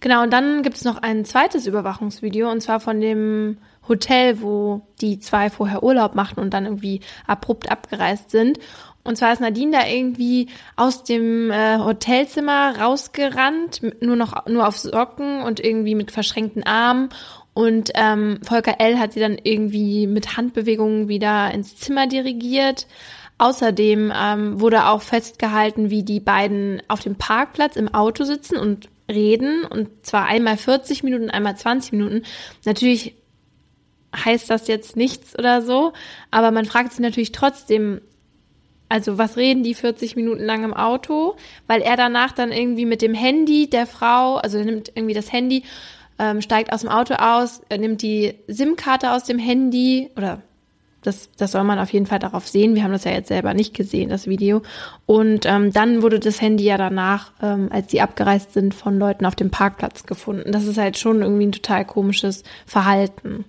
[0.01, 3.59] Genau, und dann gibt es noch ein zweites Überwachungsvideo, und zwar von dem
[3.89, 8.59] Hotel, wo die zwei vorher Urlaub machten und dann irgendwie abrupt abgereist sind.
[9.03, 14.77] Und zwar ist Nadine da irgendwie aus dem äh, Hotelzimmer rausgerannt, nur noch nur auf
[14.77, 17.09] Socken und irgendwie mit verschränkten Armen.
[17.55, 18.99] Und ähm, Volker L.
[18.99, 22.87] hat sie dann irgendwie mit Handbewegungen wieder ins Zimmer dirigiert.
[23.39, 28.89] Außerdem ähm, wurde auch festgehalten, wie die beiden auf dem Parkplatz im Auto sitzen und
[29.09, 29.65] reden.
[29.65, 32.23] Und zwar einmal 40 Minuten, einmal 20 Minuten.
[32.65, 33.15] Natürlich
[34.15, 35.93] heißt das jetzt nichts oder so,
[36.31, 38.01] aber man fragt sich natürlich trotzdem,
[38.89, 41.37] also was reden die 40 Minuten lang im Auto?
[41.67, 45.31] Weil er danach dann irgendwie mit dem Handy der Frau, also er nimmt irgendwie das
[45.31, 45.65] Handy
[46.19, 50.43] ähm, steigt aus dem Auto aus, nimmt die SIM-Karte aus dem Handy oder
[51.09, 52.75] das, das soll man auf jeden Fall darauf sehen.
[52.75, 54.61] Wir haben das ja jetzt selber nicht gesehen, das Video.
[55.07, 59.25] Und ähm, dann wurde das Handy ja danach, ähm, als die abgereist sind, von Leuten
[59.25, 60.53] auf dem Parkplatz gefunden.
[60.53, 63.47] Das ist halt schon irgendwie ein total komisches Verhalten.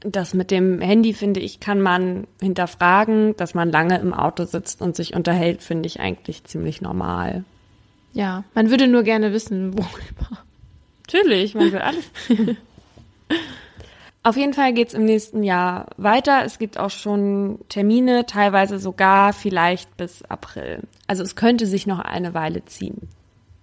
[0.00, 3.36] Das mit dem Handy, finde ich, kann man hinterfragen.
[3.36, 7.42] Dass man lange im Auto sitzt und sich unterhält, finde ich eigentlich ziemlich normal.
[8.12, 10.38] Ja, man würde nur gerne wissen, worüber.
[11.06, 12.10] Natürlich, man will alles.
[14.26, 16.44] Auf jeden Fall geht's im nächsten Jahr weiter.
[16.46, 20.80] Es gibt auch schon Termine, teilweise sogar vielleicht bis April.
[21.06, 23.10] Also es könnte sich noch eine Weile ziehen.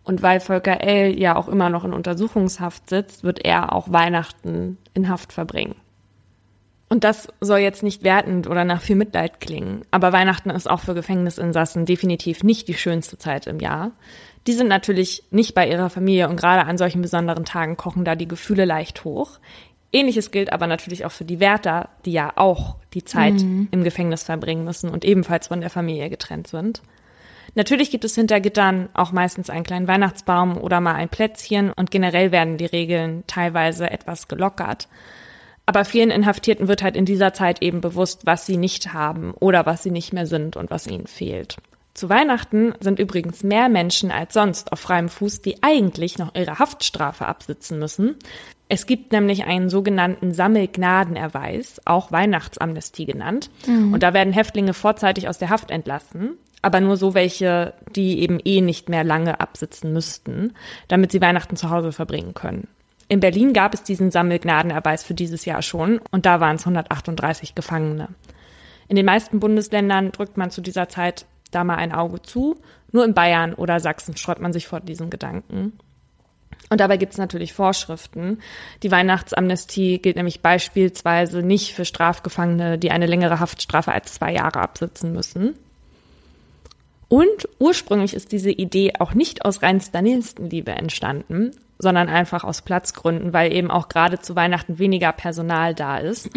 [0.03, 1.17] Und weil Volker L.
[1.19, 5.75] ja auch immer noch in Untersuchungshaft sitzt, wird er auch Weihnachten in Haft verbringen.
[6.89, 10.81] Und das soll jetzt nicht wertend oder nach viel Mitleid klingen, aber Weihnachten ist auch
[10.81, 13.93] für Gefängnisinsassen definitiv nicht die schönste Zeit im Jahr.
[14.45, 18.15] Die sind natürlich nicht bei ihrer Familie und gerade an solchen besonderen Tagen kochen da
[18.15, 19.39] die Gefühle leicht hoch.
[19.93, 23.67] Ähnliches gilt aber natürlich auch für die Wärter, die ja auch die Zeit mhm.
[23.71, 26.81] im Gefängnis verbringen müssen und ebenfalls von der Familie getrennt sind.
[27.55, 31.91] Natürlich gibt es hinter Gittern auch meistens einen kleinen Weihnachtsbaum oder mal ein Plätzchen und
[31.91, 34.87] generell werden die Regeln teilweise etwas gelockert.
[35.65, 39.65] Aber vielen Inhaftierten wird halt in dieser Zeit eben bewusst, was sie nicht haben oder
[39.65, 41.57] was sie nicht mehr sind und was ihnen fehlt.
[41.93, 46.57] Zu Weihnachten sind übrigens mehr Menschen als sonst auf freiem Fuß, die eigentlich noch ihre
[46.57, 48.15] Haftstrafe absitzen müssen.
[48.69, 53.49] Es gibt nämlich einen sogenannten Sammelgnadenerweis, auch Weihnachtsamnestie genannt.
[53.67, 53.93] Mhm.
[53.93, 58.39] Und da werden Häftlinge vorzeitig aus der Haft entlassen, aber nur so welche, die eben
[58.45, 60.53] eh nicht mehr lange absitzen müssten,
[60.87, 62.69] damit sie Weihnachten zu Hause verbringen können.
[63.09, 67.55] In Berlin gab es diesen Sammelgnadenerweis für dieses Jahr schon und da waren es 138
[67.55, 68.07] Gefangene.
[68.87, 72.59] In den meisten Bundesländern drückt man zu dieser Zeit da mal ein Auge zu.
[72.91, 75.73] Nur in Bayern oder Sachsen sträubt man sich vor diesem Gedanken.
[76.69, 78.39] Und dabei gibt es natürlich Vorschriften.
[78.81, 84.61] Die Weihnachtsamnestie gilt nämlich beispielsweise nicht für Strafgefangene, die eine längere Haftstrafe als zwei Jahre
[84.61, 85.55] absitzen müssen.
[87.09, 93.33] Und ursprünglich ist diese Idee auch nicht aus reinster Nächstenliebe entstanden, sondern einfach aus Platzgründen,
[93.33, 96.29] weil eben auch gerade zu Weihnachten weniger Personal da ist.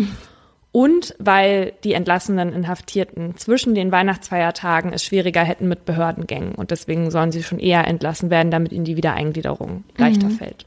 [0.74, 6.56] Und weil die entlassenen Inhaftierten zwischen den Weihnachtsfeiertagen es schwieriger hätten mit Behördengängen.
[6.56, 10.32] Und deswegen sollen sie schon eher entlassen werden, damit ihnen die Wiedereingliederung leichter mhm.
[10.32, 10.66] fällt.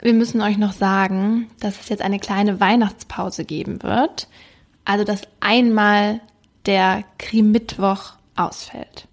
[0.00, 4.28] Wir müssen euch noch sagen, dass es jetzt eine kleine Weihnachtspause geben wird.
[4.84, 6.20] Also, dass einmal
[6.66, 9.08] der Krim-Mittwoch ausfällt.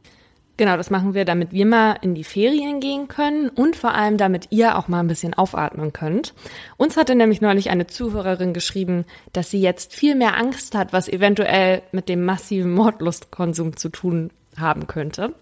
[0.64, 4.16] Genau, das machen wir, damit wir mal in die Ferien gehen können und vor allem,
[4.16, 6.34] damit ihr auch mal ein bisschen aufatmen könnt.
[6.78, 9.04] Uns hatte nämlich neulich eine Zuhörerin geschrieben,
[9.34, 14.32] dass sie jetzt viel mehr Angst hat, was eventuell mit dem massiven Mordlustkonsum zu tun
[14.58, 15.36] haben könnte.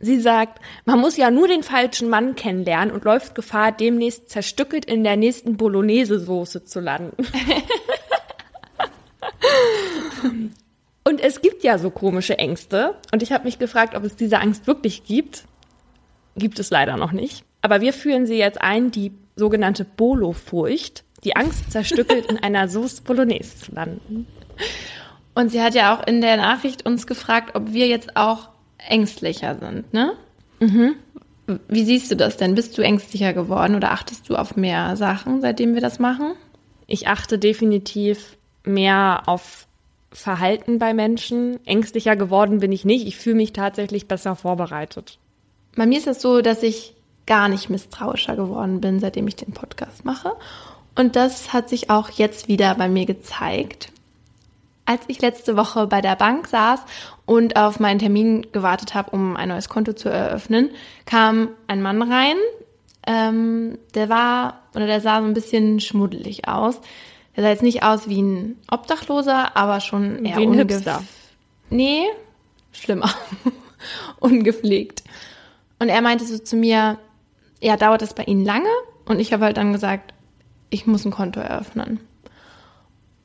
[0.00, 4.86] Sie sagt, man muss ja nur den falschen Mann kennenlernen und läuft Gefahr, demnächst zerstückelt
[4.86, 7.16] in der nächsten Bolognese-Soße zu landen.
[11.04, 12.94] Und es gibt ja so komische Ängste.
[13.12, 15.44] Und ich habe mich gefragt, ob es diese Angst wirklich gibt.
[16.36, 17.44] Gibt es leider noch nicht.
[17.62, 21.04] Aber wir führen sie jetzt ein, die sogenannte Bolo-Furcht.
[21.24, 24.26] Die Angst, zerstückelt in einer Sauce Bolognese zu landen.
[25.34, 29.56] Und sie hat ja auch in der Nachricht uns gefragt, ob wir jetzt auch ängstlicher
[29.56, 30.12] sind, ne?
[30.58, 30.96] Mhm.
[31.68, 32.54] Wie siehst du das denn?
[32.56, 36.34] Bist du ängstlicher geworden oder achtest du auf mehr Sachen, seitdem wir das machen?
[36.88, 39.67] Ich achte definitiv mehr auf
[40.10, 41.64] Verhalten bei Menschen.
[41.66, 43.06] Ängstlicher geworden bin ich nicht.
[43.06, 45.18] Ich fühle mich tatsächlich besser vorbereitet.
[45.76, 46.94] Bei mir ist es so, dass ich
[47.26, 50.32] gar nicht misstrauischer geworden bin, seitdem ich den Podcast mache.
[50.96, 53.92] Und das hat sich auch jetzt wieder bei mir gezeigt.
[54.86, 56.80] Als ich letzte Woche bei der Bank saß
[57.26, 60.70] und auf meinen Termin gewartet habe, um ein neues Konto zu eröffnen,
[61.04, 62.36] kam ein Mann rein.
[63.06, 66.80] Ähm, der war oder der sah so ein bisschen schmuddelig aus.
[67.38, 71.04] Der sah jetzt nicht aus wie ein Obdachloser, aber schon eher Wie ein Hipster.
[71.70, 72.02] Nee,
[72.72, 73.14] schlimmer.
[74.18, 75.04] Ungepflegt.
[75.78, 76.98] Und er meinte so zu mir,
[77.60, 78.66] ja, dauert das bei Ihnen lange?
[79.04, 80.14] Und ich habe halt dann gesagt,
[80.70, 82.00] ich muss ein Konto eröffnen.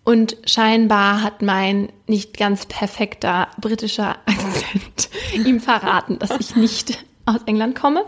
[0.04, 5.10] Und scheinbar hat mein nicht ganz perfekter britischer Akzent
[5.44, 8.06] ihm verraten, dass ich nicht aus England komme.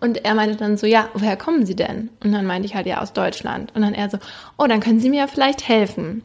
[0.00, 2.10] Und er meinte dann so, ja, woher kommen Sie denn?
[2.22, 3.74] Und dann meinte ich halt, ja, aus Deutschland.
[3.74, 4.18] Und dann er so,
[4.58, 6.22] oh, dann können Sie mir ja vielleicht helfen.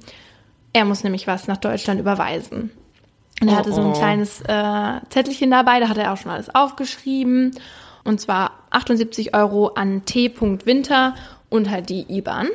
[0.73, 2.71] Er muss nämlich was nach Deutschland überweisen.
[3.41, 3.93] Und er Oh, hatte so ein oh.
[3.93, 7.51] kleines äh, Zettelchen dabei, da hat er auch schon alles aufgeschrieben.
[8.03, 11.15] Und zwar 78 Euro an t.winter
[11.49, 12.47] und halt die IBAN.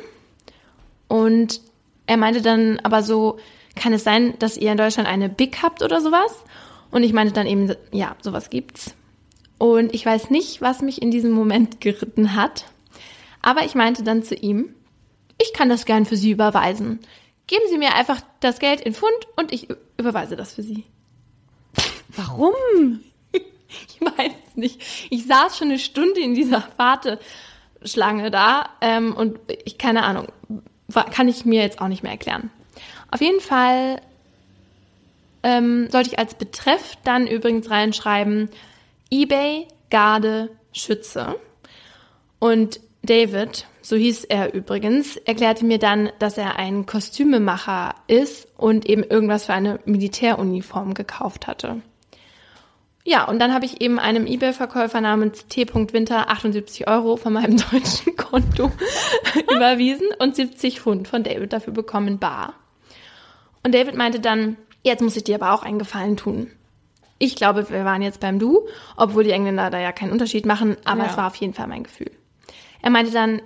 [1.07, 1.61] Und
[2.07, 3.37] er meinte dann aber so,
[3.75, 6.43] kann es sein, dass ihr in Deutschland eine BIC habt oder sowas?
[6.91, 8.95] Und ich meinte dann eben, ja, sowas gibt's.
[9.57, 12.65] Und ich weiß nicht, was mich in diesem Moment geritten hat.
[13.41, 14.73] Aber ich meinte dann zu ihm,
[15.41, 16.99] ich kann das gern für Sie überweisen.
[17.47, 19.67] Geben Sie mir einfach das Geld in Pfund und ich
[19.97, 20.83] überweise das für Sie.
[22.09, 22.53] Warum?
[23.89, 24.81] Ich weiß es nicht.
[25.09, 30.27] Ich saß schon eine Stunde in dieser Warteschlange da ähm, und ich keine Ahnung,
[31.11, 32.51] kann ich mir jetzt auch nicht mehr erklären.
[33.11, 33.99] Auf jeden Fall
[35.43, 38.49] ähm, sollte ich als Betreff dann übrigens reinschreiben
[39.11, 41.35] eBay Garde Schütze
[42.39, 48.87] und David, so hieß er übrigens, erklärte mir dann, dass er ein Kostümemacher ist und
[48.87, 51.81] eben irgendwas für eine Militäruniform gekauft hatte.
[53.07, 58.15] Ja, und dann habe ich eben einem eBay-Verkäufer namens T.Winter 78 Euro von meinem deutschen
[58.15, 58.71] Konto
[59.51, 62.55] überwiesen und 70 Pfund von David dafür bekommen bar.
[63.61, 66.49] Und David meinte dann, jetzt muss ich dir aber auch einen Gefallen tun.
[67.17, 68.67] Ich glaube, wir waren jetzt beim Du,
[68.97, 71.11] obwohl die Engländer da ja keinen Unterschied machen, aber Ja.
[71.11, 72.11] es war auf jeden Fall mein Gefühl.
[72.81, 73.41] Er meinte dann,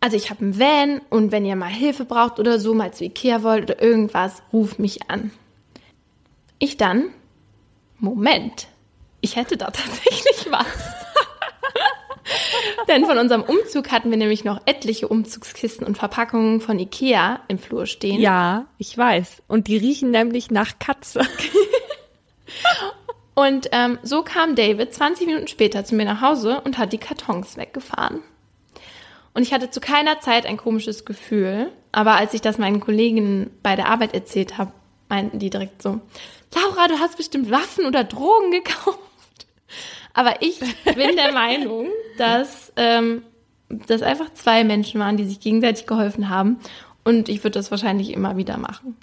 [0.00, 3.04] also ich habe einen Van und wenn ihr mal Hilfe braucht oder so, mal zu
[3.04, 5.30] Ikea wollt oder irgendwas, ruf mich an.
[6.58, 7.06] Ich dann,
[7.98, 8.68] Moment,
[9.22, 10.66] ich hätte da tatsächlich was.
[12.88, 17.58] Denn von unserem Umzug hatten wir nämlich noch etliche Umzugskisten und Verpackungen von Ikea im
[17.58, 18.20] Flur stehen.
[18.20, 19.42] Ja, ich weiß.
[19.48, 21.20] Und die riechen nämlich nach Katze.
[23.34, 26.98] Und ähm, so kam David 20 Minuten später zu mir nach Hause und hat die
[26.98, 28.22] Kartons weggefahren.
[29.34, 33.50] Und ich hatte zu keiner Zeit ein komisches Gefühl, aber als ich das meinen Kolleginnen
[33.62, 34.72] bei der Arbeit erzählt habe,
[35.10, 36.00] meinten die direkt so,
[36.54, 38.98] Laura, du hast bestimmt Waffen oder Drogen gekauft.
[40.14, 43.22] Aber ich bin der Meinung, dass ähm,
[43.68, 46.58] das einfach zwei Menschen waren, die sich gegenseitig geholfen haben.
[47.04, 48.96] Und ich würde das wahrscheinlich immer wieder machen.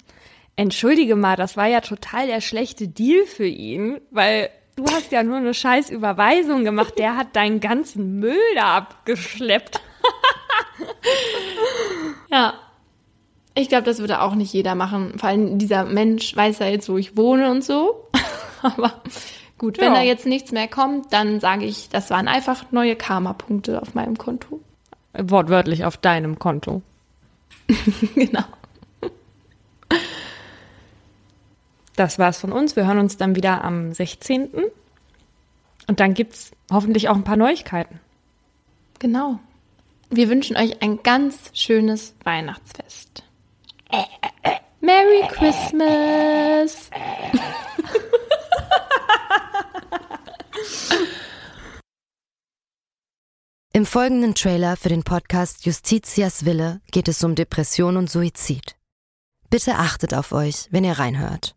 [0.56, 5.22] Entschuldige mal, das war ja total der schlechte Deal für ihn, weil du hast ja
[5.22, 6.94] nur eine scheiß Überweisung gemacht.
[6.98, 9.80] Der hat deinen ganzen Müll da abgeschleppt.
[12.30, 12.54] Ja.
[13.54, 15.16] Ich glaube, das würde auch nicht jeder machen.
[15.18, 18.08] Vor allem dieser Mensch weiß ja jetzt, wo ich wohne und so.
[18.62, 19.00] Aber
[19.58, 20.00] gut, wenn Ja.
[20.00, 24.18] da jetzt nichts mehr kommt, dann sage ich, das waren einfach neue Karma-Punkte auf meinem
[24.18, 24.60] Konto.
[25.16, 26.82] Wortwörtlich auf deinem Konto.
[28.16, 28.42] genau.
[31.96, 32.76] das war's von uns.
[32.76, 34.50] Wir hören uns dann wieder am 16.
[35.86, 38.00] Und dann gibt's hoffentlich auch ein paar Neuigkeiten.
[38.98, 39.38] Genau.
[40.10, 43.22] Wir wünschen euch ein ganz schönes Weihnachtsfest.
[44.80, 46.90] Merry Christmas!
[53.72, 58.76] Im folgenden Trailer für den Podcast Justitias Wille geht es um Depression und Suizid.
[59.50, 61.56] Bitte achtet auf euch, wenn ihr reinhört.